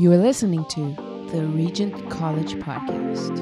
You 0.00 0.10
are 0.12 0.16
listening 0.16 0.64
to 0.70 0.94
the 1.30 1.44
Regent 1.44 2.08
College 2.08 2.54
Podcast. 2.54 3.36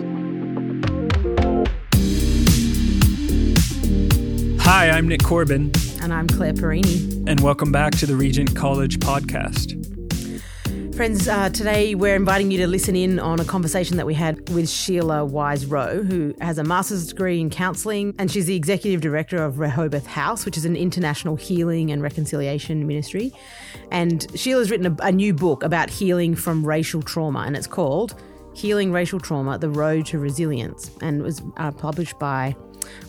Hi, 4.63 4.91
I'm 4.91 5.07
Nick 5.07 5.23
Corbin, 5.23 5.71
And 6.03 6.13
I'm 6.13 6.27
Claire 6.27 6.55
Perini. 6.55 7.23
and 7.29 7.39
welcome 7.39 7.71
back 7.71 7.93
to 7.99 8.07
the 8.07 8.17
Regent 8.17 8.57
College 8.57 8.99
Podcast. 8.99 9.77
Friends, 10.99 11.29
uh, 11.29 11.49
today 11.51 11.95
we're 11.95 12.17
inviting 12.17 12.51
you 12.51 12.59
to 12.59 12.67
listen 12.67 12.97
in 12.97 13.21
on 13.21 13.39
a 13.39 13.45
conversation 13.45 13.99
that 13.99 14.05
we 14.05 14.15
had 14.15 14.49
with 14.51 14.69
Sheila 14.69 15.25
Wise 15.25 15.65
Rowe, 15.65 16.03
who 16.03 16.35
has 16.41 16.59
a 16.59 16.65
master's 16.65 17.07
degree 17.07 17.41
in 17.41 17.51
counselling, 17.51 18.17
and 18.19 18.29
she's 18.29 18.47
the 18.47 18.57
executive 18.57 19.01
director 19.01 19.37
of 19.37 19.61
Rehoboth 19.61 20.09
House, 20.09 20.45
which 20.45 20.57
is 20.57 20.65
an 20.65 20.75
international 20.75 21.37
healing 21.37 21.93
and 21.93 22.03
reconciliation 22.03 22.85
ministry. 22.85 23.33
And 23.93 24.27
Sheila's 24.37 24.73
written 24.73 24.87
a, 24.87 25.05
a 25.05 25.13
new 25.13 25.33
book 25.33 25.63
about 25.63 25.89
healing 25.89 26.35
from 26.35 26.67
racial 26.67 27.01
trauma, 27.01 27.45
and 27.47 27.57
it's 27.57 27.69
called 27.69 28.21
Healing 28.57 28.91
Racial 28.91 29.21
Trauma 29.21 29.57
The 29.57 29.71
Road 29.71 30.05
to 30.07 30.19
Resilience, 30.19 30.91
and 31.01 31.23
was 31.23 31.43
uh, 31.59 31.71
published 31.71 32.19
by 32.19 32.57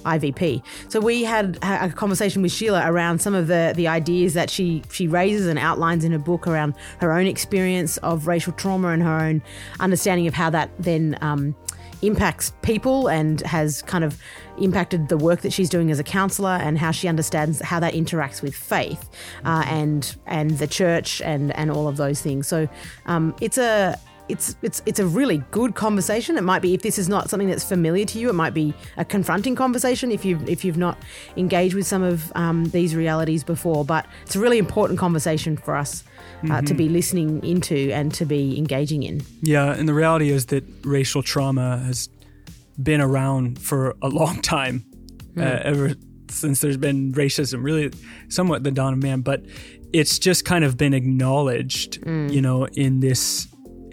IVP. 0.06 0.64
So 0.88 1.00
we 1.00 1.24
had 1.24 1.58
a 1.62 1.90
conversation 1.90 2.42
with 2.42 2.52
Sheila 2.52 2.90
around 2.90 3.20
some 3.20 3.34
of 3.34 3.48
the 3.48 3.74
the 3.76 3.88
ideas 3.88 4.34
that 4.34 4.50
she 4.50 4.84
she 4.92 5.08
raises 5.08 5.48
and 5.48 5.60
outlines 5.60 6.04
in 6.04 6.12
her 6.12 6.20
book 6.20 6.48
around 6.48 6.74
her 7.00 7.12
own 7.12 7.28
experience 7.28 7.98
of 7.98 8.28
racial 8.28 8.54
trauma 8.54 8.90
and 8.90 9.04
her 9.04 9.20
own 9.20 9.42
understanding 9.80 10.28
of 10.28 10.34
how 10.34 10.50
that 10.50 10.70
then 10.80 11.18
um, 11.22 11.56
impacts 12.02 12.54
people 12.62 13.10
and 13.10 13.42
has 13.42 13.82
kind 13.84 14.04
of 14.04 14.18
impacted 14.58 15.10
the 15.10 15.18
work 15.18 15.42
that 15.42 15.52
she's 15.52 15.70
doing 15.70 15.92
as 15.92 16.00
a 16.00 16.04
counselor 16.04 16.52
and 16.52 16.78
how 16.78 16.92
she 16.92 17.08
understands 17.08 17.62
how 17.62 17.80
that 17.80 17.94
interacts 17.94 18.42
with 18.42 18.56
faith 18.56 19.10
uh, 19.46 19.64
and 19.68 20.18
and 20.26 20.52
the 20.52 20.68
church 20.68 21.22
and 21.22 21.56
and 21.56 21.72
all 21.72 21.88
of 21.88 21.98
those 21.98 22.22
things. 22.22 22.48
So 22.48 22.68
um, 23.06 23.36
it's 23.42 23.58
a 23.58 24.00
it's 24.30 24.56
it's 24.62 24.82
it's 24.86 25.00
a 25.00 25.06
really 25.06 25.44
good 25.52 25.76
conversation. 25.76 26.38
It 26.38 26.44
might 26.44 26.62
be 26.62 26.74
if 26.74 26.82
this 26.82 26.98
is 26.98 27.10
not 27.10 27.30
something 27.30 27.50
that's 27.50 27.64
familiar 27.64 28.06
to 28.06 28.20
you, 28.20 28.30
it 28.30 28.34
might 28.36 28.54
be 28.54 28.74
a 28.98 29.04
confronting 29.04 29.56
conversation 29.56 30.12
if 30.12 30.24
you 30.24 30.40
if 30.48 30.64
you've 30.64 30.78
not 30.78 30.98
engaged 31.36 31.76
with 31.76 31.88
some 31.88 32.04
of 32.04 32.32
um, 32.36 32.66
these 32.66 32.96
realities 32.96 33.44
before. 33.44 33.84
But 33.84 34.06
it's 34.26 34.36
a 34.36 34.40
really 34.40 34.58
important 34.60 35.00
conversation 35.00 35.58
for 35.58 35.76
us 35.76 36.04
uh, 36.04 36.48
Mm-hmm. 36.48 36.66
to 36.68 36.74
be 36.74 36.88
listening 36.88 37.44
into 37.44 37.92
and 37.92 38.14
to 38.14 38.24
be 38.26 38.58
engaging 38.58 39.04
in. 39.04 39.22
Yeah, 39.42 39.74
and 39.74 39.90
the 39.90 39.94
reality 39.94 40.30
is 40.30 40.46
that 40.48 40.64
racial 40.86 41.22
trauma 41.22 41.80
has 41.80 42.08
been 42.82 43.02
around 43.02 43.60
for 43.60 43.96
a 44.02 44.08
long 44.08 44.42
time, 44.56 44.86
uh, 45.38 45.42
ever 45.42 45.96
since 46.30 46.62
there's 46.62 46.78
been 46.78 47.12
racism, 47.14 47.62
really 47.62 47.92
somewhat 48.30 48.64
the 48.64 48.72
dawn 48.72 48.94
of 48.94 49.04
man. 49.04 49.20
But 49.20 49.44
it's 49.92 50.18
just 50.18 50.46
kind 50.46 50.64
of 50.64 50.78
been 50.78 50.94
acknowledged, 50.94 52.00
you 52.06 52.42
know, 52.42 52.66
in 52.68 53.02
this 53.02 53.49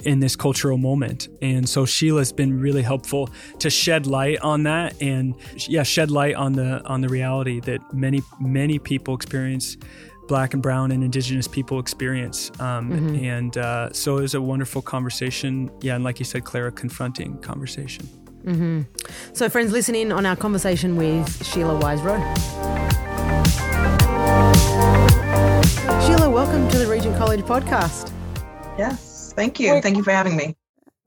in 0.07 0.21
this 0.21 0.37
cultural 0.37 0.79
moment. 0.79 1.29
And 1.43 1.69
so 1.69 1.85
Sheila's 1.85 2.33
been 2.33 2.61
really 2.61 2.83
helpful 2.83 3.29
to 3.59 3.69
shed 3.69 4.07
light 4.07 4.39
on 4.41 4.62
that 4.62 4.95
and 5.03 5.35
yeah, 5.69 5.83
shed 5.83 6.11
light 6.11 6.37
on 6.37 6.53
the 6.53 6.83
on 6.87 7.01
the 7.01 7.09
reality 7.09 7.61
that 7.61 7.81
many 7.93 8.23
many 8.41 8.79
people 8.79 9.15
experience 9.15 9.77
black 10.29 10.55
and 10.55 10.62
brown 10.62 10.91
and 10.91 11.05
indigenous 11.05 11.49
people 11.49 11.79
experience. 11.79 12.51
Um, 12.61 13.15
And 13.17 13.57
uh, 13.57 13.93
so 13.93 14.19
it 14.19 14.23
was 14.23 14.34
a 14.34 14.41
wonderful 14.41 14.83
conversation. 14.83 15.71
Yeah, 15.83 15.95
and 15.97 16.05
like 16.05 16.19
you 16.19 16.25
said, 16.25 16.45
Clara, 16.45 16.73
confronting 16.73 17.39
conversation. 17.39 18.09
So, 19.33 19.49
friends, 19.49 19.73
listen 19.73 19.95
in 19.97 20.12
on 20.12 20.25
our 20.25 20.37
conversation 20.37 20.95
with 20.97 21.27
Sheila 21.45 21.79
Wise 21.81 22.01
Rowe. 22.01 22.23
Sheila, 26.07 26.31
welcome 26.31 26.69
to 26.69 26.79
the 26.79 26.87
Regent 26.89 27.17
College 27.17 27.41
podcast. 27.43 28.12
Yes, 28.78 29.16
thank 29.37 29.61
you. 29.61 29.81
Thank 29.81 29.97
you 29.97 30.03
for 30.03 30.11
having 30.11 30.37
me. 30.37 30.57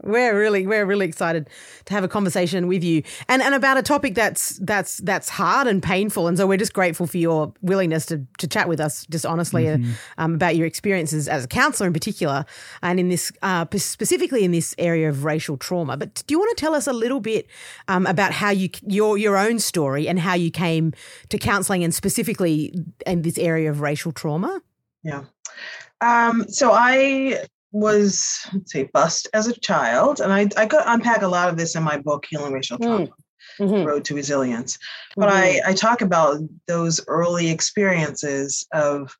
We're 0.01 0.39
really 0.39 0.65
we're 0.65 0.85
really 0.85 1.05
excited 1.05 1.49
to 1.85 1.93
have 1.93 2.05
a 2.05 2.07
conversation 2.07 2.67
with 2.67 2.85
you 2.85 3.03
and 3.27 3.41
and 3.41 3.53
about 3.53 3.77
a 3.77 3.81
topic 3.81 4.15
that's 4.15 4.57
that's 4.59 4.99
that's 4.99 5.27
hard 5.27 5.67
and 5.67 5.83
painful 5.83 6.29
and 6.29 6.37
so 6.37 6.47
we're 6.47 6.57
just 6.57 6.73
grateful 6.73 7.05
for 7.05 7.17
your 7.17 7.51
willingness 7.61 8.05
to 8.05 8.25
to 8.37 8.47
chat 8.47 8.69
with 8.69 8.79
us 8.79 9.05
just 9.09 9.25
honestly 9.25 9.67
uh, 9.67 9.77
um, 10.17 10.35
about 10.35 10.55
your 10.55 10.65
experiences 10.65 11.27
as 11.27 11.43
a 11.43 11.47
counselor 11.49 11.85
in 11.85 11.91
particular 11.91 12.45
and 12.81 12.97
in 12.97 13.09
this 13.09 13.33
uh, 13.41 13.65
specifically 13.75 14.45
in 14.45 14.51
this 14.51 14.73
area 14.77 15.09
of 15.09 15.25
racial 15.25 15.57
trauma. 15.57 15.97
But 15.97 16.23
do 16.25 16.33
you 16.33 16.39
want 16.39 16.57
to 16.57 16.61
tell 16.61 16.75
us 16.75 16.87
a 16.87 16.93
little 16.93 17.19
bit 17.19 17.47
um, 17.89 18.05
about 18.05 18.31
how 18.31 18.51
you 18.51 18.69
your 18.87 19.17
your 19.17 19.35
own 19.35 19.59
story 19.59 20.07
and 20.07 20.17
how 20.17 20.33
you 20.33 20.49
came 20.49 20.93
to 21.27 21.37
counselling 21.37 21.83
and 21.83 21.93
specifically 21.93 22.73
in 23.05 23.23
this 23.23 23.37
area 23.37 23.69
of 23.69 23.81
racial 23.81 24.13
trauma? 24.13 24.61
Yeah. 25.03 25.25
Um, 25.99 26.45
so 26.47 26.71
I 26.71 27.43
was, 27.71 28.47
let's 28.53 28.71
say, 28.71 28.89
bust 28.93 29.27
as 29.33 29.47
a 29.47 29.59
child, 29.59 30.21
and 30.21 30.33
I, 30.33 30.47
I 30.57 30.65
could 30.65 30.81
unpack 30.85 31.21
a 31.21 31.27
lot 31.27 31.49
of 31.49 31.57
this 31.57 31.75
in 31.75 31.83
my 31.83 31.97
book, 31.97 32.25
Healing 32.29 32.53
Racial 32.53 32.77
Trauma. 32.77 33.09
Mhm. 33.59 33.85
Road 33.85 34.05
to 34.05 34.15
Resilience. 34.15 34.77
But 35.17 35.29
I, 35.29 35.59
I 35.65 35.73
talk 35.73 36.01
about 36.01 36.39
those 36.67 37.01
early 37.07 37.49
experiences 37.49 38.65
of 38.73 39.13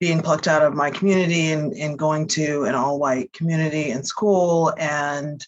being 0.00 0.20
plucked 0.20 0.48
out 0.48 0.62
of 0.62 0.74
my 0.74 0.90
community 0.90 1.52
and, 1.52 1.72
and 1.74 1.98
going 1.98 2.26
to 2.28 2.64
an 2.64 2.74
all 2.74 2.98
white 2.98 3.32
community 3.32 3.90
in 3.90 4.02
school 4.02 4.74
and 4.76 5.46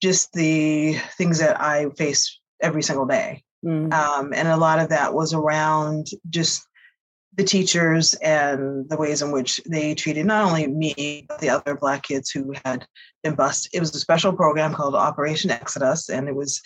just 0.00 0.32
the 0.34 0.94
things 1.16 1.40
that 1.40 1.60
I 1.60 1.88
face 1.90 2.38
every 2.60 2.82
single 2.82 3.06
day. 3.06 3.42
Mm. 3.64 3.92
Um, 3.92 4.32
and 4.32 4.46
a 4.46 4.56
lot 4.56 4.78
of 4.78 4.90
that 4.90 5.12
was 5.12 5.34
around 5.34 6.08
just 6.30 6.67
the 7.38 7.44
teachers 7.44 8.14
and 8.14 8.88
the 8.90 8.96
ways 8.96 9.22
in 9.22 9.30
which 9.30 9.60
they 9.64 9.94
treated 9.94 10.26
not 10.26 10.44
only 10.44 10.66
me, 10.66 11.24
but 11.28 11.38
the 11.38 11.48
other 11.48 11.76
Black 11.76 12.02
kids 12.02 12.30
who 12.30 12.52
had 12.64 12.84
been 13.22 13.36
bused. 13.36 13.68
It 13.72 13.78
was 13.78 13.94
a 13.94 14.00
special 14.00 14.32
program 14.32 14.74
called 14.74 14.96
Operation 14.96 15.52
Exodus, 15.52 16.10
and 16.10 16.28
it 16.28 16.34
was 16.34 16.60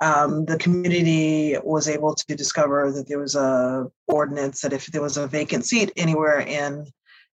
um, 0.00 0.46
the 0.46 0.56
community 0.56 1.56
was 1.62 1.86
able 1.86 2.14
to 2.14 2.34
discover 2.34 2.90
that 2.92 3.08
there 3.08 3.18
was 3.18 3.34
a 3.34 3.86
ordinance 4.08 4.62
that 4.62 4.72
if 4.72 4.86
there 4.86 5.02
was 5.02 5.18
a 5.18 5.26
vacant 5.26 5.66
seat 5.66 5.92
anywhere 5.96 6.40
in 6.40 6.86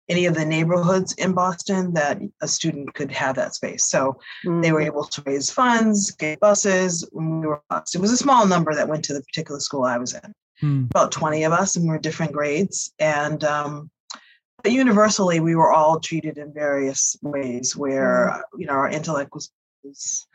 any 0.08 0.26
of 0.26 0.34
the 0.34 0.44
neighborhoods 0.44 1.12
in 1.14 1.32
Boston, 1.32 1.92
that 1.94 2.20
a 2.40 2.48
student 2.48 2.94
could 2.94 3.10
have 3.10 3.34
that 3.36 3.54
space. 3.56 3.88
So 3.88 4.18
they 4.62 4.70
were 4.70 4.80
able 4.80 5.04
to 5.04 5.22
raise 5.26 5.50
funds, 5.50 6.12
get 6.12 6.38
buses. 6.38 7.06
When 7.10 7.40
we 7.40 7.48
were 7.48 7.60
bused. 7.68 7.96
It 7.96 8.00
was 8.00 8.12
a 8.12 8.16
small 8.16 8.46
number 8.46 8.72
that 8.72 8.88
went 8.88 9.04
to 9.06 9.14
the 9.14 9.22
particular 9.22 9.58
school 9.58 9.84
I 9.84 9.98
was 9.98 10.14
in 10.14 10.32
Hmm. 10.60 10.86
about 10.90 11.12
20 11.12 11.44
of 11.44 11.52
us 11.52 11.76
and 11.76 11.84
we 11.84 11.90
were 11.90 11.98
different 11.98 12.32
grades 12.32 12.92
and 12.98 13.44
um, 13.44 13.90
but 14.62 14.72
universally 14.72 15.38
we 15.38 15.54
were 15.54 15.72
all 15.72 16.00
treated 16.00 16.36
in 16.38 16.52
various 16.52 17.16
ways 17.22 17.76
where 17.76 18.42
you 18.56 18.66
know 18.66 18.72
our 18.72 18.88
intellect 18.88 19.32
was, 19.34 19.50
was 19.84 20.26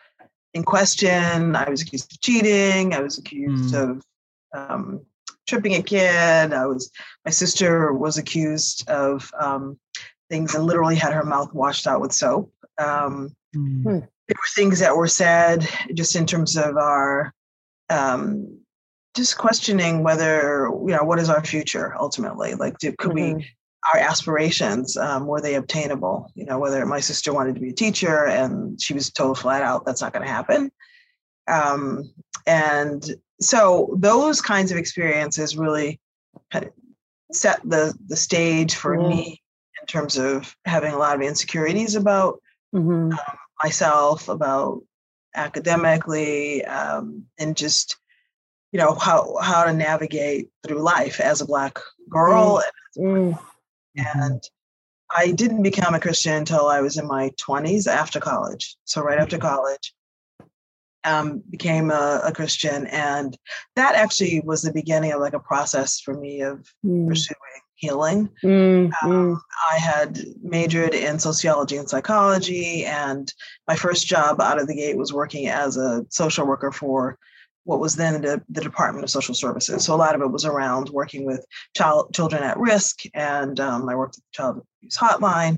in 0.54 0.64
question 0.64 1.56
i 1.56 1.70
was 1.70 1.82
accused 1.82 2.14
of 2.14 2.22
cheating 2.22 2.94
i 2.94 3.02
was 3.02 3.18
accused 3.18 3.76
of 3.76 4.02
um, 4.56 5.02
tripping 5.48 5.76
a 5.76 5.84
kid 5.84 6.54
i 6.54 6.66
was 6.66 6.90
my 7.26 7.32
sister 7.32 7.92
was 7.92 8.18
accused 8.18 8.90
of 8.90 9.30
um, 9.40 9.78
things 10.30 10.56
and 10.56 10.64
literally 10.64 10.96
had 10.96 11.14
her 11.14 11.26
mouth 11.26 11.54
washed 11.54 11.86
out 11.86 12.00
with 12.02 12.14
soap 12.14 12.52
um, 12.80 13.36
Mm. 13.56 13.84
there 13.84 14.02
were 14.30 14.56
things 14.56 14.80
that 14.80 14.96
were 14.96 15.08
said 15.08 15.68
just 15.94 16.16
in 16.16 16.26
terms 16.26 16.58
of 16.58 16.76
our 16.78 17.34
um, 17.90 18.63
just 19.16 19.38
questioning 19.38 20.04
whether 20.04 20.68
you 20.86 20.96
know 20.96 21.04
what 21.04 21.20
is 21.20 21.30
our 21.30 21.44
future 21.44 21.96
ultimately 22.00 22.56
like 22.56 22.78
do, 22.80 22.92
could 22.98 23.14
we 23.14 23.34
our 23.94 24.00
aspirations 24.00 24.98
um, 24.98 25.26
were 25.28 25.42
they 25.42 25.56
obtainable 25.56 26.32
you 26.36 26.46
know 26.46 26.58
whether 26.60 26.86
my 26.86 27.00
sister 27.00 27.34
wanted 27.34 27.54
to 27.56 27.62
be 27.62 27.70
a 27.70 27.74
teacher 27.74 28.26
and 28.26 28.82
she 28.82 28.94
was 28.94 29.10
told 29.12 29.38
flat 29.38 29.62
out 29.62 29.86
that's 29.86 30.02
not 30.02 30.14
going 30.14 30.26
to 30.26 30.32
happen 30.32 30.72
um, 31.48 32.12
and 32.48 33.16
so 33.42 33.94
those 34.00 34.42
kinds 34.42 34.72
of 34.72 34.78
experiences 34.78 35.58
really 35.58 36.00
kind 36.52 36.66
of 36.66 36.72
set 37.32 37.60
the 37.64 37.94
the 38.08 38.16
stage 38.16 38.76
for 38.76 38.98
Mm. 38.98 39.10
me 39.10 39.42
in 39.82 39.88
terms 39.88 40.18
of 40.18 40.56
having 40.66 40.94
a 40.94 40.98
lot 40.98 41.16
of 41.16 41.22
insecurities 41.22 41.96
about 41.96 42.40
Mhm. 42.74 43.18
myself 43.64 44.30
about 44.30 44.82
academically 45.36 46.64
um, 46.66 47.26
and 47.40 47.58
just 47.58 47.98
you 48.74 48.80
know 48.80 48.96
how 48.96 49.38
how 49.42 49.64
to 49.64 49.72
navigate 49.72 50.50
through 50.66 50.80
life 50.82 51.20
as 51.22 51.40
a 51.42 51.46
black 51.46 51.80
girl 52.10 52.62
Mm. 52.98 53.40
and 53.96 54.42
i 55.16 55.32
didn't 55.32 55.64
become 55.64 55.96
a 55.96 56.00
christian 56.00 56.34
until 56.36 56.68
i 56.68 56.80
was 56.80 56.98
in 56.98 57.08
my 57.08 57.32
20s 57.44 57.88
after 57.88 58.20
college 58.20 58.76
so 58.86 59.02
right 59.02 59.18
after 59.20 59.38
college 59.40 59.94
um, 61.06 61.42
became 61.50 61.90
a, 61.92 62.22
a 62.24 62.32
christian 62.32 62.86
and 62.88 63.36
that 63.76 63.96
actually 63.96 64.42
was 64.46 64.62
the 64.62 64.72
beginning 64.74 65.12
of 65.12 65.22
like 65.22 65.34
a 65.34 65.40
process 65.40 66.00
for 66.00 66.14
me 66.14 66.42
of 66.42 66.68
Mm. 66.86 67.08
pursuing 67.08 67.38
healing 67.76 68.30
Mm. 68.44 68.92
Mm. 68.92 69.04
um, 69.04 69.42
I 69.74 69.78
had 69.78 70.20
majored 70.44 70.94
in 70.94 71.18
sociology 71.20 71.78
and 71.78 71.90
psychology, 71.90 72.86
and 72.86 73.34
my 73.68 73.76
first 73.76 74.06
job 74.08 74.40
out 74.40 74.60
of 74.62 74.68
the 74.68 74.76
gate 74.76 74.98
was 74.98 75.12
working 75.12 75.48
as 75.48 75.78
a 75.78 76.06
social 76.10 76.46
worker 76.46 76.72
for 76.72 77.18
what 77.66 77.80
was 77.80 77.96
then 77.96 78.22
the, 78.22 78.42
the 78.50 78.62
Department 78.62 79.04
of 79.04 79.10
Social 79.10 79.34
Services. 79.34 79.86
So 79.86 79.96
a 79.96 79.98
lot 79.98 80.16
of 80.16 80.22
it 80.22 80.32
was 80.32 80.46
around 80.46 80.90
working 80.90 81.26
with 81.26 81.46
child 81.76 82.14
children 82.14 82.44
at 82.44 82.58
risk, 82.58 83.04
and 83.14 83.60
um, 83.60 83.88
I 83.88 83.96
worked 83.96 84.16
with 84.16 84.24
the 84.24 84.38
Child 84.38 84.62
Abuse 84.82 84.98
Hotline. 84.98 85.58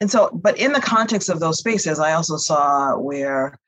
And 0.00 0.10
so, 0.10 0.30
but 0.32 0.58
in 0.58 0.72
the 0.72 0.80
context 0.80 1.28
of 1.28 1.40
those 1.40 1.58
spaces, 1.58 1.98
I 1.98 2.12
also 2.12 2.36
saw 2.36 2.96
where 2.98 3.58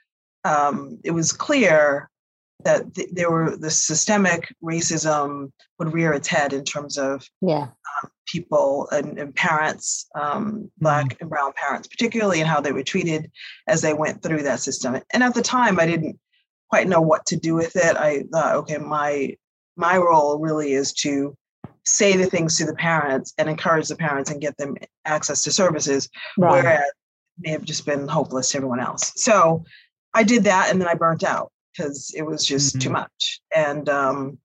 um, 0.45 0.99
it 1.05 1.13
was 1.13 1.33
clear 1.33 2.11
that 2.65 2.95
th- 2.95 3.09
there 3.13 3.31
were 3.31 3.57
the 3.57 3.71
systemic 3.71 4.53
racism 4.63 5.53
would 5.79 5.93
rear 5.93 6.13
its 6.13 6.29
head 6.29 6.53
in 6.53 6.65
terms 6.65 6.99
of 6.99 7.25
yeah 7.41 7.69
um, 8.03 8.11
people 8.27 8.89
and, 8.91 9.19
and 9.19 9.35
parents, 9.35 10.07
um, 10.15 10.71
black 10.79 11.17
and 11.21 11.31
brown 11.31 11.53
parents, 11.55 11.89
particularly, 11.89 12.41
and 12.41 12.49
how 12.49 12.61
they 12.61 12.73
were 12.73 12.83
treated 12.83 13.31
as 13.67 13.81
they 13.81 13.95
went 13.95 14.23
through 14.23 14.43
that 14.43 14.61
system. 14.61 15.01
And 15.13 15.23
at 15.23 15.35
the 15.35 15.43
time, 15.43 15.81
I 15.81 15.87
didn't 15.87 16.19
quite 16.69 16.89
know 16.89 17.01
what 17.01 17.25
to 17.27 17.37
do 17.37 17.55
with 17.55 17.77
it. 17.77 17.97
I 17.97 18.25
thought, 18.33 18.57
okay, 18.57 18.79
my 18.79 19.37
my 19.77 19.97
role 19.97 20.39
really 20.39 20.73
is 20.73 20.93
to 20.93 21.37
say 21.85 22.17
the 22.17 22.27
things 22.27 22.59
to 22.59 22.67
the 22.67 22.75
parents 22.75 23.33
and 23.39 23.49
encourage 23.49 23.89
the 23.89 23.97
parents 23.97 24.31
and 24.31 24.41
get 24.41 24.57
them 24.57 24.77
access 25.05 25.43
to 25.43 25.51
services, 25.53 26.09
right 26.37 26.63
whereas 26.63 26.81
it 26.81 26.95
may 27.39 27.51
have 27.51 27.65
just 27.65 27.87
been 27.87 28.07
hopeless 28.09 28.51
to 28.51 28.59
everyone 28.59 28.81
else. 28.81 29.13
So 29.17 29.65
I 30.15 30.23
did 30.25 30.45
that, 30.45 30.71
and 30.71 30.81
then 30.81 30.89
I 30.89 30.95
burnt 30.95 31.25
out 31.25 31.53
because 31.73 32.13
it 32.17 32.23
was 32.23 32.45
just 32.45 32.81
too 32.81 32.89
Mhm. 32.89 32.93
much. 32.93 33.41
And 33.55 33.89
um, 33.89 34.39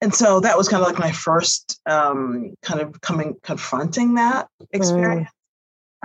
and 0.00 0.14
so 0.14 0.40
that 0.40 0.56
was 0.56 0.68
kind 0.68 0.82
of 0.82 0.88
like 0.88 0.98
my 0.98 1.12
first 1.12 1.80
um, 1.86 2.54
kind 2.62 2.80
of 2.80 3.00
coming 3.00 3.36
confronting 3.42 4.14
that 4.14 4.48
experience. 4.72 5.28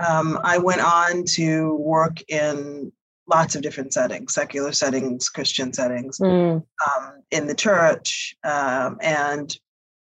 Um, 0.04 0.40
I 0.42 0.58
went 0.58 0.80
on 0.80 1.24
to 1.36 1.76
work 1.76 2.20
in 2.28 2.92
lots 3.26 3.54
of 3.54 3.62
different 3.62 3.92
settings, 3.92 4.34
secular 4.34 4.72
settings, 4.72 5.28
Christian 5.28 5.72
settings, 5.72 6.18
Mm, 6.18 6.62
um, 6.86 7.22
in 7.30 7.46
the 7.46 7.54
church, 7.54 8.34
um, 8.44 8.98
and 9.00 9.56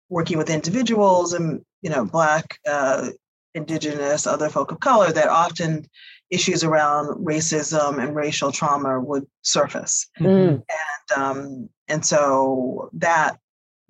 working 0.10 0.38
with 0.38 0.50
individuals 0.50 1.34
and 1.34 1.64
you 1.81 1.90
know 1.90 2.06
black, 2.06 2.60
uh, 2.68 3.10
indigenous, 3.56 4.28
other 4.28 4.50
folk 4.50 4.72
of 4.72 4.80
color. 4.80 5.12
That 5.12 5.30
often 5.30 5.88
issues 6.30 6.64
around 6.64 7.25
racism 7.25 8.02
and 8.02 8.16
racial 8.16 8.52
trauma 8.52 9.00
would 9.00 9.26
surface 9.44 10.08
mm, 10.19 10.64
and 11.08 11.22
um, 11.22 11.69
and 11.88 12.06
so 12.06 12.90
that 12.94 13.38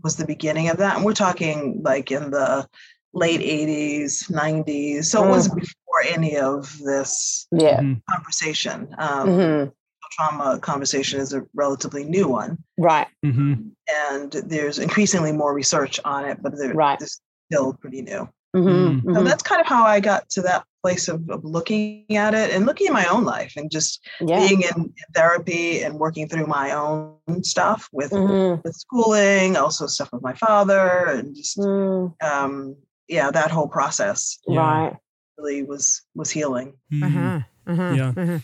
was 0.03 0.17
the 0.17 0.25
beginning 0.25 0.69
of 0.69 0.77
that. 0.77 0.97
And 0.97 1.05
we're 1.05 1.13
talking 1.13 1.81
like 1.83 2.11
in 2.11 2.31
the 2.31 2.67
late 3.13 3.41
'80s, 3.41 4.29
'90s. 4.29 5.05
So 5.05 5.23
it 5.23 5.29
was 5.29 5.47
before 5.47 5.82
any 6.07 6.37
of 6.37 6.77
this 6.79 7.47
yeah 7.51 7.79
Mhm. 7.81 8.01
conversation. 8.09 8.93
Um, 8.97 9.29
hmm 9.29 9.69
Trauma 10.17 10.59
conversation 10.59 11.19
is 11.19 11.33
a 11.33 11.41
relatively 11.55 12.03
new 12.03 12.27
one, 12.27 12.59
right 12.77 13.07
Mhm. 13.25 13.71
and 14.11 14.31
there's 14.31 14.77
increasingly 14.77 15.31
more 15.31 15.55
research 15.55 15.99
on 16.05 16.25
it, 16.25 16.37
but 16.43 16.55
there, 16.55 16.71
Right. 16.75 16.99
this 16.99 17.13
is 17.13 17.21
still 17.51 17.73
pretty 17.73 18.03
new. 18.03 18.29
hmm 18.53 18.99
Mm. 19.01 19.15
So 19.15 19.23
that's 19.23 19.41
kind 19.41 19.59
of 19.59 19.65
how 19.65 19.85
I 19.85 19.99
got 19.99 20.29
to 20.31 20.41
that 20.43 20.65
place 20.83 21.07
of, 21.07 21.27
of 21.31 21.43
looking 21.43 22.05
at 22.15 22.35
it 22.35 22.51
and 22.53 22.67
looking 22.67 22.85
at 22.87 22.93
my 22.93 23.07
own 23.07 23.23
life 23.23 23.53
and 23.57 23.71
just 23.71 24.05
yeah 24.21 24.37
being 24.37 24.61
in 24.61 24.93
therapy 25.15 25.81
and 25.81 25.95
working 25.95 26.27
through 26.29 26.45
my 26.45 26.69
own 26.71 27.17
stuff 27.43 27.89
with 27.91 28.11
hmm 28.11 28.55
with 28.63 28.75
schooling, 28.75 29.57
also 29.57 29.87
stuff 29.87 30.11
with 30.13 30.21
my 30.21 30.33
father, 30.33 31.07
and 31.07 31.35
just 31.35 31.57
mm, 31.57 32.13
um, 32.21 32.75
yeah, 33.07 33.31
that 33.31 33.49
whole 33.49 33.67
process 33.67 34.37
Yeah. 34.47 34.61
right 34.61 34.97
really 35.43 35.63
was 35.63 36.01
was 36.15 36.31
healing. 36.31 36.73
Mhm. 36.91 37.43
Uh-huh. 37.67 37.71
Uh-huh. 37.73 37.93
Yeah. 37.95 38.13
Uh-huh. 38.15 38.39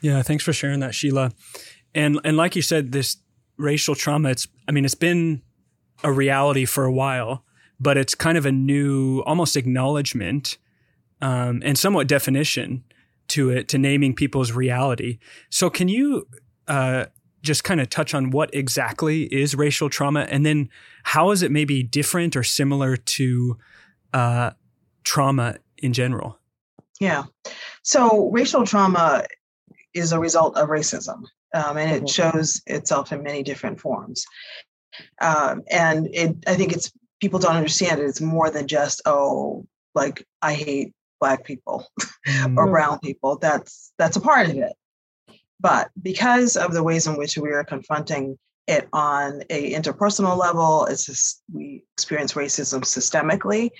Yeah, 0.00 0.22
thanks 0.22 0.44
for 0.44 0.52
sharing 0.52 0.80
that, 0.80 0.94
Sheila. 0.94 1.32
And 1.94 2.20
and 2.24 2.36
like 2.36 2.56
you 2.56 2.62
said, 2.62 2.92
this 2.92 3.16
racial 3.56 3.94
trauma, 3.94 4.30
it's 4.30 4.46
I 4.68 4.72
mean, 4.72 4.84
it's 4.84 4.94
been 4.94 5.42
a 6.02 6.12
reality 6.12 6.64
for 6.64 6.84
a 6.84 6.92
while, 6.92 7.44
but 7.80 7.96
it's 7.96 8.14
kind 8.14 8.36
of 8.36 8.46
a 8.46 8.52
new 8.52 9.20
almost 9.20 9.56
acknowledgement 9.56 10.58
um, 11.20 11.62
and 11.64 11.78
somewhat 11.78 12.06
definition 12.06 12.84
to 13.28 13.50
it, 13.50 13.68
to 13.68 13.78
naming 13.78 14.14
people's 14.14 14.52
reality. 14.52 15.18
So 15.48 15.70
can 15.70 15.88
you 15.88 16.26
uh, 16.68 17.06
just 17.42 17.64
kind 17.64 17.80
of 17.80 17.88
touch 17.88 18.12
on 18.14 18.30
what 18.30 18.54
exactly 18.54 19.22
is 19.32 19.54
racial 19.54 19.88
trauma 19.88 20.26
and 20.30 20.44
then 20.44 20.68
how 21.04 21.30
is 21.30 21.42
it 21.42 21.50
maybe 21.50 21.82
different 21.82 22.36
or 22.36 22.42
similar 22.42 22.96
to 22.96 23.56
uh, 24.12 24.50
trauma 25.04 25.56
in 25.78 25.92
general? 25.92 26.38
Yeah. 27.04 27.24
So 27.82 28.30
racial 28.30 28.64
trauma 28.64 29.24
is 29.92 30.12
a 30.12 30.18
result 30.18 30.56
of 30.56 30.70
racism, 30.70 31.18
um, 31.52 31.76
and 31.76 31.90
it 31.90 32.02
Mhm. 32.04 32.14
shows 32.18 32.62
itself 32.66 33.12
in 33.12 33.22
many 33.22 33.42
different 33.42 33.78
forms. 33.78 34.24
Um, 35.20 35.62
and 35.70 36.08
it, 36.14 36.36
I 36.46 36.54
think 36.54 36.72
it's 36.72 36.90
people 37.20 37.38
don't 37.38 37.56
understand 37.56 38.00
it. 38.00 38.06
It's 38.06 38.22
more 38.22 38.48
than 38.50 38.66
just 38.66 39.02
oh, 39.04 39.66
like 39.94 40.26
I 40.40 40.54
hate 40.54 40.94
black 41.20 41.44
people 41.44 41.86
or 42.56 42.66
Mm. 42.66 42.70
brown 42.70 42.98
people. 43.00 43.36
That's 43.36 43.92
that's 43.98 44.16
a 44.16 44.20
part 44.30 44.48
of 44.48 44.56
it. 44.56 44.74
But 45.60 45.90
because 46.02 46.56
of 46.56 46.72
the 46.72 46.82
ways 46.82 47.06
in 47.06 47.16
which 47.18 47.36
we 47.36 47.50
are 47.50 47.64
confronting 47.64 48.38
it 48.66 48.88
on 48.94 49.42
a 49.50 49.74
interpersonal 49.74 50.38
level, 50.38 50.86
it's 50.86 51.04
just 51.04 51.42
we 51.52 51.84
experience 51.96 52.32
racism 52.32 52.80
systemically 52.80 53.70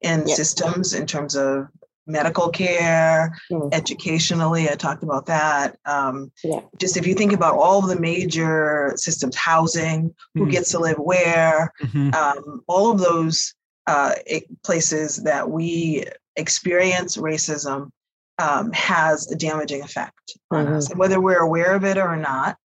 in 0.00 0.26
systems 0.26 0.94
in 0.94 1.06
terms 1.06 1.36
of 1.36 1.68
medical 2.06 2.48
care, 2.50 3.36
Mm. 3.50 3.72
educationally. 3.72 4.68
I 4.68 4.74
talked 4.74 5.02
about 5.02 5.26
that. 5.26 5.78
Um, 5.84 6.32
Yeah. 6.42 6.60
Just 6.78 6.96
if 6.96 7.06
you 7.06 7.14
think 7.14 7.32
about 7.32 7.54
all 7.56 7.78
of 7.78 7.88
the 7.88 8.00
major 8.00 8.92
systems, 8.96 9.36
housing, 9.36 10.14
who 10.34 10.46
Mm. 10.46 10.50
gets 10.50 10.70
to 10.72 10.78
live 10.78 10.98
where, 10.98 11.72
Mhm. 11.82 12.14
um, 12.14 12.62
all 12.66 12.90
of 12.90 12.98
those 12.98 13.54
uh, 13.88 14.14
places 14.62 15.16
that 15.24 15.50
we 15.50 16.04
experience 16.36 17.16
racism 17.16 17.90
um, 18.38 18.70
has 18.72 19.30
a 19.30 19.34
damaging 19.34 19.82
effect 19.82 20.38
on 20.52 20.68
us. 20.68 20.88
And 20.88 20.98
whether 20.98 21.20
we're 21.20 21.40
aware 21.40 21.74
of 21.74 21.84
it 21.84 21.96
or 21.98 22.16
not, 22.16 22.56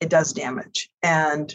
it 0.00 0.08
does 0.08 0.32
damage. 0.32 0.90
And 1.02 1.54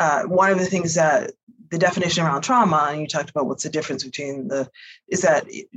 uh, 0.00 0.24
one 0.24 0.50
of 0.50 0.58
the 0.58 0.66
things 0.66 0.94
that 0.94 1.32
the 1.70 1.78
definition 1.78 2.24
around 2.24 2.42
trauma, 2.42 2.88
and 2.90 3.00
you 3.00 3.06
talked 3.06 3.30
about 3.30 3.46
what's 3.46 3.62
the 3.62 3.70
difference 3.70 4.02
between 4.04 4.48
the, 4.48 4.68
is 5.08 5.20
that 5.22 5.44
it- 5.48 5.68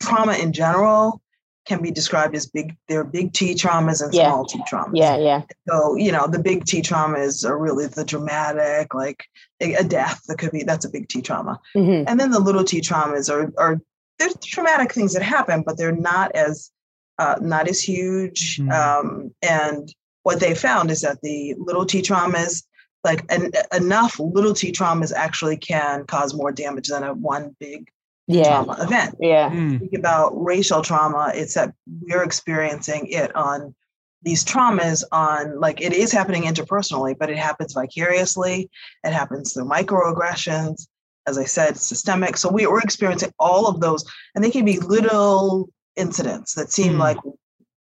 trauma 0.00 0.34
in 0.34 0.52
general 0.52 1.20
can 1.66 1.82
be 1.82 1.90
described 1.90 2.36
as 2.36 2.46
big, 2.46 2.76
there 2.88 3.00
are 3.00 3.04
big 3.04 3.32
T 3.32 3.54
traumas 3.54 4.00
and 4.02 4.14
Yeah. 4.14 4.28
small 4.30 4.44
T 4.44 4.62
traumas. 4.70 4.90
yeah 4.94 5.16
yeah 5.16 5.42
So, 5.68 5.96
you 5.96 6.12
know, 6.12 6.26
the 6.28 6.38
big 6.38 6.64
T 6.64 6.80
traumas 6.80 7.44
are 7.48 7.58
really 7.58 7.86
the 7.88 8.04
dramatic, 8.04 8.94
like 8.94 9.24
a 9.60 9.74
a 9.74 9.82
death 9.84 10.22
that 10.28 10.38
could 10.38 10.52
be, 10.52 10.62
that's 10.62 10.84
a 10.84 10.88
big 10.90 11.08
T 11.08 11.20
trauma. 11.22 11.58
hmm 11.74 12.04
And 12.06 12.20
then 12.20 12.30
the 12.30 12.38
little 12.38 12.62
T 12.64 12.80
traumas 12.80 13.28
are, 13.32 13.52
are 13.58 13.80
there's 14.18 14.36
traumatic 14.44 14.92
things 14.92 15.12
that 15.14 15.22
happen, 15.22 15.62
but 15.66 15.76
they're 15.76 15.92
not 16.12 16.30
as, 16.36 16.70
uh, 17.18 17.36
not 17.40 17.68
as 17.68 17.80
huge. 17.82 18.58
Mm. 18.58 18.72
Um, 18.72 19.34
and 19.42 19.92
what 20.22 20.40
they 20.40 20.54
found 20.54 20.90
is 20.90 21.00
that 21.00 21.20
the 21.22 21.54
little 21.58 21.84
T 21.84 22.00
traumas, 22.00 22.62
like 23.04 23.24
en- 23.28 23.50
enough 23.74 24.18
little 24.20 24.54
T 24.54 24.70
traumas 24.72 25.12
actually 25.12 25.56
can 25.56 26.04
cause 26.06 26.32
more 26.32 26.52
damage 26.52 26.88
than 26.88 27.02
a 27.02 27.12
one 27.12 27.56
big 27.58 27.88
yeah 28.26 28.62
trauma 28.64 28.76
event 28.82 29.14
yeah 29.20 29.50
Mm. 29.50 29.78
think 29.80 29.92
about 29.94 30.32
racial 30.34 30.82
trauma, 30.82 31.32
it's 31.34 31.54
that 31.54 31.72
we're 32.02 32.22
experiencing 32.22 33.06
it 33.06 33.34
on 33.36 33.74
these 34.22 34.44
traumas 34.44 35.04
on 35.12 35.60
like 35.60 35.80
it 35.80 35.92
is 35.92 36.10
happening 36.10 36.42
interpersonally, 36.44 37.16
but 37.16 37.30
it 37.30 37.38
happens 37.38 37.74
vicariously. 37.74 38.68
It 39.04 39.12
happens 39.12 39.52
through 39.52 39.66
microaggressions. 39.66 40.88
As 41.28 41.38
I 41.38 41.44
said, 41.44 41.76
systemic. 41.76 42.36
So 42.36 42.48
we, 42.50 42.66
we're 42.66 42.80
experiencing 42.80 43.32
all 43.38 43.66
of 43.68 43.80
those, 43.80 44.04
and 44.34 44.42
they 44.44 44.50
can 44.50 44.64
be 44.64 44.78
little 44.78 45.68
incidents 45.96 46.54
that 46.54 46.72
seem 46.72 46.94
Mm. 46.94 46.98
like, 46.98 47.18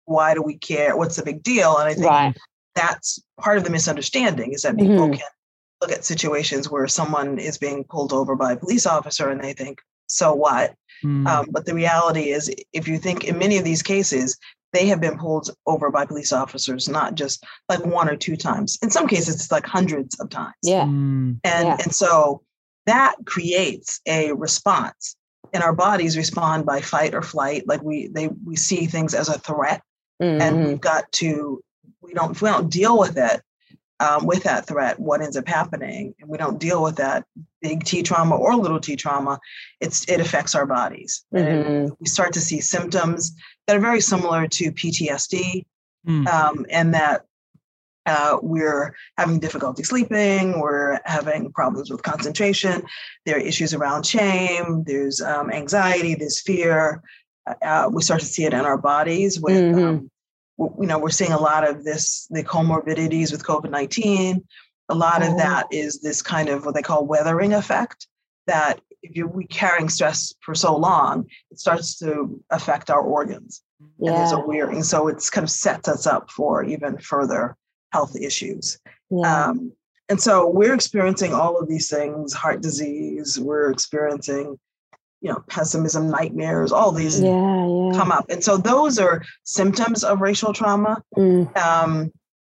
why 0.06 0.34
do 0.36 0.42
we 0.44 0.58
care? 0.58 0.96
What's 0.98 1.16
the 1.16 1.24
big 1.24 1.42
deal? 1.44 1.78
And 1.78 1.88
I 1.90 1.94
think 1.94 2.06
right 2.08 2.36
that's 2.76 3.20
part 3.40 3.58
of 3.58 3.64
the 3.64 3.70
misunderstanding 3.70 4.52
is 4.52 4.64
that 4.64 4.76
people 4.78 5.08
Mhm. 5.08 5.14
can 5.18 5.28
look 5.82 5.92
at 5.94 6.04
situations 6.04 6.70
where 6.70 6.88
someone 6.88 7.40
is 7.40 7.58
being 7.58 7.86
pulled 7.86 8.12
over 8.14 8.36
by 8.36 8.52
a 8.52 8.58
police 8.58 8.86
officer 8.86 9.30
and 9.30 9.42
they 9.42 9.54
think, 9.54 9.80
so 10.08 10.34
what? 10.34 10.74
Mm. 11.04 11.28
Um, 11.28 11.46
but 11.52 11.66
the 11.66 11.74
reality 11.74 12.30
is, 12.32 12.54
if 12.74 12.88
you 12.88 12.98
think 12.98 13.26
in 13.26 13.38
many 13.38 13.58
of 13.58 13.64
these 13.64 13.82
cases, 13.84 14.38
they 14.74 14.88
have 14.88 15.00
been 15.00 15.18
pulled 15.18 15.50
over 15.66 15.90
by 15.90 16.06
police 16.06 16.34
officers, 16.34 16.90
not 16.90 17.16
just 17.16 17.44
like 17.70 17.86
one 17.86 18.10
or 18.10 18.16
two 18.16 18.36
times. 18.36 18.78
In 18.82 18.90
some 18.90 19.08
cases, 19.08 19.36
it's 19.36 19.52
like 19.52 19.66
hundreds 19.66 20.20
of 20.20 20.30
times. 20.30 20.54
yeah 20.64 20.84
Mm. 20.86 21.40
And 21.44 21.68
Yeah. 21.68 21.78
and 21.84 21.94
so 21.94 22.42
that 22.86 23.16
creates 23.26 24.00
a 24.06 24.32
response, 24.34 25.16
and 25.54 25.64
our 25.64 25.74
bodies 25.74 26.18
respond 26.18 26.66
by 26.66 26.82
fight 26.82 27.14
or 27.14 27.22
flight. 27.22 27.68
Like 27.68 27.82
we 27.84 28.08
they 28.08 28.30
we 28.46 28.56
see 28.56 28.86
things 28.86 29.14
as 29.14 29.30
a 29.30 29.40
threat, 29.40 29.82
and 30.20 30.42
Mhm. 30.58 30.68
we've 30.68 30.82
got 30.82 31.12
to 31.14 31.62
we 32.02 32.14
don't 32.14 32.32
if 32.32 32.42
we 32.42 32.50
don't 32.50 32.70
deal 32.70 32.98
with 32.98 33.18
it 33.18 33.42
um, 34.00 34.26
with 34.26 34.44
that 34.44 34.68
threat 34.68 35.00
what 35.00 35.22
ends 35.22 35.38
up 35.38 35.48
happening 35.48 36.14
and 36.20 36.30
we 36.30 36.38
don't 36.38 36.60
deal 36.60 36.84
with 36.84 36.96
that 36.98 37.26
big 37.62 37.84
t 37.84 38.04
trauma 38.04 38.36
or 38.36 38.56
little 38.56 38.80
t 38.80 38.96
trauma 38.96 39.40
it's 39.80 40.08
it 40.10 40.20
affects 40.20 40.54
our 40.56 40.66
bodies 40.66 41.24
and 41.32 41.66
Mhm. 41.66 41.96
we 42.00 42.08
start 42.08 42.34
to 42.34 42.42
see 42.42 42.60
symptoms 42.62 43.34
that 43.68 43.76
are 43.76 43.80
very 43.80 44.02
similar 44.02 44.48
to 44.48 44.72
ptsd 44.72 45.66
Mm. 46.08 46.28
um, 46.28 46.66
and 46.70 46.94
that 46.94 47.26
Uh, 48.08 48.38
we're 48.44 48.94
having 49.18 49.40
difficulty 49.40 49.82
sleeping. 49.84 50.60
We're 50.60 51.00
having 51.06 51.52
problems 51.54 51.90
with 51.90 52.04
concentration. 52.04 52.84
There 53.26 53.36
are 53.38 53.40
issues 53.40 53.74
around 53.74 54.06
shame. 54.06 54.84
There's 54.86 55.22
um, 55.22 55.50
anxiety. 55.50 56.14
There's 56.14 56.40
fear. 56.40 57.02
Uh, 57.64 57.90
we 57.92 58.04
start 58.04 58.20
to 58.22 58.28
see 58.28 58.46
it 58.46 58.54
in 58.54 58.60
our 58.60 58.78
bodies. 58.78 59.40
With 59.40 59.58
mm-hmm. 59.58 60.06
You 60.58 60.88
know, 60.88 61.00
we're 61.00 61.10
seeing 61.10 61.32
a 61.32 61.40
lot 61.40 61.68
of 61.68 61.84
this 61.84 62.28
the 62.30 62.44
comorbidities 62.44 63.32
with 63.32 63.44
COVID 63.44 63.70
nineteen. 63.70 64.44
A 64.90 64.96
lot 64.96 65.24
oh. 65.24 65.32
of 65.32 65.38
that 65.38 65.68
is 65.72 66.02
this 66.02 66.22
kind 66.22 66.50
of 66.50 66.66
what 66.66 66.76
they 66.76 66.82
call 66.82 67.06
weathering 67.06 67.54
effect. 67.54 68.08
That 68.48 68.80
if 69.02 69.16
you're 69.16 69.32
carrying 69.50 69.90
stress 69.90 70.34
for 70.42 70.56
so 70.56 70.76
long, 70.76 71.28
it 71.52 71.60
starts 71.60 71.98
to 72.00 72.42
affect 72.50 72.90
our 72.90 73.02
organs. 73.02 73.62
Yeah. 74.00 74.12
And 74.12 74.18
there's 74.18 74.32
a 74.32 74.40
wearing. 74.40 74.84
So 74.84 75.08
it's 75.08 75.30
kind 75.30 75.44
of 75.44 75.52
sets 75.52 75.88
us 75.88 76.08
up 76.08 76.32
for 76.32 76.64
even 76.64 76.98
further 76.98 77.56
health 77.92 78.16
issues. 78.16 78.80
Yeah. 79.10 79.48
Um, 79.48 79.72
and 80.10 80.22
so 80.22 80.48
we're 80.48 80.74
experiencing 80.74 81.34
all 81.34 81.58
of 81.58 81.68
these 81.68 81.90
things 81.90 82.34
heart 82.34 82.62
disease, 82.62 83.40
we're 83.40 83.72
experiencing, 83.72 84.60
you 85.26 85.32
know, 85.32 85.44
pessimism, 85.50 86.08
nightmares, 86.08 86.72
all 86.72 86.92
these 86.92 87.20
yeah, 87.20 87.30
yeah. 87.30 87.92
come 87.96 88.12
up. 88.12 88.30
And 88.30 88.44
so 88.44 88.58
those 88.58 89.00
are 89.00 89.24
symptoms 89.44 90.04
of 90.04 90.22
racial 90.22 90.54
trauma. 90.54 91.02
Mm. 91.18 91.58
Um, 91.58 92.12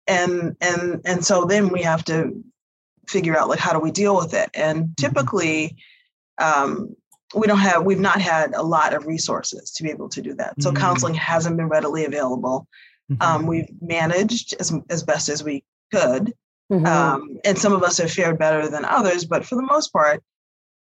and 0.07 0.55
and 0.61 1.01
and 1.07 1.25
so 1.25 1.47
then 1.47 1.69
we 1.69 1.81
have 1.81 2.05
to 2.05 2.45
figure 3.07 3.39
out 3.39 3.49
like 3.49 3.59
how 3.59 3.73
do 3.73 3.79
we 3.79 3.91
deal 3.91 4.15
with 4.15 4.35
it 4.35 4.51
and 4.53 4.85
mm-hmm. 4.85 4.93
typically 4.99 5.77
um, 6.39 6.95
we 7.35 7.47
don't 7.47 7.59
have 7.59 7.85
we've 7.85 8.01
not 8.01 8.21
had 8.21 8.55
a 8.55 8.63
lot 8.63 8.93
of 8.93 9.07
resources 9.07 9.71
to 9.71 9.83
be 9.83 9.91
able 9.91 10.09
to 10.09 10.21
do 10.21 10.35
that 10.35 10.55
so 10.61 10.71
mm-hmm. 10.71 10.83
counseling 10.83 11.15
hasn't 11.15 11.57
been 11.57 11.69
readily 11.69 12.05
available 12.05 12.67
mm-hmm. 13.11 13.23
um, 13.23 13.47
we've 13.47 13.69
managed 13.81 14.55
as, 14.61 14.75
as 14.91 15.03
best 15.03 15.29
as 15.29 15.43
we 15.43 15.65
could 15.93 16.35
mm-hmm. 16.71 16.87
um, 16.87 17.39
and 17.45 17.59
some 17.59 17.73
of 17.73 17.83
us 17.83 17.99
have 17.99 18.11
fared 18.11 18.39
better 18.39 18.69
than 18.69 18.85
others 18.85 19.25
but 19.25 19.45
for 19.45 19.57
the 19.57 19.63
most 19.63 19.93
part 19.93 20.23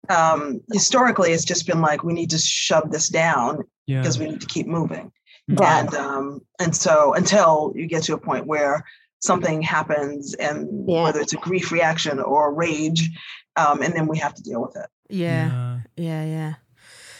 um, 0.09 0.61
historically 0.71 1.31
it's 1.31 1.45
just 1.45 1.67
been 1.67 1.81
like 1.81 2.03
we 2.03 2.13
need 2.13 2.29
to 2.29 2.37
shove 2.37 2.91
this 2.91 3.09
down 3.09 3.63
yeah. 3.85 4.01
because 4.01 4.19
we 4.19 4.25
need 4.25 4.41
to 4.41 4.47
keep 4.47 4.67
moving 4.67 5.11
right. 5.49 5.85
and 5.85 5.93
um, 5.95 6.41
and 6.59 6.75
so 6.75 7.13
until 7.13 7.73
you 7.75 7.87
get 7.87 8.03
to 8.03 8.13
a 8.13 8.17
point 8.17 8.45
where 8.45 8.83
something 9.19 9.61
happens 9.61 10.33
and 10.35 10.87
yeah. 10.87 11.03
whether 11.03 11.19
it's 11.19 11.33
a 11.33 11.37
grief 11.37 11.71
reaction 11.71 12.19
or 12.19 12.53
rage 12.53 13.09
um, 13.55 13.81
and 13.81 13.93
then 13.93 14.07
we 14.07 14.17
have 14.17 14.33
to 14.33 14.43
deal 14.43 14.61
with 14.61 14.75
it 14.75 14.87
yeah 15.09 15.49
yeah 15.49 15.79
yeah, 15.97 16.25
yeah. 16.25 16.53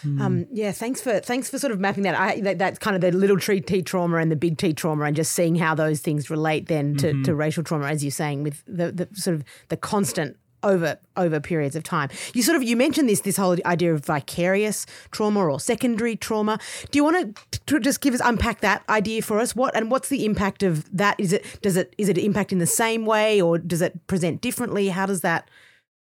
Hmm. 0.01 0.21
Um, 0.21 0.45
yeah, 0.51 0.71
thanks 0.71 1.01
for 1.01 1.19
thanks 1.19 1.49
for 1.49 1.57
sort 1.59 1.71
of 1.71 1.79
mapping 1.79 2.03
that. 2.03 2.15
I 2.15 2.39
that, 2.41 2.59
that's 2.59 2.79
kind 2.79 2.95
of 2.95 3.01
the 3.01 3.11
little 3.11 3.39
T, 3.39 3.61
T 3.61 3.81
trauma 3.81 4.17
and 4.17 4.31
the 4.31 4.35
big 4.35 4.57
T 4.57 4.73
trauma, 4.73 5.05
and 5.05 5.15
just 5.15 5.31
seeing 5.33 5.55
how 5.55 5.75
those 5.75 6.01
things 6.01 6.29
relate 6.29 6.67
then 6.67 6.95
to, 6.97 7.07
mm-hmm. 7.07 7.23
to 7.23 7.35
racial 7.35 7.63
trauma, 7.63 7.87
as 7.87 8.03
you're 8.03 8.11
saying, 8.11 8.43
with 8.43 8.63
the, 8.67 8.91
the 8.91 9.07
sort 9.13 9.35
of 9.35 9.43
the 9.69 9.77
constant 9.77 10.37
over 10.67 10.99
over 11.15 11.39
periods 11.39 11.75
of 11.75 11.83
time. 11.83 12.09
You 12.33 12.43
sort 12.43 12.55
of 12.55 12.63
you 12.63 12.75
mentioned 12.75 13.09
this 13.09 13.21
this 13.21 13.37
whole 13.37 13.57
idea 13.65 13.93
of 13.93 14.05
vicarious 14.05 14.85
trauma 15.11 15.39
or 15.39 15.59
secondary 15.59 16.15
trauma. 16.15 16.59
Do 16.91 16.99
you 16.99 17.03
want 17.03 17.37
to 17.65 17.79
just 17.79 18.01
give 18.01 18.13
us 18.13 18.21
unpack 18.23 18.61
that 18.61 18.83
idea 18.89 19.21
for 19.21 19.39
us? 19.39 19.55
What 19.55 19.75
and 19.75 19.89
what's 19.89 20.09
the 20.09 20.25
impact 20.25 20.63
of 20.63 20.85
that? 20.95 21.19
Is 21.19 21.33
it 21.33 21.45
does 21.61 21.77
it 21.77 21.95
is 21.97 22.09
it 22.09 22.17
impact 22.17 22.51
in 22.51 22.59
the 22.59 22.67
same 22.67 23.05
way 23.05 23.41
or 23.41 23.57
does 23.57 23.81
it 23.81 24.05
present 24.07 24.41
differently? 24.41 24.89
How 24.89 25.05
does 25.05 25.21
that? 25.21 25.49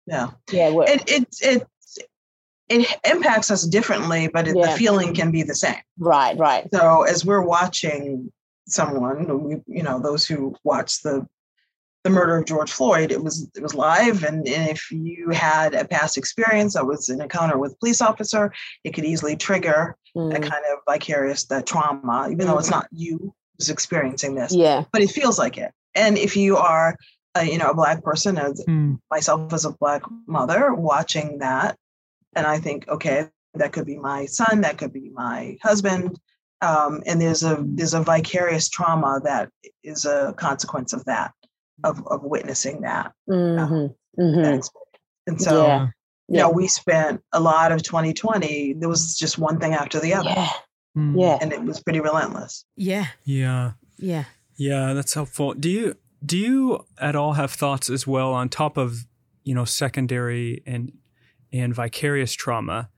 Yeah, 0.07 0.31
yeah. 0.51 0.71
It 0.87 1.09
it 1.09 1.27
it 1.41 1.67
it 2.69 2.87
impacts 3.03 3.51
us 3.51 3.65
differently, 3.67 4.29
but 4.29 4.47
it, 4.47 4.55
yeah. 4.55 4.71
the 4.71 4.77
feeling 4.77 5.13
can 5.13 5.31
be 5.31 5.43
the 5.43 5.55
same. 5.55 5.75
Right, 5.99 6.37
right. 6.37 6.67
So 6.71 7.03
as 7.03 7.25
we're 7.25 7.41
watching 7.41 8.31
someone, 8.67 9.43
we, 9.43 9.57
you 9.67 9.83
know, 9.83 9.99
those 9.99 10.25
who 10.25 10.55
watch 10.63 11.01
the 11.01 11.27
the 12.03 12.09
murder 12.09 12.37
of 12.37 12.45
George 12.45 12.71
Floyd, 12.71 13.11
it 13.11 13.23
was 13.23 13.49
it 13.55 13.61
was 13.61 13.75
live, 13.75 14.23
and, 14.23 14.47
and 14.47 14.69
if 14.69 14.91
you 14.91 15.29
had 15.29 15.73
a 15.75 15.85
past 15.85 16.17
experience 16.17 16.73
that 16.73 16.85
was 16.85 17.09
an 17.09 17.21
encounter 17.21 17.57
with 17.57 17.73
a 17.73 17.75
police 17.75 18.01
officer, 18.01 18.51
it 18.83 18.93
could 18.93 19.05
easily 19.05 19.35
trigger 19.35 19.95
mm. 20.15 20.31
a 20.31 20.39
kind 20.39 20.63
of 20.71 20.79
vicarious 20.89 21.45
that 21.45 21.65
trauma, 21.65 22.27
even 22.31 22.45
mm. 22.45 22.49
though 22.49 22.57
it's 22.57 22.69
mm. 22.69 22.71
not 22.71 22.87
you 22.91 23.33
who's 23.57 23.69
experiencing 23.69 24.35
this. 24.35 24.53
Yeah, 24.53 24.85
but 24.91 25.01
it 25.01 25.11
feels 25.11 25.37
like 25.37 25.57
it. 25.57 25.71
And 25.93 26.17
if 26.17 26.35
you 26.35 26.57
are, 26.57 26.95
a, 27.35 27.45
you 27.45 27.57
know, 27.57 27.69
a 27.69 27.75
black 27.75 28.03
person, 28.03 28.37
as 28.37 28.63
mm. 28.67 28.97
myself 29.11 29.53
as 29.53 29.65
a 29.65 29.71
black 29.71 30.01
mother, 30.27 30.73
watching 30.73 31.37
that, 31.39 31.77
and 32.35 32.47
I 32.47 32.57
think, 32.57 32.87
okay, 32.87 33.27
that 33.53 33.73
could 33.73 33.85
be 33.85 33.97
my 33.97 34.25
son, 34.25 34.61
that 34.61 34.77
could 34.79 34.93
be 34.93 35.11
my 35.13 35.57
husband, 35.61 36.19
um, 36.61 37.03
and 37.05 37.21
there's 37.21 37.43
a 37.43 37.63
there's 37.63 37.93
a 37.93 38.01
vicarious 38.01 38.69
trauma 38.69 39.21
that 39.23 39.49
is 39.83 40.05
a 40.05 40.33
consequence 40.37 40.93
of 40.93 41.05
that 41.05 41.33
of, 41.83 42.05
of 42.07 42.23
witnessing 42.23 42.81
that. 42.81 43.13
Mm-hmm. 43.29 43.59
Uh, 43.59 44.23
mm-hmm. 44.23 44.59
And 45.27 45.41
so, 45.41 45.65
yeah. 45.65 45.87
you 46.27 46.37
know, 46.37 46.49
we 46.49 46.67
spent 46.67 47.21
a 47.31 47.39
lot 47.39 47.71
of 47.71 47.83
2020. 47.83 48.73
There 48.73 48.89
was 48.89 49.17
just 49.17 49.37
one 49.37 49.59
thing 49.59 49.73
after 49.73 49.99
the 49.99 50.13
other. 50.13 50.29
Yeah. 50.29 50.49
Mm. 50.97 51.19
Yeah. 51.19 51.37
And 51.41 51.53
it 51.53 51.63
was 51.63 51.81
pretty 51.81 51.99
relentless. 51.99 52.65
Yeah. 52.75 53.07
Yeah. 53.23 53.73
Yeah. 53.97 54.25
Yeah, 54.57 54.93
that's 54.93 55.13
helpful. 55.13 55.53
Do 55.53 55.69
you 55.69 55.95
do 56.23 56.37
you 56.37 56.85
at 56.99 57.15
all 57.15 57.33
have 57.33 57.51
thoughts 57.51 57.89
as 57.89 58.05
well 58.05 58.33
on 58.33 58.49
top 58.49 58.77
of, 58.77 59.07
you 59.43 59.55
know, 59.55 59.65
secondary 59.65 60.61
and 60.67 60.91
and 61.51 61.73
vicarious 61.73 62.33
trauma 62.33 62.89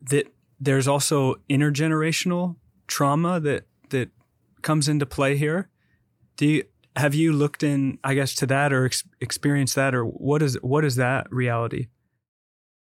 that 0.00 0.32
there's 0.58 0.88
also 0.88 1.34
intergenerational 1.50 2.56
trauma 2.86 3.38
that 3.40 3.66
that 3.90 4.10
comes 4.62 4.88
into 4.88 5.04
play 5.04 5.36
here? 5.36 5.68
Do 6.36 6.46
you 6.46 6.64
have 6.96 7.14
you 7.14 7.32
looked 7.32 7.62
in, 7.62 7.98
I 8.02 8.14
guess, 8.14 8.34
to 8.36 8.46
that 8.46 8.72
or 8.72 8.86
ex- 8.86 9.04
experienced 9.20 9.74
that, 9.74 9.94
or 9.94 10.04
what 10.04 10.42
is 10.42 10.54
what 10.62 10.84
is 10.84 10.96
that 10.96 11.30
reality? 11.30 11.88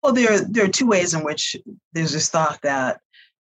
Well, 0.01 0.13
there 0.13 0.39
there 0.42 0.66
are 0.66 0.70
two 0.70 0.88
ways 0.88 1.13
in 1.13 1.24
which 1.24 1.56
there's 1.94 2.13
this 2.13 2.30
thought 2.30 2.60
that 2.63 3.01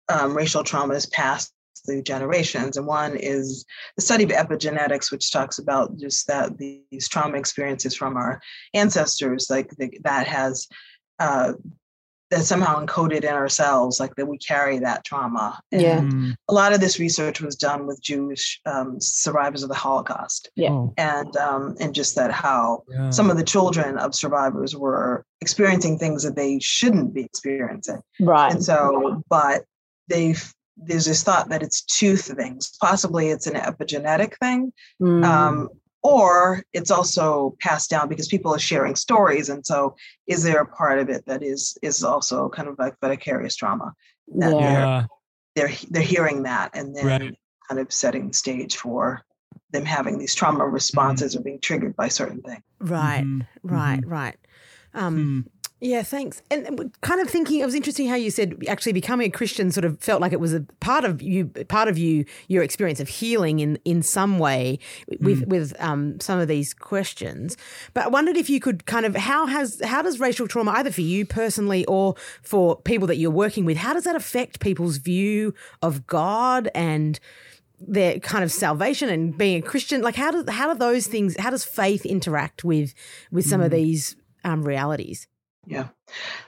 um, 0.10 0.36
racial 0.36 0.64
trauma 0.64 0.94
is 0.94 1.06
passed 1.06 1.54
through 1.86 2.04
generations, 2.04 2.78
and 2.78 2.88
one 2.88 3.18
is 3.18 3.66
the 3.98 4.02
study 4.02 4.24
of 4.24 4.30
epigenetics, 4.30 5.12
which 5.12 5.32
talks 5.32 5.60
about 5.60 5.98
just 5.98 6.28
that 6.28 6.58
these 6.58 7.10
trauma 7.10 7.38
experiences 7.38 7.96
from 7.96 8.16
our 8.16 8.42
ancestors, 8.74 9.48
like 9.50 9.70
the, 9.78 10.00
that 10.04 10.28
has 10.28 10.68
uh, 11.20 11.54
that's 12.34 12.48
somehow 12.48 12.84
encoded 12.84 13.24
in 13.24 13.34
ourselves, 13.34 14.00
like 14.00 14.16
that 14.16 14.26
we 14.26 14.38
carry 14.38 14.80
that 14.80 15.04
trauma. 15.04 15.60
And 15.72 15.82
yeah. 15.82 16.00
Mm. 16.02 16.36
A 16.50 16.54
lot 16.54 16.74
of 16.74 16.80
this 16.80 17.00
research 17.00 17.42
was 17.42 17.56
done 17.56 17.86
with 17.86 18.02
Jewish 18.02 18.60
um, 18.66 19.00
survivors 19.00 19.64
of 19.64 19.70
the 19.70 19.76
Holocaust. 19.76 20.50
Yeah. 20.56 20.72
Oh. 20.72 20.94
And 20.98 21.36
um, 21.38 21.76
and 21.80 21.94
just 21.94 22.16
that 22.16 22.32
how 22.32 22.84
yeah. 22.90 23.12
some 23.12 23.30
of 23.30 23.38
the 23.38 23.44
children 23.44 23.98
of 23.98 24.16
survivors 24.16 24.76
were 24.76 25.26
experiencing 25.42 25.98
things 25.98 26.24
that 26.24 26.36
they 26.36 26.60
shouldn't 26.60 27.14
be 27.14 27.24
experiencing. 27.24 28.02
Right. 28.20 28.52
And 28.52 28.64
so, 28.64 29.24
but 29.30 29.64
they've 30.08 30.54
there's 30.76 31.06
this 31.06 31.24
thought 31.24 31.50
that 31.50 31.62
it's 31.62 31.84
two 31.84 32.16
things. 32.16 32.76
Possibly 32.82 33.30
it's 33.30 33.48
an 33.48 33.54
epigenetic 33.54 34.38
thing. 34.40 34.74
Mm. 35.02 35.24
Um, 35.24 35.70
or 36.04 36.64
it's 36.74 36.92
also 36.92 37.56
passed 37.62 37.90
down 37.90 38.10
because 38.10 38.28
people 38.28 38.54
are 38.54 38.60
sharing 38.60 38.96
stories 38.96 39.50
and 39.50 39.66
so 39.66 39.96
is 40.28 40.44
there 40.44 40.62
a 40.62 40.66
part 40.66 41.00
of 41.00 41.10
it 41.10 41.26
that 41.26 41.42
is 41.42 41.78
is 41.82 42.04
also 42.04 42.50
kind 42.50 42.68
of 42.68 42.78
like 42.78 42.96
vicarious 43.02 43.56
trauma 43.56 43.94
that 44.28 44.54
yeah. 44.54 45.06
they're, 45.56 45.68
they're 45.68 45.78
they're 45.90 46.02
hearing 46.02 46.44
that 46.44 46.70
and 46.74 46.96
then 46.96 47.06
right. 47.06 47.38
kind 47.68 47.80
of 47.80 47.92
setting 47.92 48.28
the 48.28 48.34
stage 48.34 48.76
for 48.76 49.22
them 49.72 49.86
having 49.86 50.20
these 50.20 50.36
trauma 50.36 50.68
responses 50.68 51.34
mm-hmm. 51.34 51.42
or 51.42 51.44
being 51.44 51.60
triggered 51.60 51.96
by 51.96 52.08
certain 52.08 52.42
things 52.42 52.64
right 52.80 53.24
mm-hmm. 53.24 53.76
right 53.76 54.02
mm-hmm. 54.02 54.10
right 54.10 54.38
um, 54.96 55.46
mm. 55.46 55.52
Yeah, 55.84 56.02
thanks. 56.02 56.42
And 56.50 56.94
kind 57.02 57.20
of 57.20 57.30
thinking, 57.30 57.60
it 57.60 57.66
was 57.66 57.76
interesting 57.76 58.08
how 58.08 58.16
you 58.16 58.32
said 58.32 58.56
actually 58.70 58.94
becoming 58.94 59.28
a 59.28 59.30
Christian 59.30 59.70
sort 59.70 59.84
of 59.84 60.00
felt 60.00 60.22
like 60.22 60.32
it 60.32 60.40
was 60.40 60.54
a 60.54 60.62
part 60.80 61.04
of 61.04 61.22
you, 61.22 61.48
part 61.68 61.90
of 61.90 61.98
you, 61.98 62.24
your 62.48 62.64
experience 62.64 63.02
of 63.02 63.10
healing 63.10 63.60
in 63.60 63.78
in 63.84 64.02
some 64.02 64.40
way 64.40 64.80
with 65.20 65.42
mm. 65.42 65.48
with 65.48 65.74
um, 65.82 66.22
some 66.22 66.40
of 66.40 66.48
these 66.48 66.74
questions. 66.74 67.58
But 67.94 68.06
I 68.06 68.08
wondered 68.08 68.38
if 68.38 68.50
you 68.50 68.62
could 68.62 68.86
kind 68.86 69.06
of 69.06 69.14
how 69.18 69.46
has 69.46 69.82
how 69.84 70.02
does 70.02 70.22
racial 70.22 70.48
trauma 70.48 70.72
either 70.72 70.90
for 70.90 71.02
you 71.02 71.26
personally 71.26 71.84
or 71.84 72.16
for 72.42 72.78
people 72.78 73.06
that 73.08 73.18
you're 73.18 73.30
working 73.30 73.66
with, 73.66 73.76
how 73.76 73.92
does 73.92 74.06
that 74.06 74.16
affect 74.16 74.62
people's 74.62 74.96
view 75.00 75.54
of 75.82 76.08
God 76.08 76.70
and 76.74 77.20
their 77.78 78.22
kind 78.22 78.46
of 78.46 78.54
salvation 78.54 79.10
and 79.10 79.38
being 79.38 79.58
a 79.58 79.62
Christian? 79.62 80.02
Like 80.02 80.16
how 80.16 80.32
do 80.32 80.50
how 80.50 80.72
do 80.72 80.80
those 80.80 81.08
things? 81.08 81.36
How 81.38 81.50
does 81.50 81.66
faith 81.66 82.06
interact 82.06 82.64
with 82.64 82.94
with 83.34 83.46
some 83.46 83.60
mm. 83.60 83.66
of 83.66 83.72
these 83.72 84.16
um, 84.46 84.64
realities? 84.64 85.28
Yeah. 85.66 85.88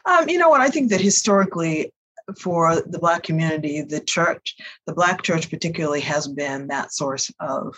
Um, 0.05 0.29
you 0.29 0.37
know 0.37 0.49
what? 0.49 0.61
I 0.61 0.69
think 0.69 0.89
that 0.91 1.01
historically, 1.01 1.93
for 2.39 2.81
the 2.81 2.99
Black 2.99 3.23
community, 3.23 3.81
the 3.81 3.99
church, 3.99 4.55
the 4.87 4.93
Black 4.93 5.21
church 5.21 5.49
particularly, 5.49 6.01
has 6.01 6.27
been 6.27 6.67
that 6.67 6.93
source 6.93 7.31
of 7.39 7.75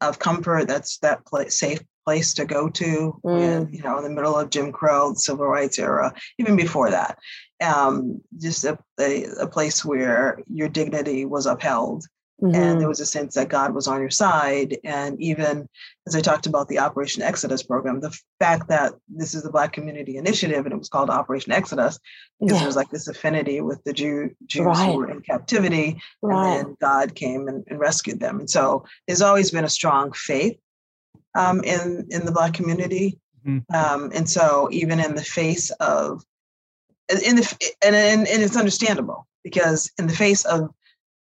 of 0.00 0.18
comfort. 0.18 0.66
That's 0.66 0.98
that 0.98 1.24
place, 1.26 1.58
safe 1.58 1.80
place 2.04 2.34
to 2.34 2.44
go 2.44 2.68
to. 2.68 3.20
Mm. 3.24 3.72
You 3.72 3.82
know, 3.82 3.98
in 3.98 4.04
the 4.04 4.10
middle 4.10 4.36
of 4.36 4.50
Jim 4.50 4.72
Crow, 4.72 5.12
the 5.12 5.18
Civil 5.18 5.46
Rights 5.46 5.78
era, 5.78 6.12
even 6.38 6.56
before 6.56 6.90
that, 6.90 7.18
um, 7.62 8.20
just 8.38 8.64
a, 8.64 8.78
a, 8.98 9.24
a 9.40 9.46
place 9.46 9.84
where 9.84 10.40
your 10.52 10.68
dignity 10.68 11.24
was 11.24 11.46
upheld. 11.46 12.04
Mhm. 12.42 12.54
and 12.56 12.80
there 12.80 12.88
was 12.88 12.98
a 13.00 13.06
sense 13.06 13.34
that 13.34 13.48
God 13.48 13.72
was 13.74 13.86
on 13.86 14.00
your 14.00 14.10
side. 14.10 14.76
And 14.84 15.20
even 15.20 15.68
as 16.08 16.16
I 16.16 16.20
talked 16.20 16.46
about 16.46 16.66
the 16.68 16.80
Operation 16.80 17.22
Exodus 17.22 17.62
program, 17.62 18.00
the 18.00 18.16
fact 18.40 18.68
that 18.68 18.94
this 19.08 19.32
is 19.34 19.44
the 19.44 19.50
Black 19.50 19.72
Community 19.72 20.16
Initiative 20.16 20.64
and 20.66 20.72
it 20.72 20.78
was 20.78 20.88
called 20.88 21.08
Operation 21.08 21.52
Exodus 21.52 22.00
because 22.40 22.54
Yeah. 22.54 22.58
there 22.58 22.66
was 22.66 22.76
like 22.76 22.90
this 22.90 23.06
affinity 23.06 23.60
with 23.60 23.82
the 23.84 23.92
Jew, 23.92 24.34
Jews 24.46 24.66
Right. 24.66 24.90
who 24.90 24.98
were 24.98 25.10
in 25.10 25.20
captivity, 25.20 26.02
right. 26.20 26.56
and 26.58 26.66
then 26.66 26.76
God 26.80 27.14
came 27.14 27.46
and, 27.46 27.64
and 27.68 27.78
rescued 27.78 28.18
them. 28.18 28.40
And 28.40 28.50
so 28.50 28.84
there's 29.06 29.22
always 29.22 29.52
been 29.52 29.64
a 29.64 29.68
strong 29.70 30.10
faith 30.12 30.58
um, 31.34 31.62
in 31.64 32.06
in 32.10 32.26
the 32.26 32.32
Black 32.32 32.52
community, 32.54 33.18
Mhm. 33.46 33.64
um, 33.74 34.10
and 34.14 34.28
so 34.28 34.68
even 34.70 34.98
in 35.00 35.14
the 35.14 35.24
face 35.24 35.70
of 35.80 36.22
in 37.08 37.36
the 37.36 37.72
and, 37.84 37.94
and 37.96 38.26
and 38.28 38.42
it's 38.42 38.56
understandable 38.56 39.26
because 39.44 39.90
in 39.98 40.06
the 40.08 40.14
face 40.14 40.44
of 40.44 40.70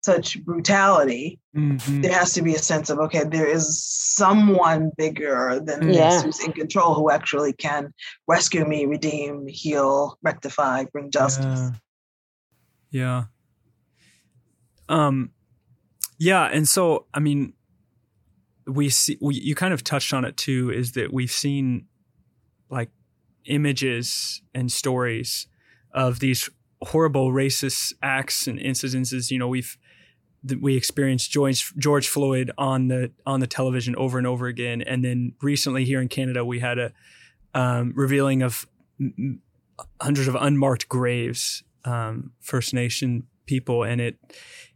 such 0.05 0.43
brutality, 0.45 1.39
Mhm. 1.55 2.03
there 2.03 2.13
has 2.13 2.33
to 2.33 2.41
be 2.41 2.53
a 2.53 2.59
sense 2.59 2.89
of 2.89 2.99
okay, 2.99 3.23
there 3.23 3.47
is 3.47 3.83
someone 3.83 4.91
bigger 4.97 5.59
than 5.59 5.91
Yeah. 5.91 6.09
this 6.09 6.23
who's 6.23 6.39
in 6.45 6.53
control 6.53 6.93
who 6.93 7.09
actually 7.09 7.53
can 7.53 7.93
rescue 8.27 8.65
me, 8.65 8.85
redeem, 8.85 9.47
heal, 9.47 10.17
rectify, 10.21 10.85
bring 10.93 11.09
justice. 11.11 11.71
Yeah. 12.91 13.23
Yeah. 14.89 14.95
Um 14.95 15.31
yeah, 16.17 16.45
and 16.45 16.67
so 16.67 17.07
I 17.13 17.19
mean 17.19 17.53
we 18.67 18.89
see 18.89 19.17
we, 19.21 19.35
you 19.35 19.55
kind 19.55 19.73
of 19.73 19.83
touched 19.83 20.13
on 20.13 20.23
it 20.25 20.37
too 20.37 20.71
is 20.71 20.93
that 20.93 21.11
we've 21.13 21.31
seen 21.31 21.87
like 22.69 22.89
images 23.45 24.41
and 24.53 24.71
stories 24.71 25.47
of 25.91 26.19
these 26.19 26.49
horrible 26.81 27.31
racist 27.31 27.93
acts 28.01 28.47
and 28.47 28.59
incidences, 28.59 29.31
you 29.31 29.39
know, 29.39 29.47
we've 29.47 29.77
we 30.61 30.75
experienced 30.75 31.31
George 31.31 31.73
George 31.77 32.07
Floyd 32.07 32.51
on 32.57 32.87
the 32.87 33.11
on 33.25 33.39
the 33.39 33.47
television 33.47 33.95
over 33.95 34.17
and 34.17 34.27
over 34.27 34.47
again. 34.47 34.81
And 34.81 35.03
then 35.03 35.33
recently 35.41 35.85
here 35.85 36.01
in 36.01 36.07
Canada 36.07 36.45
we 36.45 36.59
had 36.59 36.77
a 36.77 36.91
um, 37.53 37.93
revealing 37.95 38.41
of 38.41 38.67
hundreds 40.01 40.27
of 40.27 40.35
unmarked 40.35 40.87
graves, 40.89 41.63
um, 41.85 42.31
First 42.39 42.73
Nation 42.73 43.27
people, 43.45 43.83
and 43.83 44.01
it 44.01 44.17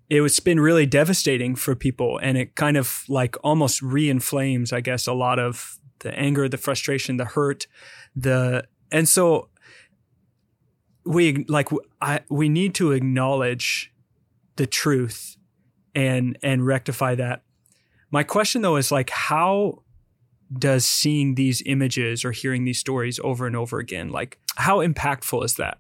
it 0.10 0.22
was 0.22 0.40
been 0.40 0.60
really 0.60 0.86
devastating 0.86 1.56
for 1.56 1.76
people, 1.76 2.18
and 2.18 2.38
it 2.38 2.56
kind 2.56 2.78
of 2.78 3.04
like 3.08 3.36
almost 3.44 3.82
re-inflames, 3.82 4.74
I 4.74 4.82
guess, 4.82 5.06
a 5.06 5.14
lot 5.14 5.38
of 5.38 5.80
the 6.00 6.14
anger, 6.18 6.50
the 6.50 6.58
frustration, 6.58 7.18
the 7.18 7.26
hurt, 7.26 7.68
the 8.16 8.64
and 8.92 9.08
so 9.08 9.50
we 11.06 11.46
like 11.48 11.70
I 12.02 12.22
we 12.30 12.50
need 12.50 12.74
to 12.76 12.92
acknowledge 12.92 13.94
the 14.56 14.68
truth 14.68 15.38
and 15.96 16.38
and 16.44 16.66
rectify 16.66 17.16
that. 17.16 17.44
My 18.12 18.24
question 18.24 18.62
though 18.62 18.76
is 18.76 18.92
like 18.92 19.10
how 19.10 19.84
does 20.52 20.86
seeing 20.86 21.36
these 21.36 21.62
images 21.66 22.26
or 22.26 22.32
hearing 22.32 22.66
these 22.66 22.80
stories 22.80 23.20
over 23.24 23.46
and 23.46 23.56
over 23.56 23.78
again 23.78 24.10
like 24.10 24.40
how 24.56 24.80
impactful 24.80 25.46
is 25.46 25.54
that 25.56 25.78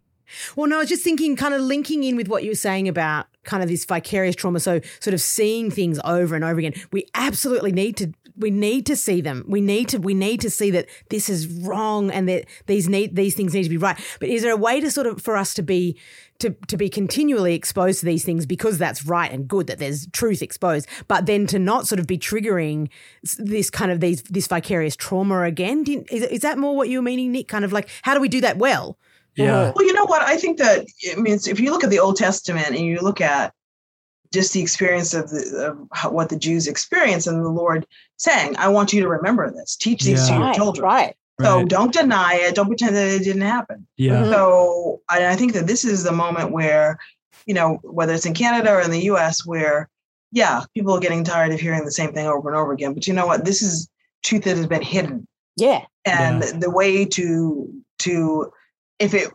Well, 0.55 0.67
no, 0.67 0.77
I 0.77 0.79
was 0.79 0.89
just 0.89 1.03
thinking, 1.03 1.35
kind 1.35 1.53
of 1.53 1.61
linking 1.61 2.03
in 2.03 2.15
with 2.15 2.27
what 2.27 2.43
you 2.43 2.51
were 2.51 2.55
saying 2.55 2.87
about 2.87 3.27
kind 3.43 3.63
of 3.63 3.69
this 3.69 3.85
vicarious 3.85 4.35
trauma. 4.35 4.59
So, 4.59 4.79
sort 4.99 5.13
of 5.13 5.21
seeing 5.21 5.71
things 5.71 5.99
over 6.03 6.35
and 6.35 6.43
over 6.43 6.59
again. 6.59 6.73
We 6.91 7.07
absolutely 7.15 7.71
need 7.71 7.97
to. 7.97 8.13
We 8.37 8.51
need 8.51 8.85
to 8.85 8.95
see 8.95 9.21
them. 9.21 9.43
We 9.47 9.59
need 9.59 9.89
to. 9.89 9.97
We 9.97 10.13
need 10.13 10.41
to 10.41 10.49
see 10.49 10.71
that 10.71 10.87
this 11.09 11.29
is 11.29 11.47
wrong 11.47 12.11
and 12.11 12.29
that 12.29 12.45
these 12.67 12.87
need 12.87 13.15
these 13.15 13.33
things 13.33 13.53
need 13.53 13.63
to 13.63 13.69
be 13.69 13.77
right. 13.77 13.99
But 14.19 14.29
is 14.29 14.43
there 14.43 14.53
a 14.53 14.57
way 14.57 14.79
to 14.79 14.91
sort 14.91 15.07
of 15.07 15.21
for 15.21 15.35
us 15.35 15.53
to 15.55 15.63
be 15.63 15.97
to 16.39 16.51
to 16.67 16.77
be 16.77 16.89
continually 16.89 17.53
exposed 17.55 17.99
to 17.99 18.05
these 18.05 18.23
things 18.25 18.45
because 18.45 18.77
that's 18.77 19.05
right 19.05 19.31
and 19.31 19.47
good 19.47 19.67
that 19.67 19.77
there's 19.79 20.07
truth 20.07 20.41
exposed, 20.41 20.87
but 21.07 21.25
then 21.25 21.45
to 21.47 21.59
not 21.59 21.87
sort 21.87 21.99
of 21.99 22.07
be 22.07 22.17
triggering 22.17 22.89
this 23.37 23.69
kind 23.69 23.91
of 23.91 23.99
these 23.99 24.23
this 24.23 24.47
vicarious 24.47 24.95
trauma 24.95 25.43
again? 25.43 25.83
Do 25.83 26.03
is, 26.11 26.23
is 26.23 26.39
that 26.41 26.57
more 26.57 26.75
what 26.75 26.89
you 26.89 26.99
were 26.99 27.03
meaning, 27.03 27.31
Nick? 27.31 27.47
Kind 27.47 27.65
of 27.65 27.71
like 27.71 27.89
how 28.01 28.13
do 28.13 28.21
we 28.21 28.29
do 28.29 28.41
that 28.41 28.57
well? 28.57 28.97
yeah 29.35 29.71
Well, 29.75 29.85
you 29.85 29.93
know 29.93 30.05
what? 30.05 30.21
I 30.21 30.37
think 30.37 30.57
that 30.57 30.85
I 31.15 31.19
mean, 31.19 31.37
if 31.47 31.59
you 31.59 31.71
look 31.71 31.83
at 31.83 31.89
the 31.89 31.99
Old 31.99 32.15
Testament 32.17 32.67
and 32.69 32.79
you 32.79 32.99
look 32.99 33.21
at 33.21 33.53
just 34.31 34.53
the 34.53 34.61
experience 34.61 35.13
of, 35.15 35.29
the, 35.29 35.75
of 36.03 36.11
what 36.11 36.29
the 36.29 36.37
Jews 36.37 36.67
experienced, 36.67 37.25
and 37.27 37.43
the 37.43 37.49
Lord 37.49 37.85
saying, 38.17 38.55
"I 38.57 38.67
want 38.67 38.93
you 38.93 39.01
to 39.01 39.07
remember 39.07 39.51
this. 39.51 39.75
Teach 39.75 40.03
these 40.03 40.25
to 40.27 40.33
Yeah. 40.33 40.37
your 40.37 40.47
Right, 40.47 40.55
children. 40.55 40.85
right. 40.85 41.15
So 41.41 41.57
right. 41.57 41.67
don't 41.67 41.93
deny 41.93 42.33
it. 42.35 42.55
Don't 42.55 42.67
pretend 42.67 42.95
that 42.95 43.07
it 43.07 43.23
didn't 43.23 43.41
happen." 43.43 43.87
yeah 43.97 44.23
Mhm. 44.23 44.31
So 44.31 45.01
I, 45.09 45.27
I 45.29 45.35
think 45.35 45.53
that 45.53 45.67
this 45.67 45.85
is 45.85 46.03
the 46.03 46.11
moment 46.11 46.51
where, 46.51 46.97
you 47.45 47.53
know, 47.53 47.79
whether 47.83 48.13
it's 48.13 48.25
in 48.25 48.33
Canada 48.33 48.71
or 48.71 48.81
in 48.81 48.91
the 48.91 49.03
U.S., 49.05 49.45
where 49.45 49.89
yeah, 50.31 50.63
people 50.75 50.93
are 50.93 50.99
getting 50.99 51.23
tired 51.23 51.51
of 51.51 51.59
hearing 51.59 51.85
the 51.85 51.91
same 51.91 52.13
thing 52.13 52.27
over 52.27 52.49
and 52.49 52.57
over 52.57 52.71
again. 52.71 52.93
But 52.93 53.07
you 53.07 53.13
know 53.13 53.25
what? 53.25 53.45
This 53.45 53.63
is 53.63 53.89
truth 54.21 54.43
that 54.43 54.57
has 54.57 54.67
been 54.67 54.81
hidden 54.83 55.25
Yeah. 55.55 55.85
and 56.05 56.43
the 56.61 56.69
way 56.69 57.05
to 57.05 57.73
to 57.99 58.51
if 58.99 59.13
it 59.13 59.29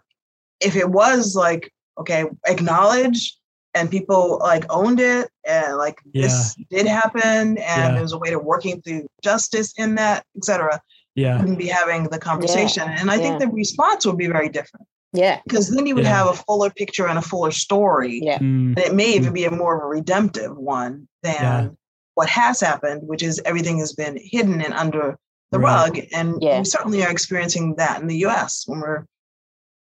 if 0.60 0.76
it 0.76 0.88
was 0.90 1.34
like 1.34 1.72
okay 1.98 2.24
acknowledge 2.46 3.36
and 3.74 3.90
people 3.90 4.38
like 4.40 4.64
owned 4.70 5.00
it 5.00 5.28
and 5.46 5.76
like 5.78 5.98
this 6.12 6.54
did 6.70 6.86
happen 6.86 7.58
and 7.58 7.58
Yeah. 7.58 7.92
there 7.92 8.02
was 8.02 8.12
a 8.12 8.18
way 8.18 8.30
to 8.30 8.38
working 8.38 8.80
through 8.82 9.06
justice 9.22 9.72
in 9.76 9.94
that 9.96 10.24
etc 10.36 10.80
yeah 11.14 11.38
wouldn't 11.38 11.58
be 11.58 11.66
having 11.66 12.04
the 12.04 12.18
conversation 12.18 12.88
and 12.88 13.10
i 13.10 13.14
yeah. 13.14 13.20
think 13.22 13.40
the 13.40 13.48
response 13.48 14.04
would 14.06 14.16
be 14.18 14.26
very 14.26 14.48
different 14.48 14.86
Yeah. 15.12 15.40
because 15.46 15.70
then 15.70 15.86
you 15.86 15.94
would 15.94 16.04
Yeah. 16.04 16.16
have 16.18 16.28
a 16.28 16.34
fuller 16.44 16.70
picture 16.70 17.06
and 17.06 17.18
a 17.18 17.22
fuller 17.22 17.52
story 17.52 18.20
Yeah. 18.22 18.38
Mm, 18.38 18.76
and 18.76 18.78
it 18.78 18.94
may 18.94 19.14
even 19.14 19.32
be 19.32 19.44
a 19.44 19.50
more 19.50 19.76
of 19.76 19.82
a 19.84 19.86
redemptive 19.86 20.56
one 20.56 21.08
than 21.22 21.34
Yeah. 21.34 21.68
what 22.14 22.28
has 22.28 22.60
happened, 22.60 23.02
which 23.06 23.22
is 23.22 23.40
everything 23.44 23.78
has 23.78 23.92
been 23.92 24.18
hidden 24.20 24.60
and 24.60 24.74
under 24.74 25.16
the 25.52 25.58
Right. 25.60 25.74
rug. 25.74 26.00
And 26.12 26.42
Yeah. 26.42 26.58
we 26.58 26.64
certainly 26.64 27.04
are 27.04 27.10
experiencing 27.10 27.76
that 27.76 28.00
in 28.00 28.08
the 28.08 28.18
US 28.26 28.64
when 28.66 28.80
we're 28.80 29.04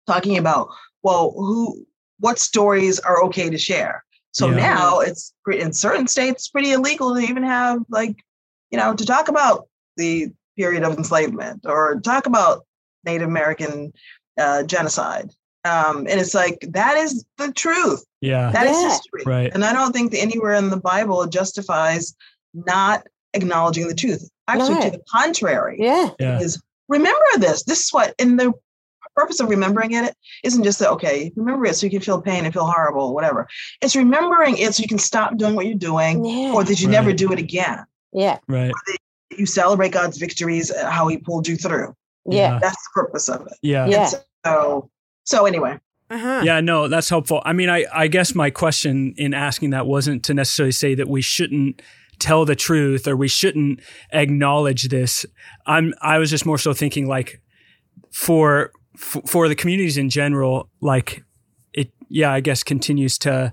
talking 0.06 0.38
about, 0.38 0.68
well, 1.02 1.30
who 1.36 1.86
what 2.20 2.38
stories 2.38 2.98
are 2.98 3.22
okay 3.24 3.48
to 3.50 3.58
share. 3.58 4.04
So 4.32 4.48
Yeah. 4.48 4.56
now 4.56 5.00
it's 5.00 5.32
in 5.52 5.72
certain 5.72 6.08
states 6.08 6.48
pretty 6.48 6.72
illegal 6.72 7.14
to 7.14 7.20
even 7.20 7.42
have 7.44 7.80
like, 7.90 8.16
you 8.70 8.78
know, 8.78 8.94
to 8.94 9.04
talk 9.06 9.28
about 9.28 9.68
the 9.96 10.32
period 10.58 10.82
of 10.82 10.96
enslavement 10.98 11.64
or 11.64 12.00
talk 12.00 12.26
about 12.26 12.66
Native 13.06 13.28
American 13.28 13.92
uh, 14.38 14.62
genocide. 14.64 15.30
Um, 15.64 15.98
and 16.10 16.20
it's 16.20 16.34
like 16.34 16.58
that 16.70 16.96
is 16.96 17.24
the 17.38 17.52
truth. 17.52 18.04
yeah 18.20 18.50
That 18.50 18.66
is 18.66 18.76
Yeah. 18.76 18.88
history. 18.88 19.22
Right. 19.26 19.50
And 19.54 19.64
I 19.64 19.72
don't 19.72 19.92
think 19.92 20.10
that 20.12 20.20
anywhere 20.20 20.54
in 20.54 20.70
the 20.70 20.80
Bible 20.80 21.26
justifies 21.26 22.14
not 22.54 23.06
acknowledging 23.34 23.86
the 23.88 23.94
truth. 23.94 24.28
Actually, 24.48 24.74
No. 24.74 24.80
to 24.82 24.90
the 24.90 25.02
contrary, 25.10 25.76
Yeah. 25.80 26.10
yeah 26.18 26.40
is 26.40 26.60
remember 26.88 27.24
this. 27.38 27.64
This 27.64 27.80
is 27.84 27.92
what, 27.92 28.14
in 28.18 28.36
the 28.36 28.52
purpose 29.14 29.40
of 29.40 29.48
remembering 29.50 29.92
it 29.92 30.14
isn't 30.44 30.62
just 30.64 30.78
that, 30.78 30.90
okay, 30.90 31.32
remember 31.36 31.66
it 31.66 31.74
so 31.76 31.86
you 31.86 31.90
can 31.90 32.00
feel 32.00 32.20
pain 32.22 32.44
and 32.44 32.54
feel 32.54 32.66
horrible, 32.66 33.14
whatever. 33.14 33.48
It's 33.82 33.96
remembering 33.96 34.56
it 34.58 34.74
so 34.74 34.82
you 34.82 34.88
can 34.88 34.98
stop 34.98 35.36
doing 35.36 35.54
what 35.56 35.66
you're 35.66 35.74
doing 35.92 36.24
Yeah. 36.24 36.52
or 36.54 36.62
that 36.64 36.80
you 36.80 36.88
never 36.88 37.12
do 37.12 37.32
it 37.32 37.38
again. 37.38 37.84
Yeah. 38.12 38.38
right 38.48 38.72
You 39.38 39.46
celebrate 39.46 39.92
God's 39.92 40.18
victories, 40.18 40.70
uh, 40.70 40.90
how 40.90 41.08
he 41.08 41.18
pulled 41.18 41.48
you 41.48 41.56
through. 41.56 41.94
Yeah. 42.26 42.58
That's 42.60 42.76
the 42.76 42.90
purpose 42.94 43.28
of 43.28 43.46
it. 43.46 43.54
yeah 43.62 43.86
Yeah. 43.86 44.10
So, 44.44 44.90
so 45.24 45.46
anyway, 45.46 45.78
Uh-huh. 46.10 46.42
Yeah, 46.44 46.60
no, 46.60 46.88
that's 46.88 47.08
helpful. 47.08 47.42
I 47.44 47.52
mean, 47.52 47.68
I, 47.68 47.86
I 47.92 48.08
guess 48.08 48.34
my 48.34 48.50
question 48.50 49.14
in 49.16 49.34
asking 49.34 49.70
that 49.70 49.86
wasn't 49.86 50.24
to 50.24 50.34
necessarily 50.34 50.72
say 50.72 50.94
that 50.94 51.08
we 51.08 51.20
shouldn't 51.20 51.82
tell 52.18 52.44
the 52.44 52.56
truth 52.56 53.06
or 53.06 53.16
we 53.16 53.28
shouldn't 53.28 53.80
acknowledge 54.12 54.88
this. 54.88 55.24
I'm 55.66 55.94
I 56.00 56.18
was 56.18 56.30
just 56.30 56.46
more 56.46 56.58
so 56.58 56.72
thinking 56.72 57.06
like 57.06 57.40
for 58.10 58.72
for, 58.96 59.22
for 59.22 59.48
the 59.48 59.54
communities 59.54 59.96
in 59.96 60.10
general, 60.10 60.70
like 60.80 61.22
it 61.72 61.92
yeah, 62.08 62.32
I 62.32 62.40
guess 62.40 62.62
continues 62.64 63.18
to 63.18 63.52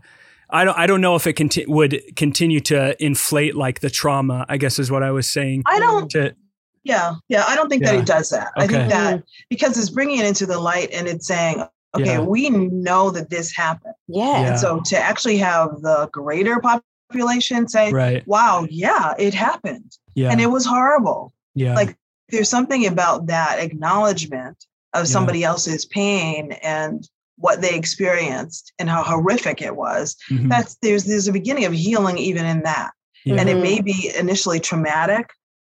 I 0.50 0.64
don't 0.66 0.78
I 0.78 0.86
don't 0.88 1.02
know 1.02 1.16
if 1.16 1.26
it 1.28 1.34
conti- 1.34 1.66
would 1.68 2.02
continue 2.16 2.60
to 2.62 2.96
inflate 3.04 3.56
like 3.56 3.80
the 3.80 3.90
trauma, 3.90 4.46
I 4.50 4.58
guess 4.58 4.80
is 4.80 4.92
what 4.92 5.04
I 5.04 5.12
was 5.12 5.30
saying. 5.30 5.64
I 5.66 5.80
don't 5.80 6.10
To 6.12 6.36
Yeah, 6.84 7.16
yeah. 7.30 7.44
I 7.48 7.56
don't 7.56 7.70
think 7.70 7.84
that 7.84 7.96
Yeah. 7.96 8.02
it 8.02 8.06
does 8.06 8.30
that. 8.30 8.52
I 8.58 8.68
think 8.68 8.90
that 8.90 9.24
because 9.50 9.78
it's 9.78 9.90
bringing 9.90 10.20
it 10.20 10.26
into 10.26 10.46
the 10.46 10.60
light 10.60 10.90
and 10.92 11.08
it's 11.08 11.26
saying, 11.28 11.64
okay, 11.96 12.06
Yeah. 12.06 12.20
we 12.22 12.50
know 12.50 13.10
that 13.12 13.30
this 13.30 13.52
happened. 13.56 13.96
Yeah. 14.08 14.24
Yeah. 14.42 14.48
And 14.52 14.60
so 14.60 14.82
to 14.86 14.98
actually 14.98 15.38
have 15.38 15.82
the 15.82 16.10
greater 16.12 16.62
population 17.10 17.68
say, 17.68 17.92
right. 17.92 18.26
wow, 18.28 18.68
yeah, 18.70 19.14
it 19.18 19.34
happened. 19.34 19.98
Yeah. 20.14 20.30
And 20.32 20.40
it 20.42 20.48
was 20.48 20.66
horrible. 20.66 21.34
yeah. 21.56 21.74
like, 21.76 21.98
There's 22.30 22.50
something 22.50 22.86
about 22.88 23.28
that 23.28 23.60
acknowledgement 23.60 24.66
of 24.94 25.02
Yeah. 25.02 25.04
somebody 25.06 25.44
else's 25.44 25.86
pain 25.86 26.52
and 26.64 27.08
what 27.38 27.62
they 27.62 27.76
experienced 27.76 28.74
and 28.80 28.90
how 28.90 29.04
horrific 29.04 29.62
it 29.62 29.76
was. 29.76 30.16
Mhm. 30.30 30.50
That's 30.50 30.76
there's 30.82 31.04
there's 31.06 31.28
a 31.28 31.34
beginning 31.34 31.66
of 31.66 31.74
healing 31.74 32.18
even 32.18 32.46
in 32.46 32.64
that 32.64 32.92
yeah. 33.26 33.36
and 33.40 33.50
it 33.50 33.58
may 33.62 33.82
be 33.82 34.12
initially 34.18 34.60
traumatic 34.60 35.30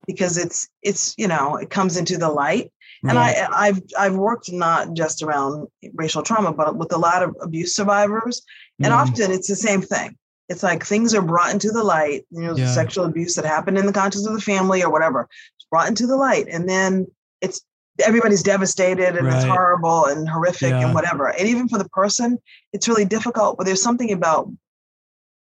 because 0.08 0.38
it's 0.38 0.68
it's 0.82 1.14
you 1.18 1.28
know 1.28 1.56
it 1.56 1.70
comes 1.70 1.96
into 1.98 2.18
the 2.18 2.30
light 2.30 2.72
and 3.04 3.18
Right. 3.18 3.38
i 3.38 3.68
i've 3.68 3.82
i've 3.98 4.16
worked 4.16 4.52
not 4.52 4.94
just 4.94 5.24
around 5.24 5.68
racial 5.94 6.24
trauma 6.24 6.52
but 6.52 6.76
with 6.76 6.92
a 6.92 6.98
lot 6.98 7.24
of 7.24 7.36
abuse 7.42 7.74
survivors 7.76 8.42
and 8.84 8.92
Mm. 8.92 8.98
often 8.98 9.32
it's 9.32 9.48
the 9.48 9.56
same 9.56 9.82
thing 9.82 10.18
it's 10.50 10.64
like 10.64 10.84
things 10.86 11.14
are 11.16 11.22
brought 11.22 11.54
into 11.54 11.72
the 11.72 11.84
light, 11.84 12.26
you 12.30 12.42
know, 12.42 12.56
Yeah. 12.58 12.74
sexual 12.74 13.06
abuse 13.06 13.36
that 13.36 13.46
happened 13.46 13.78
in 13.78 13.86
the 13.86 13.94
context 13.94 14.28
of 14.28 14.34
the 14.34 14.42
family 14.42 14.84
or 14.84 14.92
whatever, 14.92 15.30
it's 15.58 15.66
brought 15.72 15.88
into 15.88 16.06
the 16.06 16.18
light. 16.18 16.48
And 16.50 16.68
then 16.68 17.08
it's 17.40 17.62
everybody's 18.00 18.42
devastated 18.44 19.16
and 19.18 19.28
it's 19.28 19.44
horrible 19.44 20.06
and 20.06 20.28
horrific 20.28 20.72
Yeah. 20.72 20.86
and 20.86 20.94
whatever. 20.96 21.28
And 21.28 21.48
even 21.48 21.68
for 21.68 21.78
the 21.78 21.88
person, 21.90 22.38
it's 22.72 22.88
really 22.88 23.06
difficult, 23.06 23.58
but 23.58 23.66
there's 23.66 23.82
something 23.84 24.12
about 24.12 24.50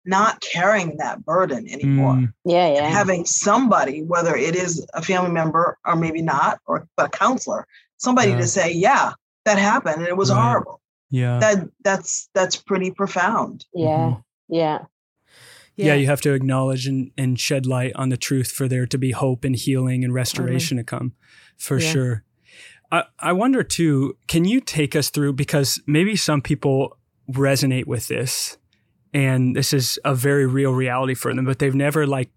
not 0.05 0.41
carrying 0.41 0.97
that 0.99 1.25
burden 1.25 1.67
anymore. 1.69 2.15
Mm, 2.15 2.33
Yeah, 2.45 2.73
yeah. 2.75 2.89
Having 2.89 3.25
somebody, 3.27 4.03
whether 4.03 4.37
it 4.37 4.55
is 4.55 4.87
a 4.95 5.03
family 5.03 5.31
member 5.33 5.79
or 5.85 5.97
maybe 5.97 6.23
not, 6.23 6.61
or 6.67 6.87
but 6.97 7.07
a 7.07 7.09
counselor, 7.19 7.67
somebody 7.97 8.31
Yeah. 8.31 8.37
to 8.39 8.47
say, 8.47 8.73
yeah, 8.73 9.13
that 9.47 9.59
happened 9.59 9.97
and 9.99 10.07
it 10.09 10.17
was 10.17 10.31
Right. 10.31 10.43
horrible. 10.43 10.81
yeah. 11.11 11.39
That 11.41 11.69
that's 11.83 12.29
that's 12.35 12.57
pretty 12.57 12.91
profound. 12.91 13.65
yeah, 13.75 14.17
yeah. 14.49 14.85
yeah. 15.77 15.95
you 15.95 16.07
have 16.07 16.21
to 16.23 16.33
acknowledge 16.35 16.87
and, 16.87 17.11
and 17.17 17.39
shed 17.41 17.65
light 17.67 17.93
on 17.97 18.09
the 18.11 18.17
truth 18.17 18.51
for 18.51 18.69
there 18.69 18.87
to 18.87 18.99
be 18.99 19.11
hope 19.13 19.45
and 19.45 19.57
healing 19.57 20.05
and 20.05 20.13
restoration 20.15 20.77
to 20.79 20.85
come 20.85 21.13
for 21.57 21.79
Yeah. 21.79 21.91
sure 21.93 22.23
I, 22.93 23.05
I 23.19 23.33
wonder 23.33 23.63
too 23.63 24.17
can 24.29 24.45
you 24.45 24.61
take 24.61 24.95
us 24.95 25.11
through 25.11 25.35
because 25.35 25.81
maybe 25.87 26.17
some 26.17 26.41
people 26.41 26.97
resonate 27.31 27.87
with 27.87 28.09
this 28.09 28.59
and 29.13 29.57
this 29.57 29.73
is 29.73 29.99
a 30.05 30.15
very 30.15 30.47
real 30.47 30.73
reality 30.73 31.15
for 31.15 31.35
them 31.35 31.45
but 31.45 31.59
they've 31.59 31.75
never 31.75 32.07
like 32.07 32.31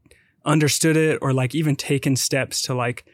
understood 0.45 0.97
it 0.97 1.19
or 1.21 1.33
like 1.33 1.53
even 1.53 1.75
taken 1.75 2.15
steps 2.15 2.61
to 2.63 2.73
like 2.73 3.05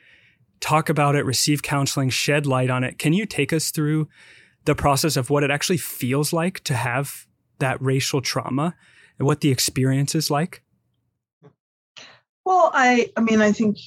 talk 0.59 0.89
about 0.89 1.15
it 1.15 1.25
receive 1.25 1.61
counseling 1.61 2.09
shed 2.09 2.45
light 2.45 2.69
on 2.69 2.83
it. 2.83 2.97
Can 2.97 3.13
you 3.13 3.25
take 3.25 3.53
us 3.53 3.71
through 3.71 4.07
the 4.65 4.75
process 4.75 5.15
of 5.17 5.29
what 5.29 5.43
it 5.43 5.51
actually 5.51 5.77
feels 5.77 6.33
like 6.33 6.61
to 6.61 6.73
have 6.73 7.27
that 7.59 7.81
racial 7.81 8.21
trauma 8.21 8.75
and 9.19 9.25
what 9.25 9.41
the 9.41 9.51
experience 9.51 10.15
is 10.15 10.31
like? 10.31 10.63
Well, 12.45 12.71
I 12.73 13.11
I 13.17 13.21
mean 13.21 13.41
I 13.41 13.51
think 13.51 13.77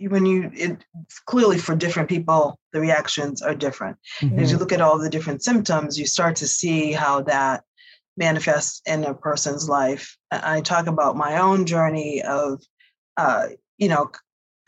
when 0.00 0.24
you 0.24 0.50
it 0.54 0.84
clearly 1.26 1.58
for 1.58 1.74
different 1.74 2.08
people 2.08 2.58
the 2.72 2.80
reactions 2.80 3.42
are 3.42 3.54
different. 3.54 3.96
As 4.38 4.50
you 4.50 4.58
look 4.58 4.72
at 4.72 4.80
all 4.80 4.98
the 4.98 5.10
different 5.10 5.42
symptoms, 5.42 5.98
you 5.98 6.06
start 6.06 6.36
to 6.36 6.46
see 6.46 6.92
how 6.92 7.22
that 7.22 7.64
manifests 8.16 8.82
in 8.86 9.04
a 9.04 9.14
person's 9.14 9.68
life. 9.68 10.16
I 10.30 10.56
I 10.56 10.60
talk 10.60 10.86
about 10.86 11.16
my 11.16 11.38
own 11.38 11.66
journey 11.66 12.22
of, 12.22 12.62
uh, 13.16 13.48
you 13.78 13.88
know, 13.88 14.10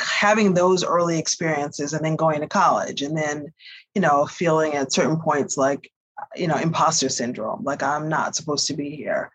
having 0.01 0.55
those 0.55 0.85
early 0.85 1.19
experiences 1.19 1.93
and 1.93 2.05
then 2.05 2.17
going 2.17 2.41
to 2.41 2.47
college 2.47 3.03
and 3.03 3.17
then, 3.17 3.53
you 3.95 4.01
know, 4.01 4.27
feeling 4.27 4.75
at 4.75 4.93
certain 4.93 5.21
points 5.21 5.57
like, 5.57 5.91
you 6.37 6.47
know, 6.47 6.57
imposter 6.57 7.09
syndrome, 7.09 7.65
like 7.65 7.83
I'm 7.83 8.09
not 8.09 8.37
supposed 8.37 8.67
to 8.69 8.75
be 8.75 8.91
here. 8.97 9.31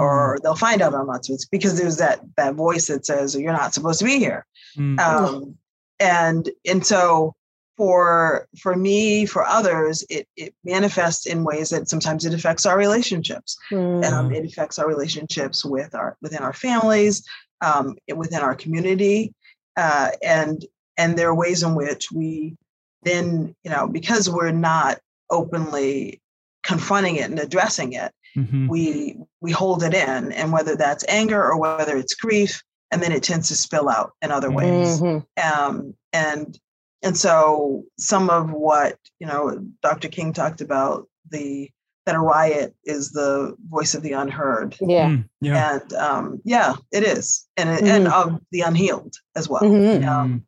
Or 0.00 0.38
they'll 0.42 0.54
find 0.54 0.82
out 0.82 0.94
I'm 0.94 1.06
not 1.06 1.24
supposed 1.24 1.48
because 1.50 1.78
there's 1.78 1.96
that 1.98 2.20
that 2.36 2.54
voice 2.54 2.86
that 2.86 3.06
says 3.06 3.34
you're 3.34 3.52
not 3.52 3.74
supposed 3.74 3.98
to 4.00 4.04
be 4.04 4.18
here 4.18 4.46
Mm. 4.76 5.00
um, 5.00 5.56
and 5.98 6.48
and 6.66 6.84
so 6.86 7.34
for 7.76 8.46
for 8.60 8.76
me 8.76 9.24
for 9.24 9.44
others 9.46 10.04
it 10.10 10.26
it 10.36 10.54
manifests 10.64 11.26
in 11.26 11.42
ways 11.44 11.70
that 11.70 11.88
sometimes 11.88 12.24
it 12.24 12.34
affects 12.34 12.66
our 12.66 12.76
relationships 12.76 13.56
Mm. 13.70 14.04
um, 14.04 14.32
it 14.32 14.44
affects 14.44 14.78
our 14.78 14.86
relationships 14.86 15.64
with 15.64 15.94
our 15.94 16.16
within 16.20 16.42
our 16.42 16.52
families 16.52 17.24
um, 17.60 17.96
within 18.14 18.40
our 18.40 18.54
community 18.54 19.32
uh, 19.76 20.10
and 20.22 20.64
and 20.96 21.16
there 21.16 21.28
are 21.28 21.34
ways 21.34 21.62
in 21.62 21.74
which 21.74 22.10
we 22.12 22.56
then 23.04 23.54
you 23.64 23.70
know 23.70 23.86
because 23.88 24.28
we're 24.28 24.50
not 24.52 24.98
openly 25.30 26.20
confronting 26.64 27.16
it 27.16 27.30
and 27.30 27.38
addressing 27.38 27.92
it 27.92 28.12
Mhm. 28.36 28.68
we 28.68 29.16
we 29.40 29.50
hold 29.52 29.82
it 29.82 29.94
in 29.94 30.32
and 30.32 30.52
whether 30.52 30.76
that's 30.76 31.04
anger 31.08 31.42
or 31.42 31.58
whether 31.58 31.96
it's 31.96 32.14
grief 32.14 32.62
and 32.90 33.02
then 33.02 33.12
it 33.12 33.22
tends 33.22 33.48
to 33.48 33.56
spill 33.56 33.88
out 33.88 34.12
in 34.22 34.30
other 34.30 34.50
ways 34.50 35.00
Mhm. 35.00 35.24
um, 35.42 35.94
and 36.12 36.58
and 37.02 37.16
so 37.16 37.84
some 37.98 38.28
of 38.30 38.50
what 38.50 38.96
you 39.20 39.26
know 39.26 39.58
dr 39.82 40.08
king 40.08 40.32
talked 40.32 40.60
about 40.60 41.08
the 41.30 41.70
that 42.06 42.14
a 42.14 42.18
riot 42.20 42.74
is 42.84 43.10
the 43.10 43.54
voice 43.68 43.94
of 43.94 44.02
the 44.02 44.12
unheard 44.12 44.74
Yeah. 44.80 45.08
Mm. 45.08 45.28
Yeah. 45.42 45.72
and 45.80 45.92
um, 45.94 46.40
yeah 46.44 46.74
it 46.92 47.02
is 47.02 47.46
and 47.56 47.68
it, 47.70 47.82
and 47.82 48.08
of 48.08 48.40
the 48.50 48.62
unhealed 48.62 49.14
as 49.36 49.48
well 49.48 49.62
Mhm. 49.62 50.06
um, 50.06 50.44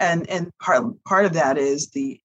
and 0.00 0.28
and 0.30 0.50
part 0.58 0.84
part 1.04 1.24
of 1.24 1.32
that 1.34 1.58
is 1.58 1.90
the 1.90 2.20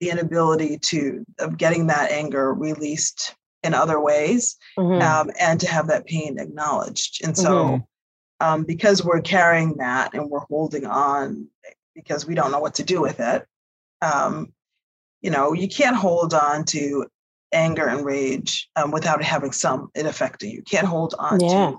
the 0.00 0.10
inability 0.10 0.78
to 0.78 1.24
of 1.38 1.56
getting 1.56 1.86
that 1.86 2.10
anger 2.10 2.52
released 2.52 3.34
in 3.66 3.74
other 3.74 4.00
ways 4.00 4.56
Mhm. 4.78 5.02
um, 5.02 5.30
and 5.38 5.60
to 5.60 5.68
have 5.68 5.88
that 5.88 6.06
pain 6.06 6.38
acknowledged. 6.38 7.24
And 7.24 7.36
so, 7.36 7.86
um, 8.40 8.64
because 8.64 9.04
we're 9.04 9.20
carrying 9.20 9.76
that 9.78 10.14
and 10.14 10.30
we're 10.30 10.40
holding 10.48 10.86
on 10.86 11.48
because 11.94 12.26
we 12.26 12.34
don't 12.34 12.52
know 12.52 12.60
what 12.60 12.74
to 12.76 12.84
do 12.84 13.00
with 13.00 13.18
it, 13.20 13.44
um, 14.02 14.52
you 15.22 15.30
know, 15.30 15.52
you 15.52 15.68
can't 15.68 15.96
hold 15.96 16.32
on 16.34 16.64
to 16.66 17.06
anger 17.52 17.86
and 17.88 18.04
rage 18.04 18.68
um, 18.76 18.90
without 18.90 19.22
having 19.22 19.52
some 19.52 19.90
it 19.94 20.06
affecting 20.06 20.50
you. 20.50 20.56
You 20.58 20.62
can't 20.62 20.86
hold 20.86 21.14
on 21.18 21.40
Yeah. 21.40 21.70
to 21.70 21.78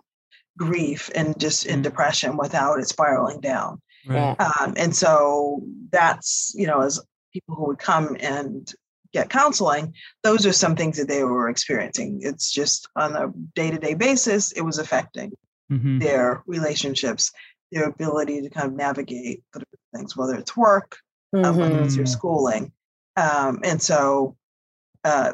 grief 0.58 1.12
and 1.14 1.40
just 1.40 1.66
in 1.66 1.80
Mm. 1.80 1.84
depression 1.84 2.38
without 2.38 2.80
it 2.80 2.88
spiraling 2.90 3.40
down. 3.42 3.80
Right. 4.08 4.36
Um, 4.40 4.74
and 4.78 4.96
so 4.96 5.62
that's, 5.92 6.52
you 6.56 6.66
know, 6.66 6.82
as 6.82 7.00
people 7.32 7.56
who 7.56 7.66
would 7.68 7.78
come 7.80 8.18
and 8.20 8.74
get 9.18 9.30
counseling, 9.30 9.94
those 10.24 10.46
are 10.46 10.54
some 10.54 10.76
things 10.76 10.98
that 10.98 11.08
they 11.08 11.24
were 11.24 11.50
experiencing. 11.50 12.20
It's 12.22 12.52
just 12.52 12.88
on 12.96 13.16
a 13.16 13.32
day 13.56 13.72
to 13.72 13.78
day 13.78 13.94
basis, 13.96 14.52
it 14.52 14.62
was 14.62 14.78
affecting 14.78 15.32
Mhm. 15.72 16.00
their 16.00 16.44
relationships, 16.46 17.32
their 17.72 17.86
ability 17.86 18.42
to 18.42 18.50
kind 18.50 18.68
of 18.68 18.74
navigate 18.74 19.44
things, 19.94 20.16
whether 20.16 20.36
it's 20.36 20.56
work, 20.56 20.98
um, 21.34 21.58
whether 21.58 21.82
it's 21.82 21.96
your 21.98 22.06
Mhm. 22.06 22.10
schooling. 22.18 22.72
Um, 23.16 23.60
and 23.64 23.82
so 23.82 24.38
uh, 25.04 25.34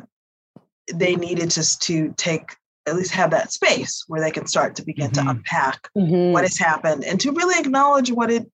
they 0.94 1.16
needed 1.16 1.50
just 1.50 1.82
to 1.84 2.14
take, 2.18 2.56
at 2.86 2.96
least 2.96 3.12
have 3.12 3.32
that 3.32 3.52
space 3.52 4.04
where 4.08 4.22
they 4.22 4.32
can 4.32 4.46
start 4.48 4.76
to 4.76 4.86
begin 4.86 5.10
Mhm. 5.10 5.14
to 5.14 5.30
unpack 5.30 5.90
Mhm. 5.98 6.32
what 6.34 6.44
has 6.44 6.58
happened 6.58 7.04
and 7.04 7.20
to 7.22 7.32
really 7.32 7.60
acknowledge 7.60 8.12
what 8.12 8.32
it 8.32 8.52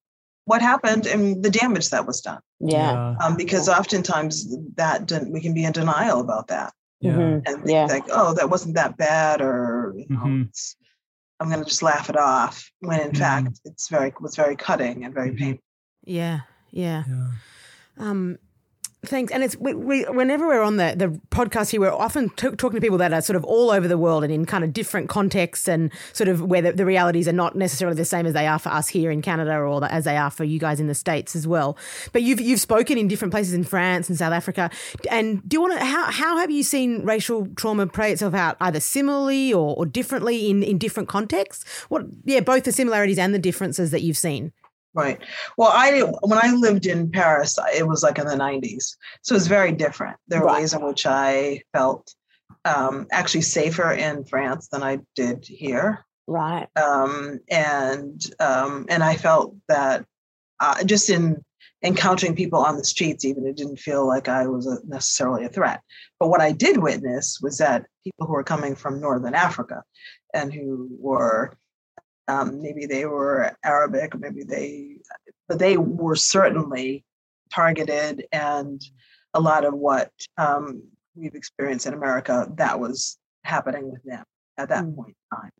what 0.50 0.60
happened 0.72 1.04
and 1.12 1.22
the 1.44 1.50
damage 1.62 1.88
that 1.90 2.04
was 2.10 2.18
done 2.28 2.42
Yeah. 2.76 3.14
um, 3.22 3.32
because 3.42 3.64
oftentimes 3.80 4.32
that 4.82 4.96
den- 5.10 5.30
we 5.34 5.40
can 5.44 5.54
be 5.58 5.64
in 5.68 5.72
denial 5.80 6.18
about 6.26 6.46
that 6.54 6.70
Yeah. 7.06 7.12
Mhm. 7.18 7.34
and 7.46 7.56
think 7.64 7.70
Yeah. 7.76 7.86
like 7.96 8.06
oh 8.18 8.30
that 8.38 8.48
wasn't 8.54 8.74
that 8.80 8.92
bad 9.06 9.36
or 9.48 9.58
you 10.00 10.06
know, 10.10 10.24
Mhm. 10.26 10.42
i'm 11.38 11.48
going 11.52 11.62
to 11.64 11.70
just 11.74 11.84
laugh 11.90 12.06
it 12.12 12.18
off 12.32 12.54
when 12.88 13.00
in 13.06 13.12
Mhm. 13.12 13.18
fact 13.24 13.52
it's 13.68 13.86
very 13.96 14.10
was 14.26 14.34
very 14.42 14.56
cutting 14.68 14.96
and 15.04 15.14
very 15.20 15.30
Mhm. 15.32 15.38
painful 15.42 15.64
Yeah, 16.20 16.38
yeah. 16.84 17.02
Yeah. 17.12 17.30
Um, 18.06 18.22
thanks. 19.04 19.32
And 19.32 19.42
it's 19.42 19.56
we, 19.56 19.74
we, 19.74 20.04
whenever 20.04 20.46
we're 20.46 20.62
on 20.62 20.76
the, 20.76 20.94
the 20.96 21.08
podcast 21.30 21.70
here, 21.70 21.80
we're 21.80 21.92
often 21.92 22.28
t- 22.30 22.50
talking 22.50 22.76
to 22.76 22.80
people 22.80 22.98
that 22.98 23.12
are 23.12 23.22
sort 23.22 23.36
of 23.36 23.44
all 23.44 23.70
over 23.70 23.88
the 23.88 23.98
world 23.98 24.24
and 24.24 24.32
in 24.32 24.44
kind 24.44 24.64
of 24.64 24.72
different 24.72 25.08
contexts 25.08 25.68
and 25.68 25.90
sort 26.12 26.28
of 26.28 26.42
where 26.42 26.62
the, 26.62 26.72
the 26.72 26.84
realities 26.84 27.26
are 27.26 27.32
not 27.32 27.56
necessarily 27.56 27.96
the 27.96 28.04
same 28.04 28.26
as 28.26 28.34
they 28.34 28.46
are 28.46 28.58
for 28.58 28.70
us 28.70 28.88
here 28.88 29.10
in 29.10 29.22
Canada 29.22 29.56
or 29.56 29.84
as 29.84 30.04
they 30.04 30.16
are 30.16 30.30
for 30.30 30.44
you 30.44 30.58
guys 30.58 30.80
in 30.80 30.86
the 30.86 30.94
states 30.94 31.34
as 31.34 31.46
well. 31.46 31.76
But 32.12 32.22
you've 32.22 32.40
you've 32.40 32.60
spoken 32.60 32.98
in 32.98 33.08
different 33.08 33.32
places 33.32 33.54
in 33.54 33.64
France 33.64 34.08
and 34.08 34.18
South 34.18 34.32
Africa. 34.32 34.70
And 35.10 35.46
do 35.48 35.56
you 35.56 35.60
want 35.60 35.78
to 35.78 35.84
how 35.84 36.10
how 36.10 36.38
have 36.38 36.50
you 36.50 36.62
seen 36.62 37.04
racial 37.04 37.46
trauma 37.56 37.86
play 37.86 38.12
itself 38.12 38.34
out 38.34 38.56
either 38.60 38.80
similarly 38.80 39.52
or, 39.52 39.76
or 39.76 39.86
differently 39.86 40.50
in 40.50 40.62
in 40.62 40.78
different 40.78 41.08
contexts? 41.08 41.64
What 41.88 42.02
yeah, 42.24 42.40
both 42.40 42.64
the 42.64 42.72
similarities 42.72 43.18
and 43.18 43.34
the 43.34 43.38
differences 43.38 43.90
that 43.90 44.02
you've 44.02 44.18
seen. 44.18 44.52
Right 44.94 45.22
well 45.56 45.70
i 45.72 46.00
when 46.22 46.38
i 46.42 46.52
lived 46.52 46.86
in 46.86 47.10
paris 47.10 47.58
it 47.76 47.86
was 47.86 48.02
like 48.02 48.18
in 48.18 48.26
the 48.26 48.34
90s 48.34 48.96
so 49.22 49.34
it's 49.36 49.46
very 49.46 49.72
different 49.72 50.16
there 50.28 50.40
are 50.42 50.46
Right. 50.46 50.60
ways 50.60 50.74
in 50.74 50.82
which 50.82 51.06
i 51.06 51.60
felt 51.72 52.14
um, 52.64 53.06
actually 53.12 53.42
safer 53.42 53.92
in 53.92 54.24
france 54.24 54.68
than 54.68 54.82
i 54.82 54.98
did 55.14 55.44
here 55.46 56.04
Right. 56.26 56.68
um, 56.76 57.40
and 57.50 58.24
um, 58.38 58.86
and 58.88 59.02
I 59.02 59.16
felt 59.16 59.56
that 59.68 60.04
uh, 60.60 60.84
just 60.84 61.10
in 61.10 61.42
encountering 61.82 62.36
people 62.36 62.60
on 62.60 62.76
the 62.76 62.84
streets, 62.84 63.24
even 63.24 63.46
it 63.46 63.56
didn't 63.56 63.78
feel 63.80 64.06
like 64.06 64.28
I 64.28 64.46
was 64.46 64.64
a, 64.68 64.78
necessarily 64.86 65.44
a 65.44 65.48
threat. 65.48 65.80
But 66.20 66.28
what 66.28 66.40
I 66.40 66.52
did 66.52 66.78
witness 66.78 67.40
was 67.42 67.58
that 67.58 67.86
people 68.04 68.28
who 68.28 68.32
were 68.34 68.44
coming 68.44 68.76
from 68.76 69.00
northern 69.00 69.34
Africa 69.34 69.82
and 70.32 70.52
who 70.52 70.88
were 71.00 71.56
um, 72.28 72.62
maybe 72.62 72.86
they 72.86 73.06
were 73.06 73.56
Arabic, 73.64 74.18
maybe 74.18 74.44
they, 74.44 74.96
but 75.48 75.58
they 75.58 75.76
were 75.76 76.16
certainly 76.16 77.04
targeted, 77.52 78.26
and 78.32 78.80
a 79.34 79.40
lot 79.40 79.64
of 79.64 79.74
what 79.74 80.10
um, 80.38 80.82
we've 81.14 81.34
experienced 81.34 81.86
in 81.86 81.94
America 81.94 82.48
that 82.56 82.78
was 82.78 83.18
happening 83.44 83.90
with 83.90 84.02
them 84.04 84.24
at 84.58 84.68
that 84.68 84.84
Mm. 84.84 84.96
point 84.96 85.16
in 85.16 85.38
time. 85.38 85.50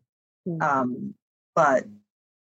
Mm. 0.47 0.63
Um, 0.63 1.13
but 1.55 1.85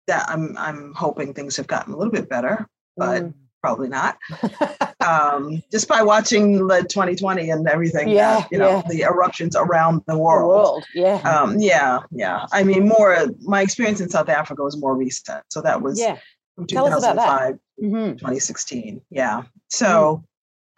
that 0.06 0.28
I'm 0.28 0.56
I'm 0.58 0.92
hoping 0.94 1.32
things 1.34 1.56
have 1.56 1.66
gotten 1.66 1.92
a 1.94 1.96
little 1.96 2.12
bit 2.12 2.28
better, 2.28 2.66
but 2.96 3.22
Mm. 3.22 3.34
probably 3.60 3.88
not. 3.88 4.18
um, 5.06 5.62
just 5.70 5.88
by 5.88 6.02
watching 6.02 6.66
the 6.66 6.82
2020 6.82 7.50
and 7.50 7.66
everything. 7.68 8.08
Yeah, 8.08 8.40
that, 8.40 8.48
you 8.52 8.58
know, 8.58 8.82
yeah. 8.84 8.88
the 8.88 9.02
eruptions 9.02 9.56
around 9.56 10.02
the 10.06 10.14
The 10.14 10.18
world. 10.18 10.48
world. 10.48 10.84
Yeah. 10.94 11.16
Um, 11.16 11.58
yeah, 11.58 12.00
yeah. 12.10 12.46
I 12.52 12.62
mean, 12.62 12.88
more. 12.88 13.16
My 13.40 13.62
experience 13.62 14.00
in 14.00 14.08
South 14.08 14.28
Africa 14.28 14.62
was 14.62 14.76
more 14.76 14.96
recent, 14.96 15.44
so 15.48 15.60
that 15.62 15.82
was 15.82 15.98
yeah. 15.98 16.18
from 16.54 16.66
Tell 16.66 16.86
us 16.86 17.02
about 17.02 17.16
that. 17.16 17.58
2005, 17.78 17.90
hmm 17.90 18.10
2016. 18.12 19.00
Yeah. 19.10 19.42
So, 19.68 20.24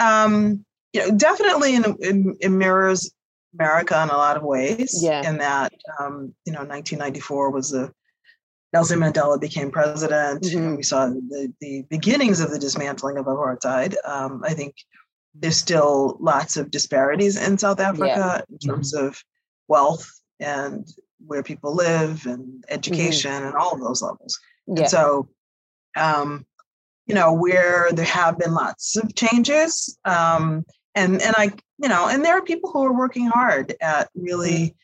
um, 0.00 0.64
you 0.92 1.00
know, 1.00 1.16
definitely 1.16 1.74
in, 1.74 1.84
in, 2.00 2.36
it 2.40 2.50
mirrors 2.50 3.12
America 3.58 4.00
in 4.02 4.08
a 4.10 4.16
lot 4.16 4.36
of 4.36 4.42
ways. 4.42 5.00
Yeah. 5.02 5.28
In 5.28 5.38
that, 5.38 5.72
um, 5.98 6.34
you 6.44 6.52
know, 6.52 6.60
1994 6.60 7.50
was 7.50 7.70
the 7.70 7.92
Nelson 8.74 8.98
Mandela 8.98 9.40
became 9.40 9.70
president. 9.70 10.42
Mhm. 10.42 10.76
we 10.76 10.82
saw 10.82 11.06
the, 11.06 11.52
the 11.60 11.82
beginnings 11.88 12.40
of 12.40 12.50
the 12.50 12.58
dismantling 12.58 13.16
of 13.18 13.26
apartheid. 13.26 13.94
Um, 14.04 14.42
I 14.44 14.52
think 14.52 14.74
there's 15.32 15.56
still 15.56 16.16
lots 16.20 16.56
of 16.56 16.72
disparities 16.72 17.36
in 17.36 17.56
South 17.56 17.78
Africa 17.78 18.44
in 18.50 18.58
terms 18.58 18.92
of 18.92 19.16
wealth 19.68 20.10
and 20.40 20.88
where 21.24 21.44
people 21.44 21.72
live 21.72 22.26
and 22.26 22.64
education 22.68 23.44
and 23.44 23.54
all 23.54 23.74
of 23.74 23.80
those 23.80 24.02
levels. 24.02 24.40
Yeah. 24.66 24.80
And 24.80 24.90
so, 24.90 25.28
um, 25.96 26.44
you 27.06 27.14
know, 27.14 27.32
where 27.32 27.92
there 27.92 28.04
have 28.04 28.38
been 28.38 28.54
lots 28.54 28.96
of 28.96 29.14
changes, 29.14 29.96
um, 30.04 30.64
and 30.96 31.22
and 31.22 31.34
I, 31.38 31.52
you 31.78 31.88
know, 31.88 32.08
and 32.08 32.24
there 32.24 32.36
are 32.38 32.42
people 32.42 32.72
who 32.72 32.84
are 32.84 32.92
working 32.96 33.26
hard 33.26 33.74
at 33.80 34.08
really, 34.16 34.74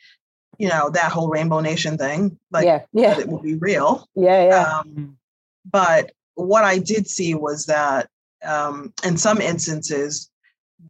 you 0.60 0.68
know, 0.68 0.90
that 0.90 1.10
whole 1.10 1.30
Rainbow 1.30 1.60
Nation 1.60 1.96
thing, 1.96 2.38
like 2.50 2.66
yeah. 2.66 2.82
Yeah. 2.92 3.14
that 3.14 3.20
it 3.20 3.28
will 3.28 3.38
be 3.40 3.54
real. 3.54 4.06
Yeah. 4.14 4.44
Yeah. 4.46 4.80
Um, 4.80 5.16
but 5.64 6.12
what 6.34 6.64
I 6.64 6.76
did 6.76 7.08
see 7.08 7.34
was 7.34 7.64
that 7.64 8.10
um, 8.44 8.92
in 9.02 9.16
some 9.16 9.40
instances, 9.40 10.30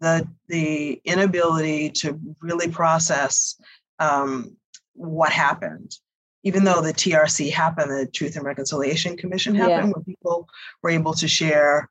the 0.00 0.26
the 0.48 1.00
inability 1.04 1.90
to 1.90 2.18
really 2.40 2.68
process 2.68 3.54
um, 4.00 4.56
what 4.94 5.30
happened, 5.30 5.96
even 6.42 6.64
though 6.64 6.80
the 6.80 6.92
TRC 6.92 7.52
happened, 7.52 7.92
the 7.92 8.06
Truth 8.06 8.34
and 8.34 8.44
Reconciliation 8.44 9.16
Commission 9.16 9.54
Yeah. 9.54 9.68
happened, 9.68 9.94
where 9.94 10.02
people 10.02 10.48
were 10.82 10.90
able 10.90 11.14
to 11.14 11.28
share 11.28 11.88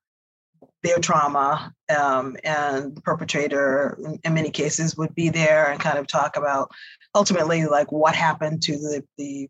their 0.84 1.00
trauma, 1.00 1.74
um, 1.98 2.36
and 2.44 2.96
the 2.96 3.02
perpetrator, 3.02 3.98
in, 4.04 4.20
in 4.24 4.34
many 4.34 4.50
cases, 4.50 4.98
would 4.98 5.16
be 5.16 5.30
there 5.30 5.70
and 5.72 5.80
kind 5.80 5.98
of 5.98 6.08
talk 6.08 6.36
about 6.36 6.72
ultimately 7.16 7.66
like 7.66 7.92
what 7.92 8.16
happened 8.16 8.62
to 8.64 8.74
the 8.74 9.04
the 9.18 9.50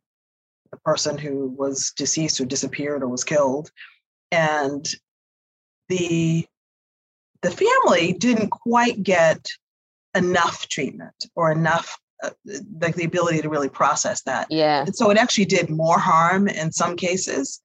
the 0.71 0.77
person 0.77 1.17
who 1.17 1.49
was 1.57 1.91
deceased 1.97 2.39
or 2.39 2.45
disappeared 2.45 3.01
or 3.01 3.07
was 3.07 3.23
killed 3.23 3.71
and 4.31 4.95
the 5.89 6.45
the 7.41 7.51
family 7.51 8.13
didn't 8.13 8.49
quite 8.49 9.01
get 9.01 9.47
enough 10.15 10.67
treatment 10.67 11.25
or 11.35 11.51
enough 11.51 11.97
uh, 12.23 12.29
like 12.81 12.95
the 12.95 13.05
ability 13.05 13.41
to 13.41 13.49
really 13.49 13.69
process 13.69 14.21
that 14.23 14.47
yeah. 14.49 14.81
and 14.85 14.95
so 14.95 15.09
it 15.09 15.17
actually 15.17 15.45
did 15.45 15.69
more 15.69 15.97
harm 15.97 16.47
in 16.47 16.71
some 16.71 16.95
cases 16.95 17.61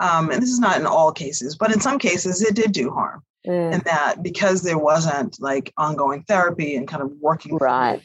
um, 0.00 0.30
and 0.30 0.42
this 0.42 0.50
is 0.50 0.60
not 0.60 0.80
in 0.80 0.86
all 0.86 1.12
cases 1.12 1.56
but 1.56 1.72
in 1.72 1.80
some 1.80 1.98
cases 1.98 2.42
it 2.42 2.54
did 2.54 2.72
do 2.72 2.90
harm 2.90 3.22
Mm. 3.46 3.72
and 3.72 3.84
that 3.84 4.16
because 4.20 4.62
there 4.62 4.78
wasn't 4.78 5.40
like 5.40 5.72
ongoing 5.78 6.24
therapy 6.24 6.74
and 6.74 6.88
kind 6.88 7.02
of 7.02 7.12
working 7.20 7.56
Right. 7.56 8.02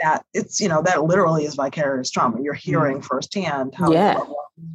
That 0.00 0.24
it's 0.34 0.60
you 0.60 0.68
know 0.68 0.82
that 0.82 1.04
literally 1.04 1.44
is 1.44 1.54
vicarious 1.54 2.10
trauma. 2.10 2.42
You're 2.42 2.54
hearing 2.54 3.00
firsthand 3.02 3.74
how 3.74 3.92
Yeah. 3.92 4.20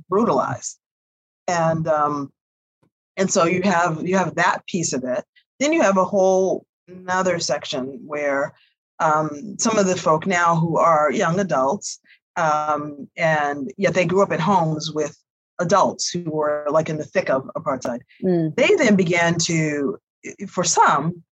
brutalized. 0.10 0.78
And 1.48 1.88
um 1.88 2.32
and 3.18 3.32
so 3.32 3.46
you 3.46 3.62
have 3.64 4.06
you 4.08 4.18
have 4.18 4.36
that 4.36 4.66
piece 4.68 4.94
of 4.94 5.04
it. 5.04 5.24
Then 5.60 5.74
you 5.74 5.82
have 5.82 5.98
a 5.98 6.06
whole 6.06 6.66
another 6.88 7.40
section 7.40 8.02
where 8.06 8.54
um 9.00 9.56
some 9.60 9.78
of 9.78 9.86
the 9.88 9.96
folk 9.96 10.26
now 10.28 10.56
who 10.56 10.78
are 10.78 11.12
young 11.12 11.40
adults 11.40 12.00
um 12.38 13.08
and 13.18 13.72
yet 13.78 13.94
they 13.94 14.06
grew 14.06 14.22
up 14.24 14.32
in 14.32 14.40
homes 14.40 14.92
with 14.92 15.18
adults 15.60 16.10
who 16.10 16.24
were 16.30 16.66
like 16.70 16.90
in 16.90 16.98
the 16.98 17.04
thick 17.04 17.30
of 17.30 17.50
apartheid. 17.56 18.00
Mm. 18.24 18.56
they 18.56 18.76
then 18.76 18.96
began 18.96 19.38
to 19.38 19.98
for 20.48 20.64
some 20.64 21.24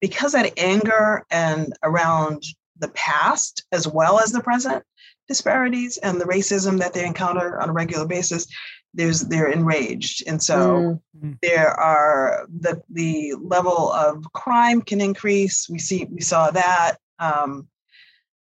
because 0.00 0.32
that 0.32 0.52
anger 0.58 1.24
and 1.30 1.72
around 1.82 2.42
the 2.80 2.88
past 2.88 3.64
as 3.72 3.86
well 3.86 4.18
as 4.20 4.32
the 4.32 4.40
present 4.40 4.82
disparities 5.28 5.98
and 5.98 6.20
the 6.20 6.24
racism 6.24 6.78
that 6.78 6.94
they 6.94 7.04
encounter 7.04 7.60
on 7.60 7.68
a 7.68 7.72
regular 7.72 8.06
basis 8.06 8.46
there's 8.94 9.20
they're 9.22 9.50
enraged 9.50 10.26
and 10.26 10.42
so 10.42 11.00
Mm. 11.20 11.36
there 11.42 11.68
are 11.70 12.46
the 12.60 12.80
the 12.90 13.34
level 13.40 13.90
of 13.92 14.24
crime 14.32 14.80
can 14.82 15.00
increase 15.00 15.68
we 15.68 15.78
see 15.78 16.06
we 16.10 16.20
saw 16.20 16.50
that 16.52 16.96
um 17.18 17.66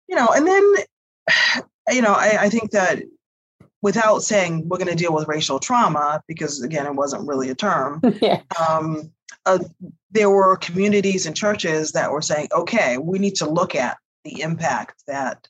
you 0.08 0.15
know 0.15 0.30
and 0.30 0.48
then 0.48 0.63
you 1.89 2.02
know 2.02 2.13
i, 2.13 2.38
I 2.41 2.50
think 2.50 2.72
that 2.72 3.04
without 3.82 4.20
saying 4.24 4.70
we're 4.70 4.78
going 4.78 4.88
to 4.88 4.96
deal 4.96 5.13
with 5.13 5.28
racial 5.28 5.60
trauma 5.60 6.22
because 6.28 6.62
again 6.62 6.86
it 6.86 6.96
wasn't 6.96 7.28
really 7.28 7.50
a 7.50 7.56
term 7.56 8.00
yeah. 8.22 8.41
um, 8.58 9.12
uh, 9.46 9.60
there 10.12 10.30
were 10.30 10.56
communities 10.58 11.26
and 11.26 11.36
churches 11.36 11.91
that 11.94 12.12
were 12.12 12.22
saying, 12.22 12.48
okay, 12.54 12.98
we 12.98 13.17
need 13.20 13.36
to 13.36 13.50
look 13.50 13.76
at 13.76 13.98
the 14.24 14.42
impact 14.42 15.04
that, 15.08 15.48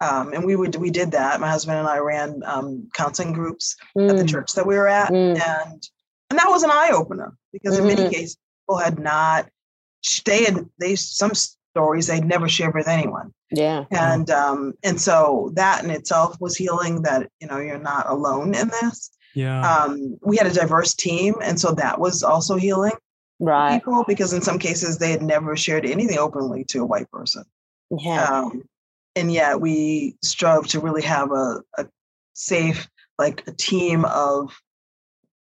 um, 0.00 0.32
and 0.32 0.44
we 0.44 0.56
would 0.56 0.76
we 0.76 0.90
did 0.90 1.12
that. 1.12 1.40
My 1.40 1.48
husband 1.50 1.78
and 1.78 1.88
I 1.88 1.98
ran 1.98 2.42
um, 2.44 2.88
counseling 2.94 3.32
groups 3.32 3.76
at 3.96 4.16
the 4.16 4.24
Mm. 4.24 4.28
church 4.28 4.52
that 4.54 4.66
we 4.66 4.76
were 4.76 4.88
at, 4.88 5.10
Mm. 5.10 5.40
and 5.40 5.88
and 6.30 6.38
that 6.38 6.48
was 6.48 6.62
an 6.62 6.70
eye 6.70 6.90
opener 6.92 7.36
because 7.52 7.78
in 7.78 7.86
many 7.86 8.02
Mhm. 8.02 8.12
cases 8.12 8.36
people 8.66 8.78
had 8.78 8.98
not 8.98 9.48
they 10.24 10.44
had 10.44 10.68
they 10.78 10.94
some 10.94 11.32
stories 11.34 12.06
they'd 12.06 12.24
never 12.24 12.48
shared 12.48 12.74
with 12.74 12.86
anyone, 12.88 13.32
Yeah. 13.50 13.84
and 13.90 14.30
um, 14.30 14.74
and 14.82 15.00
so 15.00 15.50
that 15.54 15.82
in 15.84 15.90
itself 15.90 16.36
was 16.40 16.56
healing. 16.56 17.02
That 17.02 17.28
you 17.40 17.46
know 17.48 17.58
you're 17.58 17.78
not 17.78 18.08
alone 18.08 18.54
in 18.54 18.68
this. 18.68 19.10
Yeah. 19.34 19.60
Um, 19.62 20.18
we 20.22 20.36
had 20.36 20.46
a 20.46 20.52
diverse 20.52 20.94
team, 20.94 21.34
and 21.42 21.60
so 21.60 21.72
that 21.72 22.00
was 22.00 22.22
also 22.22 22.56
healing 22.56 22.92
Right. 23.40 23.78
people 23.78 24.04
because 24.08 24.32
in 24.32 24.42
some 24.42 24.58
cases 24.58 24.98
they 24.98 25.10
had 25.12 25.22
never 25.22 25.54
shared 25.56 25.84
anything 25.86 26.18
openly 26.18 26.64
to 26.70 26.82
a 26.82 26.86
white 26.86 27.08
person. 27.10 27.44
Yeah. 27.90 28.22
Um, 28.24 28.62
and 29.16 29.32
yet 29.32 29.60
we 29.60 30.16
strove 30.22 30.68
to 30.68 30.80
really 30.80 31.02
have 31.02 31.32
a, 31.32 31.62
a 31.76 31.86
safe, 32.34 32.88
like 33.18 33.46
a 33.46 33.52
team 33.52 34.04
of 34.04 34.56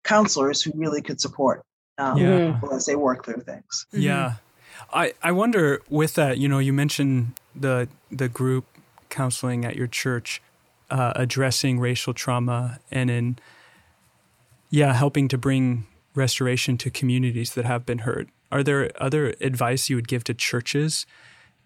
counselors 0.04 0.62
who 0.62 0.72
really 0.76 1.02
could 1.02 1.20
support 1.22 1.64
um, 1.98 2.18
Yeah. 2.18 2.54
people 2.54 2.74
as 2.74 2.86
they 2.86 2.96
work 2.96 3.26
through 3.26 3.42
things. 3.42 3.86
Yeah. 3.92 4.36
I, 4.92 5.14
I 5.24 5.32
wonder 5.32 5.82
with 5.90 6.16
that, 6.16 6.38
you 6.38 6.48
know, 6.48 6.60
you 6.60 6.74
mentioned 6.74 7.34
the 7.56 7.88
the 8.12 8.28
group 8.28 8.66
counseling 9.10 9.64
at 9.66 9.76
your 9.76 9.88
church 9.88 10.42
uh, 10.90 11.14
addressing 11.16 11.80
racial 11.80 12.14
trauma 12.14 12.80
and 12.92 13.10
in 13.10 13.38
yeah, 14.70 14.94
helping 14.94 15.28
to 15.30 15.38
bring 15.38 15.86
restoration 16.16 16.78
to 16.80 16.90
communities 16.90 17.54
that 17.54 17.66
have 17.66 17.86
been 17.86 18.00
hurt. 18.00 18.28
Are 18.52 18.64
there 18.64 18.92
other 19.00 19.36
advice 19.40 19.90
you 19.90 19.96
would 19.96 20.08
give 20.08 20.24
to 20.26 20.34
churches 20.34 21.06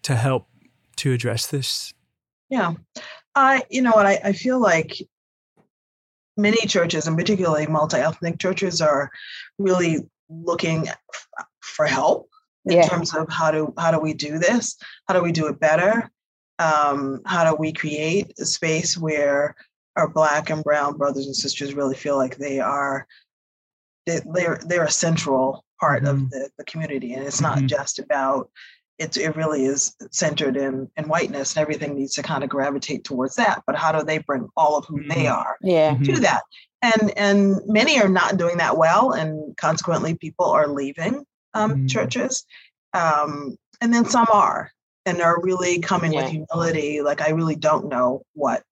to 0.02 0.14
help 0.14 0.46
to 0.98 1.12
address 1.12 1.46
this? 1.48 1.92
Yeah. 2.50 2.74
I, 3.34 3.62
you 3.70 3.82
know 3.82 3.92
what, 3.92 4.06
I, 4.06 4.20
I 4.24 4.32
feel 4.32 4.60
like 4.60 4.96
many 6.36 6.66
churches, 6.66 7.06
and 7.06 7.16
particularly 7.16 7.66
multi 7.66 7.98
ethnic 7.98 8.38
churches, 8.38 8.80
are 8.80 9.10
really 9.58 10.08
looking 10.28 10.88
f- 10.88 11.46
for 11.60 11.86
help 11.86 12.28
in 12.64 12.76
Yeah. 12.78 12.88
terms 12.88 13.14
of 13.14 13.28
how 13.28 13.50
do 13.50 13.72
how 13.78 13.90
do 13.90 13.98
we 13.98 14.14
do 14.14 14.38
this? 14.38 14.76
How 15.06 15.14
do 15.14 15.22
we 15.22 15.32
do 15.32 15.46
it 15.46 15.60
better? 15.60 16.10
Um, 16.58 17.20
how 17.24 17.48
do 17.48 17.56
we 17.56 17.72
create 17.72 18.32
a 18.40 18.44
space 18.44 18.96
where 18.98 19.54
our 19.96 20.08
black 20.08 20.50
and 20.50 20.62
brown 20.64 20.96
brothers 20.96 21.26
and 21.26 21.36
sisters 21.36 21.74
really 21.74 21.94
feel 21.94 22.16
like 22.16 22.36
they 22.36 22.60
are 22.60 23.06
they, 24.06 24.20
they're 24.34 24.60
they're 24.66 24.84
a 24.84 24.90
central 24.90 25.64
part 25.80 26.04
of 26.04 26.16
Mhm. 26.18 26.30
the, 26.30 26.50
the 26.58 26.64
community 26.64 27.14
and 27.14 27.24
it's 27.24 27.40
not 27.40 27.58
Mhm. 27.58 27.68
just 27.68 27.98
about 28.00 28.50
it's 28.98 29.16
it 29.16 29.36
really 29.36 29.64
is 29.64 29.94
centered 30.10 30.56
in 30.56 30.90
in 30.96 31.08
whiteness 31.08 31.56
and 31.56 31.62
everything 31.62 31.94
needs 31.94 32.14
to 32.14 32.22
kind 32.22 32.42
of 32.42 32.50
gravitate 32.50 33.04
towards 33.04 33.36
that 33.36 33.62
but 33.66 33.76
how 33.76 33.92
do 33.92 34.04
they 34.04 34.18
bring 34.18 34.48
all 34.56 34.76
of 34.76 34.84
who 34.86 35.02
they 35.08 35.24
Mhm. 35.24 35.32
are 35.36 35.56
Yeah. 35.62 35.94
Mhm. 35.94 36.04
to 36.14 36.20
that 36.20 36.42
and 36.82 37.16
and 37.16 37.60
many 37.66 38.00
are 38.00 38.08
not 38.08 38.36
doing 38.36 38.58
that 38.58 38.76
well 38.76 39.12
and 39.12 39.56
consequently 39.56 40.14
people 40.14 40.46
are 40.46 40.68
leaving 40.68 41.24
um, 41.54 41.74
Mm. 41.74 41.88
churches 41.90 42.44
um, 42.94 43.56
and 43.80 43.92
then 43.92 44.04
some 44.04 44.26
are 44.32 44.70
and 45.06 45.20
are 45.22 45.40
really 45.42 45.78
coming 45.80 46.12
Yeah. 46.12 46.22
with 46.22 46.30
humility 46.32 47.00
like 47.02 47.20
i 47.20 47.30
really 47.30 47.56
don't 47.56 47.88
know 47.88 48.22
what 48.34 48.62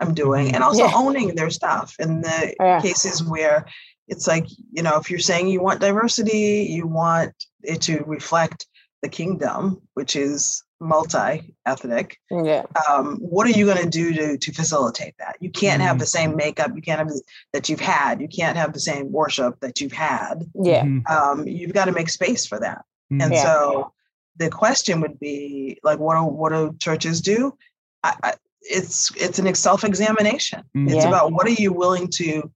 i'm 0.00 0.14
doing 0.14 0.54
and 0.54 0.64
also 0.64 0.84
Yeah. 0.86 0.92
owning 0.94 1.34
their 1.34 1.50
stuff 1.50 1.94
in 1.98 2.20
the 2.22 2.54
Yeah. 2.58 2.80
cases 2.80 3.22
where 3.22 3.66
it's 4.08 4.26
like 4.26 4.46
you 4.72 4.82
know 4.82 4.96
if 4.98 5.10
you're 5.10 5.18
saying 5.30 5.48
you 5.48 5.60
want 5.62 5.80
diversity 5.80 6.66
you 6.70 6.86
want 6.86 7.32
it 7.62 7.80
to 7.82 8.02
reflect 8.06 8.66
the 9.04 9.08
kingdom 9.10 9.80
which 9.92 10.16
is 10.16 10.62
multi-ethnic, 10.80 12.18
Yeah. 12.30 12.64
um, 12.88 13.16
what 13.18 13.46
are 13.46 13.50
you 13.58 13.66
going 13.66 13.82
to 13.82 13.88
do 13.88 14.12
to 14.14 14.38
to 14.38 14.52
facilitate 14.52 15.14
that? 15.18 15.36
You 15.40 15.50
can't 15.50 15.82
have 15.82 15.96
Mhm. 15.96 16.00
the 16.00 16.06
same 16.06 16.36
makeup. 16.36 16.70
You 16.74 16.82
can't 16.82 16.98
have 16.98 17.10
that 17.52 17.68
you've 17.68 17.80
had. 17.80 18.20
You 18.20 18.28
can't 18.28 18.56
have 18.56 18.72
the 18.72 18.80
same 18.80 19.12
worship 19.12 19.60
that 19.60 19.80
you've 19.80 19.92
had. 19.92 20.44
Yeah. 20.54 20.84
Mhm. 20.84 21.08
Um, 21.10 21.46
you've 21.46 21.72
got 21.74 21.84
to 21.86 21.92
make 21.92 22.08
space 22.08 22.46
for 22.46 22.58
that. 22.60 22.82
Mhm. 23.12 23.22
And 23.24 23.32
Yeah. 23.34 23.42
so 23.44 23.92
the 24.36 24.50
question 24.50 25.00
would 25.02 25.18
be 25.20 25.78
like, 25.84 25.98
what 25.98 26.14
do 26.16 26.24
what 26.24 26.50
do 26.52 26.74
churches 26.80 27.20
do? 27.20 27.56
I, 28.02 28.12
I, 28.22 28.34
it's 28.62 29.12
it's 29.16 29.38
an 29.38 29.54
self 29.54 29.84
examination. 29.84 30.62
Mhm. 30.76 30.86
It's 30.86 31.04
Yeah. 31.04 31.08
about 31.08 31.32
what 31.32 31.46
are 31.46 31.60
you 31.64 31.72
willing 31.72 32.08
to 32.20 32.50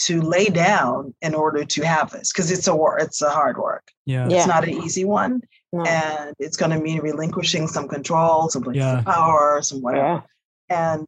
to 0.00 0.20
lay 0.20 0.46
down 0.46 1.14
in 1.22 1.34
order 1.34 1.64
to 1.64 1.80
have 1.82 2.10
this 2.10 2.32
because 2.32 2.50
it's 2.50 2.66
a 2.66 2.74
work. 2.74 3.00
It's 3.00 3.22
a 3.22 3.30
hard 3.30 3.56
work. 3.58 3.84
yeah. 4.06 4.28
Yeah. 4.28 4.36
It's 4.38 4.46
not 4.54 4.64
an 4.64 4.74
easy 4.84 5.04
one, 5.04 5.40
No. 5.74 5.82
and 5.84 6.34
it's 6.38 6.56
going 6.56 6.70
to 6.70 6.78
mean 6.78 7.00
relinquishing 7.00 7.66
some 7.66 7.88
control, 7.88 8.48
some 8.48 8.62
Yeah. 8.72 9.02
power, 9.04 9.60
some 9.62 9.80
whatever. 9.82 10.22
Yeah. 10.70 10.92
And 10.96 11.06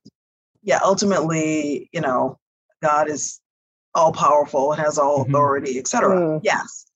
yeah, 0.63 0.81
ultimately, 0.83 1.89
you 1.93 2.01
know, 2.01 2.39
God 2.83 3.09
is 3.09 3.41
all 3.95 4.13
powerful 4.13 4.73
and 4.73 4.81
has 4.83 4.99
all 4.99 5.25
Mhm. 5.25 5.29
authority, 5.29 5.79
etc. 5.79 6.17
Mm. 6.17 6.41
Yes. 6.43 6.87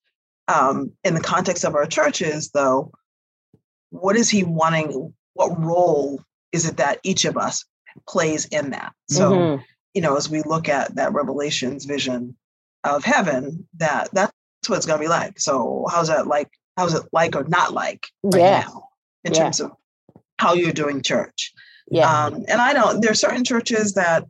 Um, 0.48 0.92
in 1.04 1.14
the 1.14 1.20
context 1.20 1.64
of 1.64 1.76
our 1.76 1.87
churches, 1.87 2.50
though, 2.52 2.90
what 3.90 4.16
is 4.16 4.28
He 4.28 4.42
wanting? 4.42 5.14
What 5.35 5.59
role 5.62 6.20
is 6.52 6.66
it 6.66 6.76
that 6.78 6.98
each 7.04 7.24
of 7.24 7.37
us 7.37 7.64
plays 8.09 8.46
in 8.46 8.70
that? 8.70 8.92
So, 9.09 9.30
Mhm. 9.30 9.64
you 9.94 10.02
know, 10.02 10.16
as 10.16 10.28
we 10.28 10.42
look 10.42 10.68
at 10.68 10.96
that 10.96 11.12
Revelation's 11.12 11.85
vision 11.85 12.37
of 12.83 13.04
heaven, 13.04 13.68
that 13.76 14.09
that's 14.12 14.33
what 14.66 14.76
it's 14.76 14.87
going 14.87 14.98
to 14.98 15.04
be 15.04 15.09
like. 15.09 15.38
So, 15.38 15.87
how's 15.88 16.09
that 16.09 16.26
like? 16.26 16.50
How's 16.81 16.95
it 16.95 17.03
like 17.12 17.37
or 17.37 17.45
not 17.45 17.75
like 17.75 18.07
right 18.23 18.40
Yeah. 18.40 18.61
now 18.66 18.88
in 19.25 19.35
Yeah. 19.35 19.43
terms 19.43 19.61
of 19.61 19.73
how 20.38 20.55
you're 20.55 20.73
doing 20.73 21.03
church? 21.03 21.53
Yeah. 21.90 22.11
Um, 22.11 22.37
and 22.49 22.59
I 22.59 22.73
don't, 22.73 23.03
there 23.03 23.11
are 23.11 23.14
certain 23.14 23.45
churches 23.45 23.93
that, 23.95 24.25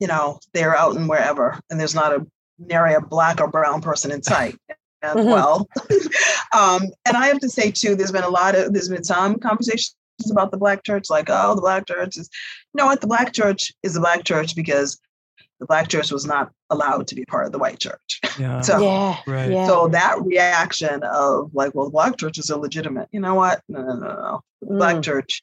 you 0.00 0.08
know, 0.08 0.40
they're 0.52 0.76
out 0.76 0.96
and 0.96 1.08
wherever, 1.08 1.60
and 1.70 1.78
there's 1.78 1.94
not 1.94 2.12
a 2.12 2.26
nary 2.58 2.94
a 2.94 3.00
black 3.00 3.40
or 3.40 3.46
brown 3.46 3.80
person 3.82 4.10
in 4.10 4.22
sight. 4.22 4.56
And 5.02 5.20
Mhm. 5.20 5.32
well, 5.32 5.66
um, 6.52 6.82
and 7.06 7.16
I 7.16 7.28
have 7.28 7.38
to 7.38 7.48
say 7.48 7.70
too, 7.70 7.94
there's 7.94 8.12
been 8.12 8.22
a 8.24 8.28
lot 8.28 8.54
of, 8.54 8.74
there's 8.74 8.90
been 8.90 9.02
some 9.02 9.38
conversations 9.38 9.94
about 10.30 10.50
the 10.50 10.58
black 10.58 10.84
church, 10.84 11.04
like, 11.08 11.30
oh, 11.30 11.54
the 11.54 11.62
black 11.62 11.86
church 11.86 12.18
is, 12.18 12.28
you 12.74 12.78
know 12.78 12.84
what, 12.84 13.00
the 13.00 13.06
black 13.06 13.32
church 13.32 13.72
is 13.82 13.94
the 13.94 14.00
black 14.00 14.24
church 14.24 14.54
because 14.54 15.00
the 15.60 15.66
black 15.66 15.88
church 15.88 16.10
was 16.10 16.26
not 16.26 16.50
allowed 16.70 17.06
to 17.08 17.14
be 17.14 17.24
part 17.26 17.46
of 17.46 17.52
the 17.52 17.58
white 17.58 17.78
church. 17.78 18.20
Yeah. 18.38 18.62
So, 18.62 18.78
yeah. 18.80 19.16
Right. 19.26 19.50
Yeah. 19.52 19.66
so 19.66 19.88
that 19.88 20.16
reaction 20.22 21.02
of 21.02 21.50
like, 21.54 21.74
well, 21.74 21.84
the 21.86 21.90
black 21.90 22.16
church 22.16 22.38
is 22.38 22.48
illegitimate. 22.48 23.08
You 23.12 23.20
know 23.20 23.34
what? 23.34 23.60
No, 23.68 23.82
no, 23.82 23.94
no, 23.96 24.06
no. 24.06 24.40
The 24.62 24.74
black 24.74 24.96
Mm. 24.96 25.02
church. 25.04 25.42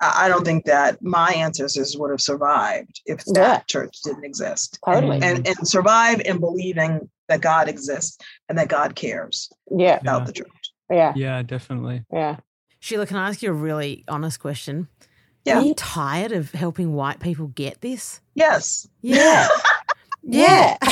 I 0.00 0.24
I 0.24 0.28
don't 0.28 0.44
think 0.44 0.64
that 0.64 1.00
my 1.02 1.30
ancestors 1.32 1.96
would 1.96 2.10
have 2.10 2.20
survived 2.20 3.00
if 3.06 3.24
that 3.26 3.36
Yeah. 3.36 3.58
church 3.68 3.94
didn't 4.04 4.24
exist. 4.24 4.78
Totally. 4.84 5.20
Mm. 5.20 5.22
And 5.22 5.46
and 5.46 5.68
survive 5.68 6.20
in 6.22 6.38
believing 6.40 7.08
that 7.28 7.40
God 7.42 7.68
exists 7.68 8.18
and 8.48 8.58
that 8.58 8.66
God 8.68 8.96
cares 8.96 9.48
Yeah. 9.70 9.98
about 10.00 10.22
Yeah. 10.22 10.26
the 10.26 10.32
church. 10.32 10.72
Yeah. 10.90 11.12
Yeah, 11.14 11.42
definitely. 11.42 12.04
Yeah. 12.12 12.36
Sheila, 12.80 13.06
can 13.06 13.16
I 13.18 13.28
ask 13.28 13.40
you 13.42 13.50
a 13.50 13.52
really 13.68 14.04
honest 14.08 14.40
question? 14.40 14.88
Yeah. 15.44 15.58
Are 15.58 15.62
you 15.64 15.74
tired 15.74 16.32
of 16.32 16.52
helping 16.52 16.92
white 16.94 17.20
people 17.20 17.48
get 17.48 17.80
this? 17.80 18.20
Yes. 18.34 18.86
Yeah. 19.02 19.48
Yeah. 20.24 20.76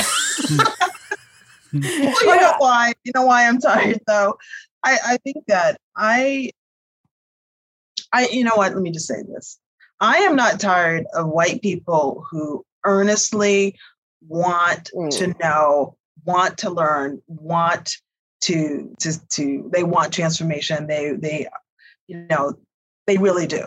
Well, 1.73 1.81
you 2.21 2.35
know 2.41 2.55
why? 2.57 2.91
You 3.05 3.13
know 3.15 3.25
why 3.25 3.47
I'm 3.47 3.57
tired 3.57 4.01
though? 4.05 4.37
I, 4.83 4.97
I 5.05 5.17
think 5.23 5.37
that 5.47 5.79
I 5.95 6.51
I 8.11 8.27
you 8.27 8.43
know 8.43 8.55
what, 8.55 8.73
let 8.73 8.81
me 8.81 8.91
just 8.91 9.07
say 9.07 9.21
this. 9.23 9.57
I 10.01 10.17
am 10.17 10.35
not 10.35 10.59
tired 10.59 11.05
of 11.13 11.29
white 11.29 11.61
people 11.61 12.25
who 12.29 12.65
earnestly 12.85 13.77
want 14.27 14.89
Mm. 14.93 15.17
to 15.19 15.27
know, 15.41 15.95
want 16.25 16.57
to 16.59 16.69
learn, 16.69 17.21
want 17.27 17.95
to 18.41 18.93
to 18.99 19.13
to 19.29 19.69
they 19.71 19.83
want 19.83 20.13
transformation. 20.13 20.87
They 20.87 21.13
they 21.13 21.47
you 22.07 22.25
know, 22.29 22.55
they 23.07 23.17
really 23.17 23.47
do. 23.47 23.65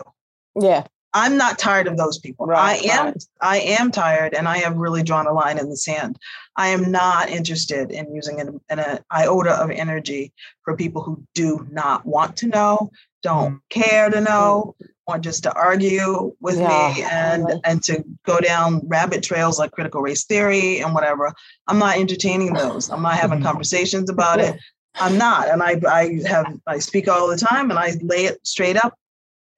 Yeah. 0.59 0.85
I'm 1.15 1.37
not 1.37 1.57
tired 1.57 1.87
of 1.87 1.95
those 1.95 2.19
people. 2.19 2.45
Right, 2.45 2.83
I 2.85 2.93
am 2.93 3.05
right. 3.05 3.23
I 3.39 3.57
am 3.59 3.89
tired 3.89 4.33
and 4.33 4.49
I 4.49 4.57
have 4.57 4.75
really 4.75 5.01
drawn 5.01 5.27
a 5.27 5.31
line 5.31 5.57
in 5.57 5.69
the 5.69 5.77
sand. 5.77 6.19
I 6.57 6.67
am 6.67 6.91
not 6.91 7.29
interested 7.29 7.89
in 7.89 8.13
using 8.13 8.41
an, 8.41 8.59
an 8.69 8.99
iota 9.09 9.51
of 9.51 9.71
energy 9.71 10.33
for 10.63 10.75
people 10.75 11.01
who 11.01 11.23
do 11.33 11.65
not 11.71 12.05
want 12.05 12.35
to 12.37 12.47
know, 12.47 12.91
don't 13.23 13.55
mm. 13.55 13.59
care 13.69 14.09
to 14.09 14.19
know, 14.19 14.75
mm. 14.83 14.87
want 15.07 15.23
just 15.23 15.43
to 15.43 15.53
argue 15.53 16.35
with 16.41 16.59
Yeah, 16.59 16.93
me 16.93 17.03
and 17.03 17.61
and 17.63 17.81
to 17.83 18.03
go 18.25 18.41
down 18.41 18.81
rabbit 18.85 19.23
trails 19.23 19.57
like 19.57 19.71
critical 19.71 20.01
race 20.01 20.25
theory 20.25 20.81
and 20.81 20.93
whatever. 20.93 21.33
I'm 21.65 21.79
not 21.79 21.97
entertaining 21.97 22.53
those. 22.53 22.89
I'm 22.89 23.01
not 23.01 23.15
having 23.15 23.41
conversations 23.49 24.09
about 24.09 24.41
it. 24.41 24.59
I'm 24.95 25.17
not. 25.17 25.47
And 25.47 25.63
I 25.63 25.79
I 25.87 26.19
have 26.27 26.59
I 26.67 26.79
speak 26.79 27.07
all 27.07 27.29
the 27.29 27.37
time 27.37 27.69
and 27.69 27.79
I 27.79 27.93
lay 28.01 28.25
it 28.25 28.45
straight 28.45 28.75
up 28.75 28.97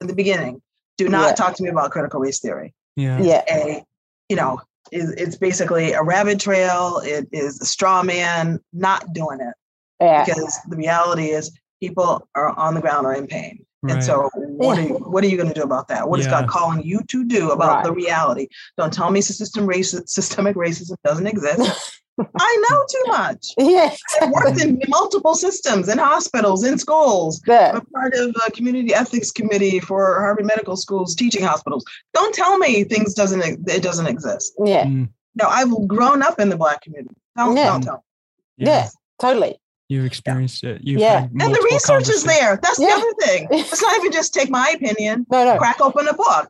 in 0.01 0.05
the 0.05 0.13
beginning. 0.13 0.61
Do 0.97 1.07
not 1.09 1.27
Yeah. 1.29 1.33
talk 1.33 1.55
to 1.55 1.63
me 1.63 1.69
about 1.69 1.91
critical 1.91 2.19
race 2.19 2.39
theory. 2.39 2.73
Yeah. 2.95 3.19
Yeah. 3.21 3.43
A, 3.51 3.83
you 4.29 4.35
know, 4.35 4.59
it, 4.91 5.13
it's 5.17 5.35
basically 5.35 5.93
a 5.93 6.01
rabbit 6.03 6.39
trail. 6.39 7.01
It 7.03 7.27
is 7.31 7.61
a 7.61 7.65
straw 7.65 8.03
man. 8.03 8.59
Not 8.73 9.13
doing 9.13 9.39
it 9.41 9.53
Yeah. 10.01 10.25
because 10.25 10.57
the 10.67 10.75
reality 10.77 11.27
is 11.29 11.51
people 11.81 12.27
are 12.35 12.49
on 12.57 12.73
the 12.73 12.81
ground 12.81 13.05
are 13.05 13.13
in 13.15 13.27
pain. 13.27 13.63
Right. 13.83 13.93
And 13.93 14.03
so, 14.03 14.29
what 14.33 14.79
are 14.79 14.81
you, 14.81 14.95
what 14.95 15.23
are 15.23 15.27
you 15.27 15.37
going 15.37 15.49
to 15.49 15.53
do 15.53 15.61
about 15.61 15.87
that? 15.89 16.09
What 16.09 16.19
is 16.19 16.25
Yeah. 16.25 16.31
God 16.41 16.49
calling 16.49 16.81
you 16.83 17.01
to 17.09 17.23
do 17.23 17.51
about 17.51 17.75
Right. 17.75 17.83
the 17.85 17.93
reality? 17.93 18.47
Don't 18.77 18.91
tell 18.91 19.11
me 19.11 19.21
system 19.21 19.67
racism, 19.67 20.09
systemic 20.09 20.55
racism 20.55 20.95
doesn't 21.03 21.27
exist. 21.27 22.01
I 22.19 22.65
know 22.69 22.83
too 22.89 23.03
much. 23.11 23.53
Yeah. 23.59 23.93
I've 24.21 24.31
worked 24.31 24.61
in 24.61 24.81
multiple 24.87 25.35
systems, 25.35 25.87
in 25.89 25.97
hospitals, 25.97 26.63
in 26.63 26.77
schools. 26.79 27.41
Yeah. 27.47 27.73
I'm 27.75 27.85
part 27.87 28.13
of 28.15 28.35
a 28.45 28.51
community 28.51 28.93
ethics 28.93 29.31
committee 29.31 29.79
for 29.79 30.19
Harvard 30.19 30.45
Medical 30.45 30.75
School's 30.77 31.15
teaching 31.15 31.43
hospitals. 31.43 31.85
Don't 32.13 32.33
tell 32.33 32.57
me 32.57 32.83
things 32.85 33.13
doesn't 33.13 33.43
it 33.69 33.83
doesn't 33.83 34.07
exist. 34.07 34.53
Yeah. 34.63 34.85
Mm, 34.85 35.09
No, 35.35 35.47
I've 35.47 35.87
grown 35.87 36.23
up 36.23 36.39
in 36.39 36.49
the 36.49 36.57
black 36.57 36.81
community. 36.81 37.15
Don't, 37.37 37.55
Yeah. 37.55 37.65
don't 37.71 37.81
tell. 37.81 38.03
Yeah. 38.57 38.87
Totally. 39.21 39.59
You've 39.89 40.05
experienced 40.05 40.63
it. 40.63 40.81
You've 40.83 40.99
Yeah. 40.99 41.21
had 41.21 41.31
And 41.39 41.53
the 41.55 41.67
research 41.71 42.09
is 42.09 42.23
there. 42.23 42.59
That's 42.63 42.79
Yeah. 42.79 42.87
the 42.87 42.93
other 42.93 43.13
thing. 43.21 43.47
It's 43.51 43.81
not 43.81 43.95
even 43.97 44.11
just 44.11 44.33
take 44.33 44.49
my 44.49 44.69
opinion, 44.75 45.25
No, 45.29 45.45
no. 45.45 45.57
crack 45.57 45.79
open 45.81 46.07
a 46.07 46.13
book, 46.13 46.49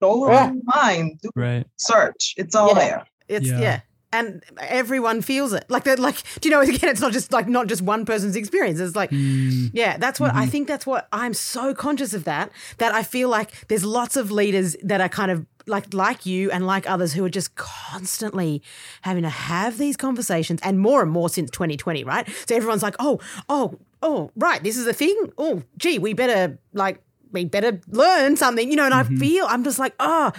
go 0.00 0.30
Yeah. 0.30 0.52
online, 0.52 1.18
do 1.22 1.30
Right. 1.34 1.66
search. 1.76 2.34
It's 2.36 2.54
all 2.54 2.68
Yeah. 2.68 2.74
there. 2.74 3.06
It's 3.28 3.48
Yeah. 3.48 3.80
And 4.12 4.42
everyone 4.58 5.22
feels 5.22 5.52
it. 5.54 5.64
Like 5.68 5.84
that 5.84 5.98
like 5.98 6.16
do 6.40 6.48
you 6.48 6.54
know 6.54 6.60
again 6.68 6.90
it's 6.90 7.00
not 7.00 7.12
just 7.12 7.32
like 7.32 7.48
not 7.48 7.66
just 7.66 7.82
one 7.82 8.04
person's 8.04 8.36
experience. 8.36 8.78
It's 8.80 8.94
like 8.96 9.10
Mm, 9.10 9.70
yeah, 9.72 9.96
that's 9.96 10.20
what 10.20 10.34
I 10.34 10.46
Mhm. 10.46 10.50
think 10.50 10.68
that's 10.68 10.86
what 10.86 11.08
I'm 11.12 11.34
so 11.34 11.74
conscious 11.74 12.12
of 12.14 12.24
that 12.24 12.50
that 12.78 12.92
I 12.94 13.02
feel 13.02 13.28
like 13.28 13.52
there's 13.68 13.84
lots 13.84 14.16
of 14.16 14.30
leaders 14.30 14.76
that 14.82 15.00
are 15.00 15.08
kind 15.08 15.30
of 15.30 15.46
like 15.66 15.94
like 15.94 16.26
you 16.26 16.50
and 16.50 16.66
like 16.66 16.90
others 16.90 17.12
who 17.12 17.24
are 17.24 17.30
just 17.30 17.54
constantly 17.54 18.62
having 19.02 19.22
to 19.22 19.28
have 19.28 19.78
these 19.78 19.96
conversations 19.96 20.60
and 20.62 20.78
more 20.80 21.02
and 21.02 21.10
more 21.10 21.28
since 21.28 21.50
2020, 21.50 22.04
right? 22.04 22.28
So 22.46 22.56
everyone's 22.56 22.82
like, 22.82 22.96
"Oh, 22.98 23.20
oh, 23.48 23.78
oh, 24.02 24.30
right, 24.36 24.62
this 24.62 24.76
is 24.76 24.86
a 24.86 24.92
thing. 24.92 25.16
Oh, 25.38 25.62
gee, 25.76 25.98
we 25.98 26.14
better 26.14 26.58
like 26.72 27.00
we 27.30 27.44
better 27.44 27.80
learn 27.88 28.36
something." 28.36 28.70
You 28.70 28.76
know, 28.76 28.84
and 28.86 28.94
Mhm. 28.94 29.16
I 29.16 29.18
feel 29.20 29.46
I'm 29.48 29.62
just 29.62 29.78
like, 29.78 29.94
"Oh, 30.00 30.32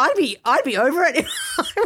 I'd 0.00 0.14
be 0.16 0.36
I'd 0.44 0.64
be 0.64 0.76
over 0.76 1.02
it." 1.04 1.14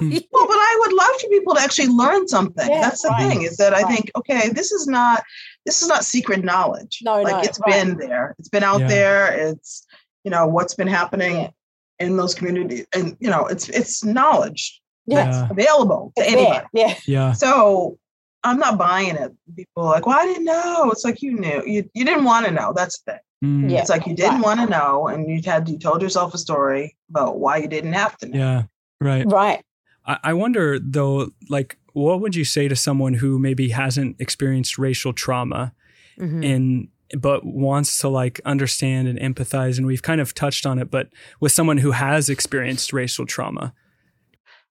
Be- 0.00 0.29
Well, 0.33 0.46
but 0.46 0.57
I 0.57 0.77
would 0.81 0.92
love 0.92 1.20
for 1.20 1.29
people 1.29 1.55
to 1.55 1.61
actually 1.61 1.88
learn 1.88 2.27
something. 2.29 2.68
Yeah, 2.68 2.81
That's 2.81 3.03
the 3.03 3.09
right. 3.09 3.29
thing 3.29 3.42
is 3.42 3.57
that 3.59 3.74
I 3.74 3.83
think, 3.83 4.11
okay, 4.16 4.48
this 4.50 4.72
is 4.72 4.87
not 4.87 5.22
this 5.66 5.83
is 5.83 5.88
not 5.88 6.05
secret 6.05 6.44
knowledge. 6.44 7.00
No, 7.03 7.20
like 7.22 7.33
no, 7.35 7.40
it's 7.40 7.59
right. 7.61 7.72
been 7.85 7.96
there. 7.98 8.35
It's 8.38 8.48
been 8.48 8.64
out 8.64 8.81
Yeah. 8.81 8.88
there. 8.88 9.48
It's 9.50 9.87
you 10.24 10.31
know 10.31 10.46
what's 10.46 10.74
been 10.74 10.88
happening 10.88 11.53
in 11.98 12.16
those 12.16 12.35
communities, 12.35 12.87
and 12.94 13.16
you 13.20 13.31
know 13.31 13.46
it's 13.46 13.68
it's 13.68 14.05
knowledge 14.05 14.81
Yeah. 15.07 15.27
Yeah. 15.31 15.48
available 15.50 16.12
to 16.16 16.22
It's 16.24 16.33
anybody. 16.33 16.66
there. 16.74 16.87
Yeah. 16.88 16.94
Yeah. 17.07 17.33
So 17.33 17.98
I'm 18.44 18.59
not 18.59 18.76
buying 18.78 19.16
it. 19.16 19.33
People 19.57 19.85
are 19.85 19.90
like, 19.90 20.07
well, 20.07 20.18
I 20.18 20.24
didn't 20.26 20.44
know. 20.44 20.90
It's 20.90 21.04
like 21.04 21.22
you 21.22 21.33
knew. 21.38 21.62
You 21.66 21.88
you 21.94 22.04
didn't 22.04 22.24
want 22.24 22.46
to 22.46 22.52
know. 22.52 22.72
That's 22.74 23.00
the 23.00 23.12
thing. 23.12 23.20
Mm, 23.44 23.70
Yeah. 23.70 23.80
It's 23.80 23.90
like 23.90 24.07
you 24.07 24.14
didn't 24.14 24.35
Right. 24.42 24.44
want 24.44 24.61
to 24.61 24.66
know, 24.66 25.09
and 25.09 25.28
you 25.28 25.40
had 25.44 25.68
you 25.68 25.78
told 25.78 26.02
yourself 26.02 26.35
a 26.35 26.38
story 26.38 26.96
about 27.11 27.38
why 27.40 27.57
you 27.59 27.68
didn't 27.68 27.94
have 27.94 28.16
to 28.18 28.28
know. 28.28 28.38
Yeah. 28.38 28.62
Right. 29.00 29.26
Right. 29.26 29.62
I, 30.07 30.18
I 30.24 30.32
wonder 30.34 30.78
though, 30.78 31.30
like, 31.49 31.78
what 31.95 32.20
would 32.20 32.36
you 32.36 32.45
say 32.45 32.68
to 32.68 32.76
someone 32.76 33.14
who 33.14 33.38
maybe 33.38 33.70
hasn't 33.70 34.16
experienced 34.20 34.78
racial 34.78 35.12
trauma 35.12 35.72
Mhm. 36.18 36.45
in 36.45 36.88
but 37.18 37.45
wants 37.45 37.99
to 37.99 38.09
like 38.09 38.40
understand 38.45 39.07
and 39.09 39.18
empathize 39.18 39.76
and 39.78 39.86
we've 39.86 40.03
kind 40.03 40.20
of 40.20 40.34
touched 40.34 40.64
on 40.66 40.78
it 40.78 40.90
but 40.90 41.09
with 41.38 41.53
someone 41.53 41.78
who 41.78 41.90
has 41.92 42.28
experienced 42.28 42.92
racial 42.92 43.24
trauma 43.26 43.72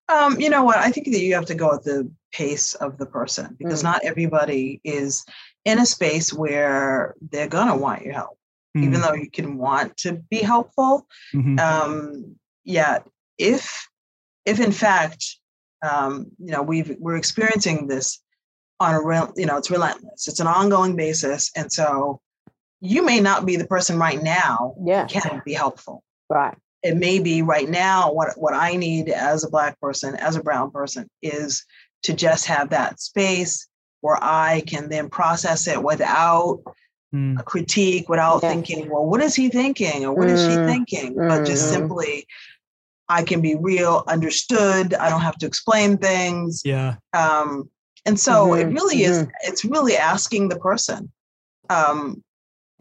Um, 0.09 0.39
you 0.41 0.49
know 0.49 0.63
what? 0.63 0.77
I 0.77 0.91
think 0.91 1.07
that 1.11 1.19
you 1.21 1.33
have 1.35 1.45
to 1.45 1.55
go 1.55 1.73
at 1.73 1.83
the 1.83 2.09
pace 2.33 2.73
of 2.75 2.97
the 2.97 3.05
person 3.05 3.55
because 3.59 3.81
Mm. 3.81 3.83
not 3.91 4.03
everybody 4.03 4.81
is 4.83 5.23
in 5.65 5.79
a 5.79 5.85
space 5.85 6.33
where 6.33 7.15
they're 7.31 7.47
gonna 7.47 7.77
want 7.77 8.03
your 8.03 8.13
help. 8.13 8.37
Mm, 8.75 8.83
even 8.85 9.01
though 9.01 9.13
you 9.13 9.29
can 9.29 9.57
want 9.57 9.95
to 9.97 10.13
be 10.29 10.37
helpful. 10.41 11.07
mhm. 11.33 11.59
Um, 11.59 12.35
yeah, 12.65 12.99
if 13.37 13.87
if 14.45 14.59
in 14.59 14.71
fact, 14.73 15.23
um, 15.89 16.27
you 16.39 16.51
know, 16.51 16.61
we've 16.63 16.95
we're 16.99 17.15
experiencing 17.17 17.87
this 17.87 18.19
on 18.79 18.93
a 18.95 19.01
real, 19.01 19.31
you 19.37 19.45
know, 19.45 19.57
it's 19.57 19.71
relentless. 19.71 20.27
It's 20.27 20.39
an 20.41 20.47
ongoing 20.47 20.95
basis, 20.95 21.51
and 21.55 21.71
so 21.71 22.19
you 22.81 23.05
may 23.05 23.19
not 23.21 23.45
be 23.45 23.55
the 23.55 23.67
person 23.67 23.97
right 23.97 24.21
now 24.21 24.75
Yeah. 24.83 25.05
can 25.07 25.41
be 25.45 25.53
helpful. 25.53 26.03
Right. 26.29 26.57
It 26.81 26.97
may 26.97 27.19
be 27.19 27.41
right 27.41 27.69
now 27.69 28.11
what 28.11 28.29
what 28.37 28.53
I 28.53 28.75
need 28.75 29.07
as 29.09 29.43
a 29.45 29.49
black 29.49 29.79
person, 29.79 30.15
as 30.15 30.35
a 30.35 30.43
brown 30.43 30.71
person, 30.71 31.09
is 31.21 31.63
to 32.03 32.13
just 32.13 32.45
have 32.45 32.69
that 32.69 32.99
space 32.99 33.67
where 34.01 34.17
I 34.21 34.61
can 34.67 34.89
then 34.89 35.09
process 35.09 35.67
it 35.67 35.81
without 35.81 36.61
Mm, 37.13 37.39
a 37.39 37.43
critique 37.43 38.09
without 38.09 38.41
Yeah. 38.41 38.49
thinking, 38.49 38.89
well, 38.89 39.05
what 39.05 39.21
is 39.21 39.35
he 39.35 39.47
thinking 39.47 40.03
or 40.03 40.13
what 40.13 40.29
is 40.29 40.41
she 40.43 40.55
Mm, 40.57 40.65
thinking? 40.65 41.15
But 41.15 41.45
just 41.45 41.65
mhm. 41.65 41.69
simply, 41.69 42.25
I 43.07 43.21
can 43.23 43.39
be 43.39 43.53
real, 43.53 44.03
understood. 44.07 44.95
I 44.95 45.09
don't 45.11 45.21
have 45.21 45.37
to 45.37 45.45
explain 45.45 45.99
things. 45.99 46.63
yeah. 46.65 46.95
Um, 47.13 47.69
and 48.07 48.19
so 48.19 48.55
it 48.55 48.65
Mhm, 48.67 48.73
really 48.73 49.03
is, 49.03 49.27
it's 49.43 49.63
really 49.63 49.95
asking 49.95 50.49
the 50.49 50.57
person, 50.57 51.11
um, 51.69 52.23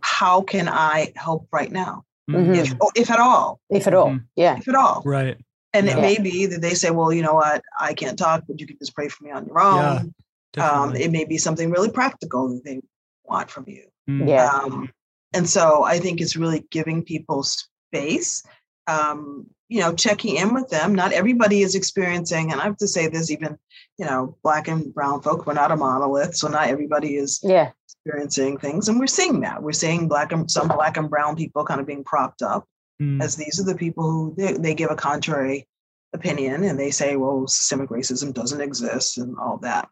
how 0.00 0.40
can 0.40 0.66
I 0.66 1.12
help 1.14 1.46
right 1.52 1.70
now? 1.70 2.04
Mhm. 2.30 2.56
If, 2.56 2.74
if 2.94 3.10
at 3.10 3.20
all, 3.20 3.60
If 3.68 3.86
at 3.86 3.92
all. 3.92 4.12
Mhm. 4.12 4.24
Yeah. 4.34 4.56
if 4.56 4.66
at 4.66 4.74
all. 4.74 5.02
Right. 5.04 5.36
And 5.74 5.86
Yeah. 5.86 5.96
it 5.96 6.00
may 6.00 6.18
be 6.18 6.46
that 6.46 6.60
they 6.60 6.74
say, 6.74 6.90
well, 6.90 7.12
you 7.12 7.22
know 7.22 7.34
what, 7.34 7.62
I 7.78 7.94
can't 7.94 8.18
talk, 8.18 8.44
but 8.46 8.60
you 8.60 8.66
can 8.66 8.76
just 8.78 8.94
pray 8.94 9.08
for 9.08 9.24
me 9.24 9.30
on 9.30 9.46
your 9.46 9.58
Yeah, 9.58 10.00
own. 10.02 10.14
um, 10.58 10.94
it 10.94 11.10
may 11.10 11.24
be 11.24 11.38
something 11.38 11.70
really 11.70 11.90
practical 11.90 12.48
that 12.50 12.64
they 12.64 12.82
want 13.24 13.50
from 13.50 13.64
you. 13.66 13.86
Mm, 14.08 14.28
Yeah. 14.28 14.48
Um, 14.48 14.92
and 15.32 15.48
so 15.48 15.82
I 15.84 15.98
think 15.98 16.20
it's 16.20 16.36
really 16.36 16.66
giving 16.70 17.02
people 17.02 17.42
space, 17.42 18.42
um, 18.86 19.46
you 19.70 19.80
know, 19.80 19.94
checking 19.94 20.36
in 20.36 20.52
with 20.52 20.68
them. 20.68 20.94
Not 20.94 21.12
everybody 21.12 21.62
is 21.62 21.74
experiencing, 21.74 22.52
and 22.52 22.60
I 22.60 22.64
have 22.64 22.76
to 22.78 22.88
say 22.88 23.06
this, 23.08 23.30
even, 23.30 23.56
you 23.96 24.04
know, 24.04 24.36
black 24.42 24.68
and 24.68 24.92
brown 24.92 25.22
folk, 25.22 25.46
we're 25.46 25.54
not 25.54 25.72
a 25.72 25.76
monolith. 25.76 26.36
So 26.36 26.48
not 26.48 26.68
everybody 26.68 27.16
is 27.16 27.40
Yeah. 27.42 27.70
experiencing 27.86 28.58
things. 28.58 28.88
And 28.90 29.00
we're 29.00 29.06
seeing 29.06 29.40
that. 29.40 29.62
We're 29.62 29.72
seeing 29.72 30.06
black 30.08 30.32
and 30.32 30.50
some 30.50 30.68
black 30.68 30.98
and 30.98 31.08
brown 31.08 31.34
people 31.36 31.64
kind 31.64 31.80
of 31.80 31.86
being 31.86 32.04
propped 32.04 32.42
up 32.42 32.68
mm, 33.00 33.22
as 33.22 33.36
these 33.36 33.60
are 33.60 33.64
the 33.64 33.74
people 33.74 34.10
who 34.10 34.34
they, 34.36 34.52
they 34.54 34.74
give 34.74 34.90
a 34.90 34.96
contrary 34.96 35.66
opinion 36.12 36.64
and 36.64 36.78
they 36.78 36.90
say, 36.90 37.16
well, 37.16 37.46
systemic 37.46 37.88
racism 37.90 38.32
doesn't 38.34 38.60
exist 38.60 39.18
and 39.18 39.36
all 39.38 39.58
that. 39.58 39.88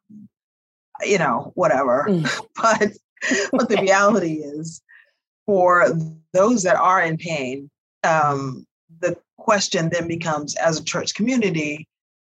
You 1.02 1.18
know, 1.18 1.52
whatever. 1.54 2.06
Mm. 2.08 2.28
but 2.56 2.92
but 3.52 3.68
the 3.68 3.80
reality 3.80 4.34
is 4.34 4.82
for 5.46 5.88
those 6.32 6.62
that 6.62 6.76
are 6.76 7.02
in 7.02 7.16
pain, 7.16 7.70
um, 8.04 8.66
the 9.00 9.16
question 9.38 9.88
then 9.90 10.08
becomes 10.08 10.54
as 10.56 10.78
a 10.78 10.84
church 10.84 11.14
community, 11.14 11.88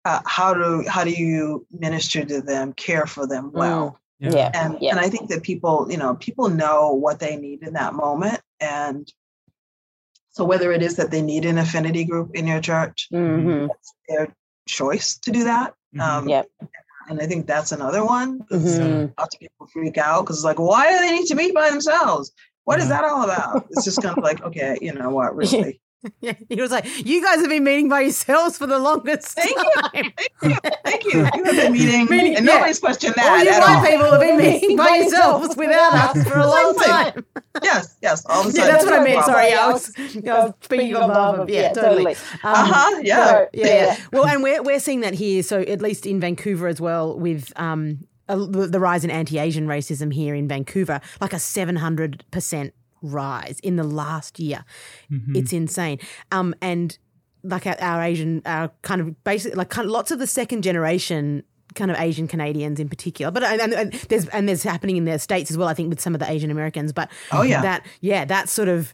uh, 0.05 0.21
how 0.25 0.53
do 0.53 0.83
how 0.87 1.03
do 1.03 1.11
you 1.11 1.65
minister 1.71 2.25
to 2.25 2.41
them, 2.41 2.73
care 2.73 3.05
for 3.05 3.27
them 3.27 3.51
well? 3.53 3.99
Yeah. 4.19 4.51
And 4.53 4.77
Yeah. 4.79 4.91
and 4.91 4.99
I 4.99 5.09
think 5.09 5.29
that 5.29 5.43
people, 5.43 5.87
you 5.89 5.97
know, 5.97 6.15
people 6.15 6.49
know 6.49 6.93
what 6.93 7.19
they 7.19 7.35
need 7.37 7.63
in 7.63 7.73
that 7.73 7.93
moment. 7.93 8.41
And 8.59 9.11
so 10.35 10.43
whether 10.43 10.73
it 10.73 10.81
is 10.83 10.97
that 10.97 11.11
they 11.11 11.21
need 11.21 11.45
an 11.45 11.57
affinity 11.57 12.03
group 12.03 12.35
in 12.35 12.45
your 12.45 12.59
church, 12.59 13.07
hmm 13.09 13.67
it's 13.71 13.93
their 14.09 14.27
choice 14.67 15.17
to 15.19 15.31
do 15.31 15.45
that. 15.45 15.73
Mhm. 15.95 16.01
Um, 16.01 16.27
Yep. 16.29 16.45
And 17.07 17.21
I 17.21 17.25
think 17.27 17.45
that's 17.47 17.71
another 17.71 18.03
one. 18.03 18.41
'cause 18.49 18.79
Mhm. 18.79 19.13
Lots 19.17 19.35
of 19.35 19.39
people 19.39 19.67
freak 19.71 19.97
out 19.97 20.21
because 20.23 20.37
it's 20.37 20.43
like, 20.43 20.59
why 20.59 20.91
do 20.91 20.97
they 20.99 21.11
need 21.17 21.27
to 21.27 21.35
meet 21.35 21.53
by 21.53 21.69
themselves? 21.69 22.31
What 22.65 22.79
is 22.79 22.89
Yeah. 22.89 23.01
that 23.01 23.05
all 23.05 23.23
about? 23.23 23.65
It's 23.69 23.85
just 23.85 24.01
kind 24.01 24.17
of 24.17 24.23
like, 24.23 24.41
okay, 24.43 24.77
you 24.81 24.91
know 24.91 25.09
what, 25.11 25.35
really? 25.41 25.79
Yeah, 26.21 26.33
he 26.49 26.61
was 26.61 26.71
like, 26.71 26.85
"You 27.05 27.21
guys 27.23 27.39
have 27.41 27.49
been 27.49 27.63
meeting 27.63 27.89
by 27.89 28.01
yourselves 28.01 28.57
for 28.57 28.67
the 28.67 28.79
longest 28.79 29.37
time. 29.37 29.47
Thank 29.91 30.15
you. 30.43 30.55
Thank 30.83 31.03
you. 31.05 31.11
You 31.35 31.43
have 31.43 31.55
been 31.55 31.73
meeting, 31.73 32.05
Meeting- 32.09 32.35
and 32.37 32.45
yeah. 32.45 32.53
nobody's 32.55 32.79
questioned 32.79 33.15
All 33.17 33.23
that 33.23 33.43
you 33.43 33.51
at 33.51 33.59
white 33.61 33.75
all. 33.77 33.85
people 33.85 34.11
have 34.11 34.19
been 34.21 34.37
meeting 34.37 34.77
by 34.77 34.95
yourselves 34.97 35.55
without 35.55 35.93
us 36.15 36.23
for 36.27 36.37
a 36.39 36.47
long 36.47 36.75
time. 36.75 37.25
Yes, 37.63 37.95
yes. 38.01 38.25
All 38.27 38.47
of 38.47 38.53
a 38.53 38.57
Yeah, 38.57 38.67
that's 38.67 38.85
what 38.85 38.93
I 38.93 38.97
no 38.99 39.03
meant. 39.03 39.25
Sorry, 39.25 39.53
I 39.53 39.67
was, 39.71 39.91
I 39.97 40.19
was 40.45 40.53
speaking 40.61 40.95
on 40.95 41.09
behalf 41.09 41.35
of. 41.39 41.49
Yeah, 41.49 41.73
totally. 41.73 42.15
Um, 42.15 42.21
Uh-huh. 42.43 43.01
Yeah. 43.03 43.25
So, 43.27 43.47
yeah, 43.53 43.65
yeah. 43.67 43.97
Well, 44.11 44.25
and 44.25 44.43
we're 44.43 44.61
we're 44.63 44.79
seeing 44.79 45.01
that 45.01 45.13
here. 45.13 45.43
So 45.43 45.61
at 45.61 45.81
least 45.81 46.05
in 46.05 46.19
Vancouver 46.19 46.67
as 46.67 46.79
well, 46.81 47.17
with 47.17 47.51
um 47.55 48.07
a, 48.27 48.37
the 48.37 48.67
the 48.67 48.79
rise 48.79 49.03
in 49.03 49.11
anti-Asian 49.11 49.67
racism 49.67 50.11
here 50.13 50.33
in 50.35 50.47
Vancouver, 50.47 50.99
like 51.21 51.33
a 51.33 51.39
seven 51.39 51.75
hundred 51.77 52.23
percent 52.31 52.73
rise 53.05 53.59
in 53.61 53.75
the 53.75 53.83
last 53.83 54.39
year. 54.39 54.65
Mhm. 55.11 55.35
It's 55.37 55.53
insane. 55.53 55.99
Um, 56.31 56.53
and 56.61 56.97
like 57.43 57.67
our, 57.67 57.75
our 57.79 58.01
Asian, 58.03 58.41
our 58.45 58.71
kind 58.81 59.01
of 59.01 59.23
basically 59.23 59.55
like 59.57 59.69
kind 59.69 59.85
of 59.85 59.91
lots 59.91 60.11
of 60.11 60.19
the 60.19 60.27
second 60.27 60.63
generation 60.63 61.43
kind 61.75 61.91
of 61.91 61.97
Asian 61.99 62.27
Canadians 62.27 62.79
in 62.79 62.87
particular, 62.89 63.31
but 63.31 63.43
and, 63.43 63.73
and 63.73 63.93
there's 64.09 64.27
and 64.29 64.47
there's 64.47 64.63
happening 64.63 64.95
in 64.97 65.05
the 65.05 65.19
states 65.19 65.51
as 65.51 65.57
well. 65.57 65.67
I 65.67 65.73
think 65.73 65.89
with 65.89 65.99
some 65.99 66.13
of 66.15 66.19
the 66.19 66.29
Asian 66.31 66.49
Americans, 66.49 66.93
but 66.93 67.09
Oh, 67.31 67.41
yeah. 67.41 67.61
that 67.61 67.85
yeah, 68.01 68.23
that 68.25 68.49
sort 68.49 68.69
of 68.69 68.93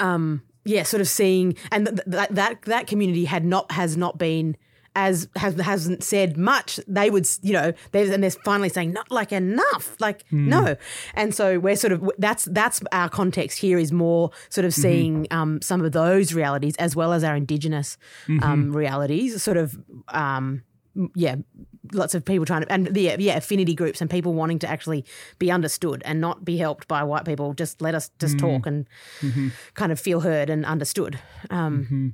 um 0.00 0.42
yeah, 0.64 0.82
sort 0.82 1.00
of 1.00 1.08
seeing 1.08 1.56
and 1.72 1.86
th- 1.86 2.00
that 2.06 2.34
that 2.34 2.62
that 2.62 2.86
community 2.86 3.24
had 3.24 3.44
not 3.44 3.70
has 3.72 3.96
not 3.96 4.18
been 4.18 4.56
as 4.96 5.28
has 5.36 5.54
hasn't 5.60 6.02
said 6.02 6.36
much. 6.36 6.80
They 6.88 7.10
would 7.10 7.26
you 7.42 7.52
know 7.52 7.72
there's 7.92 8.10
and 8.10 8.22
they're 8.22 8.30
finally 8.44 8.68
saying 8.70 8.92
not 8.92 9.08
like 9.10 9.30
enough, 9.30 9.94
like 10.00 10.24
no, 10.32 10.74
and 11.14 11.32
so 11.34 11.58
we're 11.60 11.76
sort 11.76 11.92
of 11.92 12.10
that's 12.18 12.44
that's 12.46 12.80
our 12.90 13.08
context 13.08 13.58
here 13.58 13.78
is 13.78 13.92
more 13.92 14.30
sort 14.48 14.64
of 14.64 14.72
seeing 14.74 15.26
um, 15.30 15.60
some 15.62 15.84
of 15.84 15.92
those 15.92 16.32
realities 16.34 16.74
as 16.78 16.96
well 16.96 17.12
as 17.12 17.22
our 17.22 17.36
indigenous 17.36 17.98
um, 18.42 18.72
realities, 18.74 19.42
sort 19.42 19.56
of 19.58 19.78
um, 20.08 20.62
yeah, 21.14 21.36
lots 21.92 22.14
of 22.14 22.24
people 22.24 22.46
trying 22.46 22.62
to 22.62 22.72
and 22.72 22.86
the 22.86 23.14
yeah 23.18 23.36
affinity 23.36 23.74
groups 23.74 24.00
and 24.00 24.08
people 24.10 24.32
wanting 24.32 24.58
to 24.60 24.66
actually 24.68 25.04
be 25.38 25.50
understood 25.50 26.02
and 26.06 26.20
not 26.22 26.42
be 26.42 26.56
helped 26.56 26.88
by 26.88 27.02
white 27.04 27.24
people. 27.26 27.52
Just 27.52 27.82
let 27.82 27.94
us 27.94 28.10
just 28.18 28.38
talk 28.38 28.66
and 28.66 28.86
kind 29.74 29.92
of 29.92 30.00
feel 30.00 30.20
heard 30.20 30.48
and 30.48 30.64
understood. 30.64 31.18
Um, 31.50 31.86
Mhm. 31.90 32.12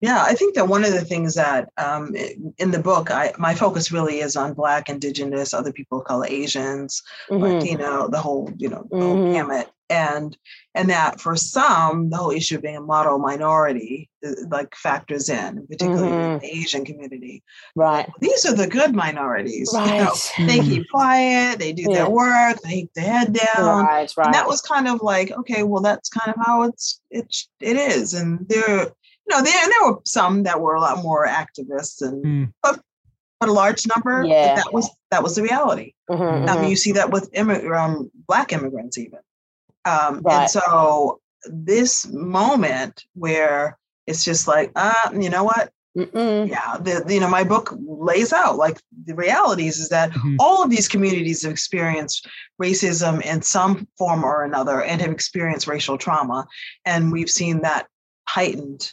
Yeah, 0.00 0.22
I 0.22 0.34
think 0.34 0.54
that 0.54 0.68
one 0.68 0.84
of 0.84 0.92
the 0.92 1.04
things 1.04 1.34
that 1.34 1.68
um, 1.76 2.14
in 2.56 2.70
the 2.70 2.78
book, 2.78 3.10
I, 3.10 3.32
my 3.38 3.54
focus 3.54 3.92
really 3.92 4.20
is 4.20 4.34
on 4.34 4.54
Black, 4.54 4.88
Indigenous, 4.88 5.52
other 5.52 5.72
people 5.72 6.00
call 6.00 6.22
it 6.22 6.30
Asians, 6.32 7.02
Mhm. 7.28 7.40
Latino, 7.40 8.08
the 8.08 8.18
whole, 8.20 8.50
you 8.56 8.68
know, 8.70 8.86
the 8.90 8.98
whole 8.98 9.16
Mhm. 9.16 9.32
gamut, 9.34 9.68
and 9.90 10.36
and 10.74 10.88
that 10.88 11.20
for 11.20 11.34
some, 11.36 12.08
the 12.10 12.16
whole 12.16 12.30
issue 12.30 12.54
of 12.56 12.62
being 12.62 12.76
a 12.76 12.80
model 12.80 13.18
minority 13.18 14.08
uh, 14.24 14.30
like 14.50 14.74
factors 14.76 15.28
in, 15.28 15.66
particularly 15.66 16.08
in 16.12 16.14
Mhm. 16.14 16.40
the 16.40 16.46
Asian 16.46 16.84
community. 16.84 17.42
Right. 17.74 18.08
These 18.20 18.46
are 18.46 18.54
the 18.54 18.68
good 18.68 18.94
minorities. 18.94 19.70
you 19.72 19.78
know. 19.80 19.84
Right. 19.86 20.32
They 20.46 20.60
keep 20.60 20.84
quiet, 20.90 21.58
they 21.58 21.72
do 21.72 21.82
Yeah. 21.88 21.94
their 22.04 22.10
work, 22.10 22.60
they 22.62 22.70
keep 22.82 22.94
their 22.94 23.04
head 23.12 23.32
down, 23.34 23.84
Right. 23.84 24.10
Right. 24.16 24.26
and 24.26 24.34
that 24.34 24.46
was 24.46 24.60
kind 24.62 24.86
of 24.88 25.02
like 25.02 25.30
okay 25.32 25.62
well 25.64 25.82
that's 25.82 26.08
kind 26.08 26.34
of 26.34 26.42
how 26.46 26.62
it's 26.62 27.00
it 27.10 27.26
it 27.60 27.76
is 27.76 28.14
and 28.14 28.46
there 28.48 28.92
know 29.30 29.42
there 29.42 29.62
and 29.62 29.72
there 29.72 29.90
were 29.92 29.98
some 30.04 30.42
that 30.42 30.60
were 30.60 30.74
a 30.74 30.80
lot 30.80 31.02
more 31.02 31.26
activists 31.26 32.02
and 32.02 32.24
Mm. 32.24 32.52
but 32.62 32.80
but 33.40 33.48
a 33.48 33.52
large 33.52 33.86
number 33.86 34.22
but 34.22 34.28
Yeah. 34.28 34.54
that 34.54 34.72
was 34.72 34.90
that 35.10 35.22
was 35.22 35.34
the 35.36 35.42
reality 35.42 35.94
Mhm, 36.10 36.48
i 36.48 36.54
mean 36.56 36.64
mhm. 36.66 36.70
you 36.70 36.76
see 36.76 36.92
that 36.92 37.10
with 37.10 37.30
immig- 37.32 37.70
um, 37.74 38.10
black 38.28 38.52
immigrants 38.52 38.98
even 38.98 39.20
um, 39.86 40.20
Right. 40.22 40.42
and 40.42 40.50
so 40.50 41.20
this 41.44 42.06
moment 42.06 43.04
where 43.14 43.78
it's 44.06 44.24
just 44.24 44.46
like 44.46 44.70
uh 44.76 45.08
you 45.18 45.30
know 45.30 45.44
what 45.44 45.72
Mm-mm. 45.96 46.48
yeah 46.48 46.76
the, 46.78 47.02
the- 47.04 47.14
you 47.14 47.20
know 47.20 47.28
my 47.28 47.42
book 47.44 47.74
lays 48.10 48.32
out 48.32 48.56
like 48.56 48.78
the 49.06 49.14
realities 49.14 49.78
is 49.78 49.88
that 49.88 50.10
Mhm. 50.12 50.36
all 50.38 50.62
of 50.62 50.70
these 50.70 50.86
communities 50.88 51.42
have 51.42 51.50
experienced 51.52 52.28
racism 52.62 53.22
in 53.22 53.40
some 53.42 53.88
form 53.98 54.22
or 54.22 54.44
another 54.44 54.82
and 54.82 55.00
have 55.00 55.10
experienced 55.10 55.66
racial 55.66 55.96
trauma 55.98 56.46
and 56.84 57.10
we've 57.10 57.30
seen 57.30 57.62
that 57.62 57.86
heightened 58.28 58.92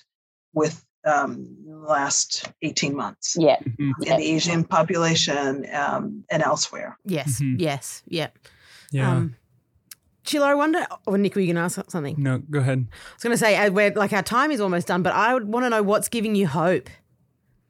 with 0.58 0.84
um, 1.06 1.56
last 1.68 2.50
18 2.62 2.96
months 2.96 3.36
Yeah. 3.40 3.60
Mhm. 3.60 3.94
in 4.06 4.18
the 4.18 4.24
asian 4.36 4.64
population 4.66 5.66
um, 5.74 6.26
and 6.32 6.42
elsewhere 6.44 6.98
yes, 7.06 7.40
Mhm. 7.42 7.56
yes, 7.60 8.04
yeah. 8.08 8.30
Yeah. 8.92 9.12
Um, 9.12 9.36
Sheila, 10.24 10.48
I 10.48 10.56
wonder. 10.56 10.86
Oh, 11.08 11.16
Nick, 11.16 11.36
were 11.36 11.42
you 11.42 11.48
going 11.54 11.56
to 11.56 11.62
ask 11.62 11.80
something? 11.90 12.16
no, 12.18 12.40
go 12.40 12.60
ahead. 12.60 12.80
I 12.92 13.14
was 13.16 13.24
going 13.24 13.34
to 13.34 13.38
say, 13.38 13.56
uh, 13.56 13.72
we're, 13.72 13.92
like 13.92 14.12
our 14.12 14.22
time 14.24 14.52
is 14.52 14.60
almost 14.60 14.88
done, 14.88 15.02
but 15.02 15.14
I 15.14 15.34
would 15.34 15.48
want 15.48 15.64
to 15.66 15.70
know 15.70 15.82
what's 15.84 16.10
giving 16.10 16.36
you 16.36 16.48
hope 16.48 16.90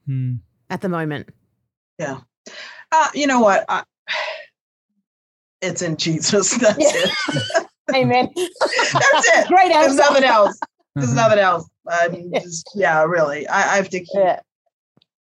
Mm. 0.10 0.40
at 0.70 0.82
the 0.82 0.90
moment. 0.90 1.30
yeah 2.00 2.22
uh, 2.92 3.10
you 3.14 3.28
know 3.28 3.42
what 3.42 3.66
I, 3.70 3.84
it's 5.62 5.82
in 5.82 5.98
jesus 5.98 6.52
that's 6.64 6.78
Yeah. 6.80 6.92
it 6.94 7.68
Amen. 7.96 8.30
that's 8.36 9.28
it 9.36 9.48
Great 9.48 9.70
there's 9.74 9.88
answer. 9.98 9.98
nothing 9.98 10.24
else 10.24 10.60
there's 10.96 11.12
Mhm. 11.12 11.16
nothing 11.16 11.40
else 11.40 11.66
i'm 11.90 12.30
Yeah. 12.32 12.40
just 12.44 12.70
yeah 12.76 13.04
really 13.04 13.48
I, 13.48 13.74
I 13.74 13.76
have 13.78 13.90
to 13.90 14.00
keep 14.00 14.10
Yeah. 14.14 14.40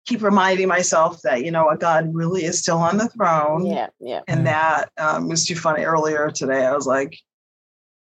keep 0.07 0.23
reminding 0.23 0.69
myself 0.69 1.21
that 1.23 1.45
you 1.45 1.51
know 1.51 1.65
what 1.67 1.81
God 1.81 2.11
really 2.15 2.45
is 2.45 2.59
still 2.59 2.79
on 2.79 2.97
the 2.99 3.09
throne, 3.09 3.67
Yeah. 3.67 3.89
Yeah. 4.01 4.21
and 4.29 4.47
that 4.47 4.91
um, 4.99 5.29
was 5.29 5.47
too 5.47 5.55
funny 5.57 5.85
earlier 5.85 6.31
today. 6.31 6.65
I 6.67 6.73
was 6.75 6.87
like, 6.87 7.17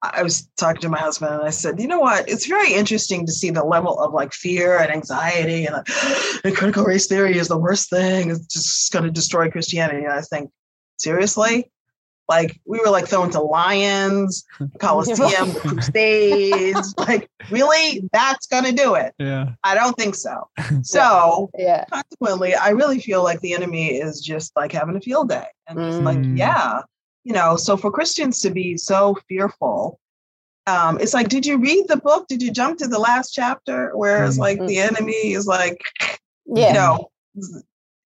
I 0.02 0.22
was 0.24 0.50
talking 0.58 0.82
to 0.82 0.89
my 0.89 1.00
husband 1.00 1.34
and 1.34 1.44
I 1.44 1.50
said, 1.52 1.80
you 1.80 1.88
know 1.88 2.00
what? 2.00 2.28
It's 2.28 2.46
very 2.48 2.74
interesting 2.74 3.26
to 3.26 3.32
see 3.32 3.52
the 3.52 3.64
level 3.64 3.98
of 4.00 4.14
like 4.14 4.34
fear 4.34 4.78
and 4.80 4.91
anxiety 4.91 5.66
and, 5.66 5.76
like, 5.76 5.88
and 6.44 6.56
critical 6.56 6.84
race 6.84 7.08
theory 7.08 7.38
is 7.38 7.48
the 7.48 7.58
worst 7.58 7.89
thing. 7.89 8.30
It's 8.32 8.48
just 8.48 8.91
going 8.91 9.06
to 9.06 9.12
destroy 9.12 9.50
Christianity. 9.50 10.04
And 10.04 10.12
I 10.14 10.22
think, 10.22 10.50
seriously? 10.98 11.72
Like 12.30 12.59
we 12.65 12.80
were 12.80 12.89
like 12.89 13.07
thrown 13.07 13.30
to 13.32 13.41
lions, 13.41 14.45
Coliseum, 14.80 15.53
Crusades. 15.53 16.95
like, 16.97 17.30
really? 17.51 18.07
That's 18.13 18.47
going 18.47 18.63
to 18.63 18.71
do 18.71 18.95
it? 18.95 19.13
Yeah. 19.19 19.51
I 19.63 19.76
don't 19.76 19.95
think 19.97 20.15
so. 20.15 20.47
So 20.84 21.49
Yeah. 21.57 21.86
consequently, 21.91 22.55
I 22.55 22.69
really 22.69 22.99
feel 22.99 23.24
like 23.24 23.39
the 23.41 23.53
enemy 23.53 23.97
is 23.97 24.21
just 24.21 24.55
like 24.55 24.71
having 24.71 24.95
a 24.95 25.01
field 25.01 25.30
day. 25.30 25.47
And 25.67 25.80
it's 25.80 25.99
like, 25.99 26.17
Mm. 26.19 26.38
yeah, 26.38 26.82
you 27.24 27.34
know, 27.34 27.55
so 27.55 27.76
for 27.78 27.91
Christians 27.91 28.39
to 28.41 28.49
be 28.51 28.78
so 28.78 29.17
fearful, 29.28 29.99
um, 30.65 30.97
it's 31.01 31.13
like, 31.13 31.28
did 31.30 31.45
you 31.45 31.57
read 31.57 31.88
the 31.88 31.97
book? 31.97 32.28
Did 32.28 32.41
you 32.41 32.51
jump 32.51 32.78
to 32.80 32.88
the 32.88 32.99
last 32.99 33.32
chapter 33.32 33.95
where 33.97 34.26
it's 34.26 34.38
Mm. 34.38 34.41
like 34.41 34.65
the 34.65 34.80
enemy 34.80 35.34
is 35.34 35.45
like, 35.45 35.82
Yeah. 36.45 36.67
you 36.67 36.74
know, 36.74 37.11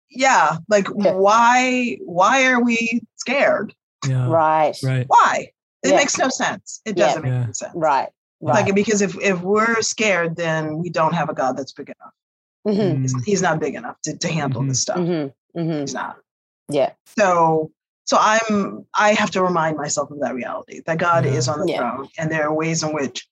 yeah, 0.09 0.57
like 0.69 0.87
Yeah. 0.95 1.13
why 1.13 1.97
why 2.05 2.45
are 2.47 2.63
we 2.63 3.01
scared? 3.15 3.73
Yeah. 4.07 4.27
Right. 4.27 4.75
Right. 4.83 5.05
Why? 5.07 5.49
It 5.83 5.89
Yeah. 5.91 5.95
makes 5.95 6.17
no 6.17 6.29
sense. 6.29 6.81
It 6.85 6.97
Yeah. 6.97 7.07
doesn't 7.07 7.21
make 7.23 7.31
Yeah. 7.31 7.43
any 7.43 7.53
sense. 7.53 7.73
Right. 7.75 8.09
Right. 8.41 8.65
Like 8.65 8.75
because 8.75 9.01
if 9.01 9.15
if 9.21 9.41
we're 9.41 9.81
scared, 9.81 10.35
then 10.35 10.77
we 10.77 10.89
don't 10.89 11.13
have 11.13 11.29
a 11.29 11.33
God 11.33 11.57
that's 11.57 11.73
big 11.73 11.89
enough. 11.89 12.13
mm-hmm. 12.67 13.01
He's, 13.01 13.15
Mm. 13.15 13.23
he's 13.25 13.41
not 13.41 13.59
big 13.61 13.75
enough 13.75 13.95
to, 14.03 14.17
to 14.17 14.27
handle 14.27 14.61
Mhm. 14.61 14.69
this 14.69 14.81
stuff. 14.81 14.97
Mm-hmm. 14.97 15.59
Mm-hmm. 15.59 15.79
He's 15.81 15.93
not. 15.93 16.17
Yeah. 16.69 16.91
So 17.17 17.71
so 18.05 18.17
I'm 18.19 18.85
I 18.93 19.13
have 19.13 19.31
to 19.31 19.41
remind 19.43 19.77
myself 19.77 20.11
of 20.11 20.19
that 20.19 20.33
reality 20.35 20.81
that 20.85 20.97
God 20.97 21.25
Yeah. 21.25 21.31
is 21.31 21.47
on 21.47 21.61
the 21.61 21.71
Yeah. 21.71 21.77
throne, 21.77 22.09
and 22.17 22.29
there 22.31 22.45
are 22.47 22.53
ways 22.53 22.83
in 22.83 22.93
which, 22.93 23.27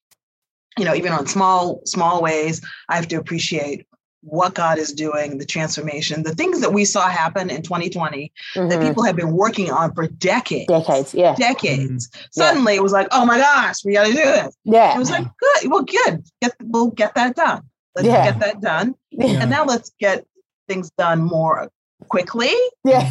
you 0.77 0.85
know, 0.85 0.95
even 0.95 1.11
on 1.11 1.27
small 1.27 1.81
small 1.85 2.21
ways, 2.21 2.61
I 2.89 2.95
have 2.95 3.07
to 3.09 3.17
appreciate 3.17 3.85
what 4.27 4.55
God 4.55 4.79
is 4.79 4.91
doing, 4.91 5.37
the 5.37 5.45
transformation, 5.45 6.23
the 6.23 6.33
things 6.33 6.59
that 6.61 6.73
we 6.73 6.83
saw 6.83 7.07
happen 7.07 7.49
in 7.51 7.61
2020 7.61 8.31
that 8.55 8.61
Mhm. 8.79 8.87
people 8.87 9.03
have 9.03 9.15
been 9.15 9.31
working 9.31 9.69
on 9.71 9.93
for 9.93 10.07
decades. 10.07 10.65
Decades. 10.67 11.13
Yeah. 11.13 11.35
Decades. 11.35 12.09
Suddenly 12.31 12.73
it 12.75 12.81
was 12.83 12.91
like, 12.91 13.07
oh 13.11 13.23
my 13.25 13.37
gosh, 13.37 13.85
we 13.85 13.93
got 13.93 14.07
to 14.07 14.11
do 14.11 14.17
this. 14.17 14.55
Yeah. 14.63 14.95
It 14.95 14.99
was 14.99 15.11
like, 15.11 15.25
good, 15.37 15.69
well, 15.71 15.83
good. 15.83 16.23
Get 16.41 16.53
we'll 16.63 16.87
get 16.89 17.13
that 17.15 17.35
done. 17.35 17.61
Let's 17.95 18.07
Yeah. 18.07 18.25
get 18.31 18.39
that 18.39 18.61
done. 18.61 18.95
Yeah. 19.11 19.41
And 19.41 19.49
now 19.51 19.63
let's 19.63 19.91
get 19.99 20.25
things 20.67 20.89
done 20.97 21.21
more 21.21 21.69
quickly 22.09 22.51
Yeah. 22.83 23.09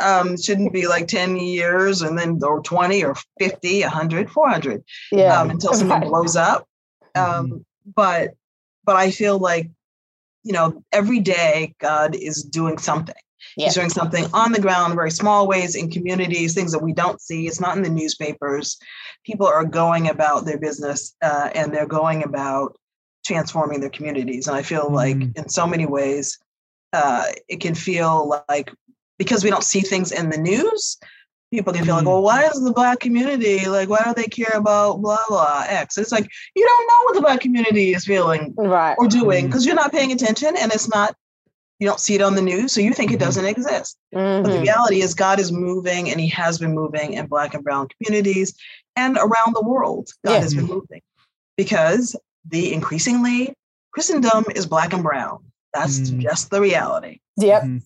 um, 0.00 0.36
shouldn't 0.40 0.72
be 0.72 0.86
like 0.86 1.06
10 1.08 1.36
years 1.36 2.00
and 2.00 2.18
then 2.18 2.38
or 2.42 2.62
20 2.62 3.04
or 3.04 3.14
50 3.38 3.82
100 3.82 4.30
400 4.30 4.82
Yeah. 5.12 5.38
um, 5.38 5.50
until 5.50 5.74
something 5.74 6.08
blows 6.08 6.34
up 6.36 6.66
um, 7.14 7.64
but 7.94 8.30
but 8.84 8.96
i 8.96 9.10
feel 9.10 9.38
like 9.38 9.68
you 10.42 10.52
know 10.52 10.82
every 10.92 11.20
day 11.20 11.74
god 11.80 12.14
is 12.14 12.42
doing 12.42 12.78
something 12.78 13.14
Yeah. 13.56 13.66
he's 13.66 13.74
doing 13.74 13.90
something 13.90 14.26
on 14.32 14.52
the 14.52 14.60
ground 14.60 14.94
very 14.94 15.10
small 15.10 15.46
ways 15.46 15.74
in 15.74 15.90
communities 15.90 16.54
things 16.54 16.72
that 16.72 16.82
we 16.82 16.92
don't 16.92 17.20
see 17.20 17.46
it's 17.46 17.60
not 17.60 17.76
in 17.76 17.82
the 17.82 17.90
newspapers 17.90 18.78
people 19.24 19.46
are 19.46 19.64
going 19.64 20.08
about 20.08 20.44
their 20.44 20.58
business 20.58 21.14
uh, 21.22 21.50
and 21.54 21.72
they're 21.72 21.86
going 21.86 22.22
about 22.24 22.76
transforming 23.24 23.80
their 23.80 23.90
communities 23.90 24.46
and 24.48 24.56
i 24.56 24.62
feel 24.62 24.88
like 24.90 25.16
Mhm. 25.16 25.36
in 25.36 25.48
so 25.48 25.66
many 25.66 25.86
ways 25.86 26.38
uh, 26.92 27.24
it 27.48 27.60
can 27.60 27.74
feel 27.74 28.28
like 28.48 28.68
because 29.18 29.44
we 29.44 29.50
don't 29.50 29.62
see 29.64 29.80
things 29.80 30.10
in 30.10 30.30
the 30.30 30.38
news 30.38 30.98
people 31.50 31.72
can 31.72 31.84
feel 31.84 31.96
like 31.96 32.04
Mhm. 32.04 32.08
well 32.08 32.22
why 32.22 32.44
is 32.44 32.62
the 32.62 32.72
black 32.72 33.00
community 33.00 33.66
like 33.68 33.88
why 33.88 34.00
don't 34.04 34.16
they 34.16 34.24
care 34.28 34.52
about 34.54 35.00
blah 35.02 35.18
blah 35.28 35.64
x 35.68 35.98
it's 35.98 36.12
like 36.12 36.28
you 36.54 36.64
don't 36.64 36.86
know 36.86 37.04
what 37.04 37.14
the 37.14 37.20
black 37.20 37.40
community 37.40 37.92
is 37.94 38.04
feeling 38.04 38.54
Right. 38.56 38.94
or 38.98 39.08
doing 39.08 39.46
because 39.46 39.66
you're 39.66 39.74
not 39.74 39.92
paying 39.92 40.12
attention 40.12 40.56
and 40.56 40.72
it's 40.72 40.88
not 40.88 41.14
you 41.80 41.88
don't 41.88 41.98
see 42.00 42.14
it 42.14 42.22
on 42.22 42.34
the 42.34 42.42
news 42.42 42.72
so 42.72 42.80
you 42.80 42.92
think 42.92 43.10
it 43.10 43.16
Mhm. 43.16 43.20
doesn't 43.26 43.46
exist 43.46 43.96
but 44.12 44.42
the 44.44 44.50
Mhm. 44.50 44.62
reality 44.62 45.00
is 45.02 45.14
god 45.14 45.40
is 45.40 45.50
moving 45.50 46.10
and 46.10 46.20
he 46.20 46.28
has 46.28 46.58
been 46.58 46.74
moving 46.74 47.14
in 47.14 47.26
black 47.26 47.54
and 47.54 47.64
brown 47.64 47.88
communities 47.96 48.54
and 48.96 49.16
around 49.16 49.54
the 49.54 49.62
world 49.62 50.08
god 50.24 50.34
Yeah. 50.34 50.40
has 50.40 50.54
been 50.54 50.66
moving 50.66 51.02
because 51.56 52.14
the 52.48 52.72
increasingly 52.72 53.54
christendom 53.92 54.44
is 54.54 54.66
black 54.66 54.92
and 54.92 55.02
brown 55.02 55.38
that's 55.74 55.98
Mm. 56.10 56.20
just 56.20 56.50
the 56.50 56.60
reality 56.60 57.18
Yep. 57.38 57.62
Mhm. 57.62 57.82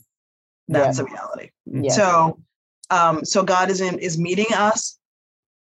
that's 0.69 0.99
the 0.99 1.05
reality 1.05 1.51
Yeah. 1.67 1.93
so 1.93 2.39
um 2.97 3.25
so 3.25 3.43
god 3.43 3.67
is 3.75 3.81
in 3.81 3.99
is 3.99 4.15
meeting 4.19 4.51
us 4.69 4.99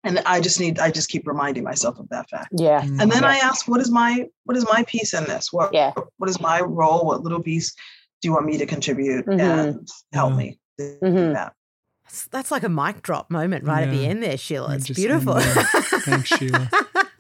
and 0.04 0.20
i 0.34 0.40
just 0.48 0.60
need 0.60 0.80
i 0.86 0.90
just 1.00 1.10
keep 1.14 1.24
reminding 1.34 1.64
myself 1.64 1.96
of 2.00 2.08
that 2.10 2.26
fact 2.30 2.50
Yeah. 2.68 2.82
And 3.02 3.10
then 3.14 3.24
Yeah. 3.24 3.34
i 3.36 3.38
ask 3.50 3.68
what 3.72 3.82
is 3.86 3.90
my 4.02 4.12
what 4.46 4.56
is 4.58 4.66
my 4.76 4.82
piece 4.94 5.12
in 5.20 5.24
this 5.26 5.46
what 5.56 5.70
Yeah. 5.74 5.92
what 6.20 6.30
is 6.30 6.40
my 6.50 6.58
role 6.62 7.02
what 7.10 7.22
little 7.26 7.42
piece 7.42 7.74
do 8.22 8.28
you 8.28 8.34
want 8.34 8.46
me 8.52 8.58
to 8.58 8.66
contribute 8.66 9.26
Mhm. 9.26 9.40
and 9.40 9.88
help 10.12 10.32
Yeah. 10.32 10.38
me 10.38 10.48
to 10.78 10.84
do 11.02 11.06
Mhm. 11.08 11.34
that 11.34 11.52
That's, 12.06 12.26
that's 12.36 12.52
like 12.52 12.64
a 12.64 12.70
mic 12.70 13.02
drop 13.02 13.32
moment 13.32 13.64
right 13.66 13.88
at 13.88 13.92
the 13.92 14.06
end 14.06 14.22
there, 14.22 14.38
Sheila. 14.38 14.76
It's 14.76 14.90
beautiful. 14.90 15.36
Thanks, 15.40 16.30
Sheila. 16.38 16.70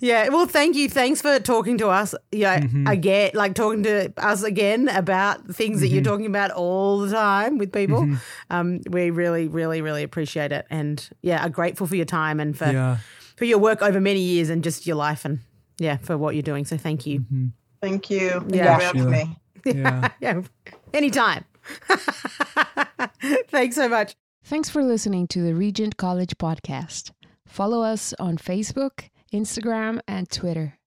yeah, 0.00 0.28
well, 0.28 0.46
thank 0.46 0.76
you. 0.76 0.88
Thanks 0.88 1.20
for 1.22 1.38
talking 1.38 1.78
to 1.78 1.88
us. 1.88 2.14
Yeah, 2.32 2.60
Mhm. 2.60 2.88
again, 2.90 3.30
like 3.34 3.54
talking 3.54 3.82
to 3.84 4.12
us 4.16 4.42
again 4.42 4.88
about 4.88 5.54
things 5.54 5.80
that 5.80 5.88
you're 5.88 6.02
Mhm. 6.02 6.06
talking 6.06 6.26
about 6.26 6.50
all 6.50 7.00
the 7.00 7.10
time 7.12 7.58
with 7.58 7.72
people. 7.72 8.02
Mhm. 8.02 8.18
Um, 8.50 8.80
we 8.90 9.10
really, 9.10 9.48
really, 9.48 9.80
really 9.82 10.02
appreciate 10.02 10.52
it, 10.52 10.66
and 10.70 11.08
yeah, 11.22 11.44
are 11.44 11.48
grateful 11.50 11.86
for 11.86 11.96
your 11.96 12.04
time 12.06 12.40
and 12.40 12.56
for 12.56 12.70
Yeah. 12.70 12.96
for 13.36 13.44
your 13.46 13.58
work 13.58 13.82
over 13.82 14.00
many 14.00 14.20
years 14.20 14.48
and 14.50 14.62
just 14.62 14.86
your 14.86 14.96
life 14.96 15.24
and 15.24 15.40
yeah, 15.78 15.96
for 15.98 16.16
what 16.16 16.34
you're 16.34 16.42
doing. 16.42 16.64
So 16.64 16.76
thank 16.76 17.06
you. 17.06 17.20
Mhm. 17.32 17.52
thank 17.82 18.08
you 18.10 18.44
Yeah. 18.48 18.78
for 18.78 18.84
having 18.84 19.00
Sheila. 19.02 19.10
me 19.10 19.36
Yeah. 19.66 20.08
yeah, 20.20 20.40
anytime. 20.94 21.44
Thanks 23.48 23.76
so 23.76 23.88
much. 23.88 24.14
Thanks 24.44 24.68
for 24.68 24.82
listening 24.82 25.26
to 25.28 25.42
the 25.42 25.54
Regent 25.54 25.96
College 25.96 26.36
podcast. 26.38 27.10
Follow 27.46 27.82
us 27.82 28.12
on 28.18 28.36
Facebook, 28.36 29.08
Instagram, 29.34 30.00
and 30.06 30.30
Twitter. 30.30 30.78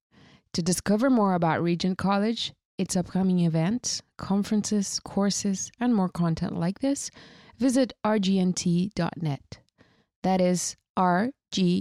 To 0.53 0.61
discover 0.63 1.09
more 1.09 1.33
about 1.33 1.61
Regent 1.61 1.97
College, 1.97 2.53
its 2.77 2.95
upcoming 2.95 3.39
events, 3.39 4.01
conferences, 4.17 5.01
courses, 5.03 5.69
and 5.79 5.93
more 5.93 6.09
content 6.09 6.57
like 6.57 6.79
this, 6.79 7.11
visit 7.57 7.91
rgnt.net. 8.05 9.59
That 10.23 10.41
is 10.41 10.77
rgnt.net. 10.97 11.77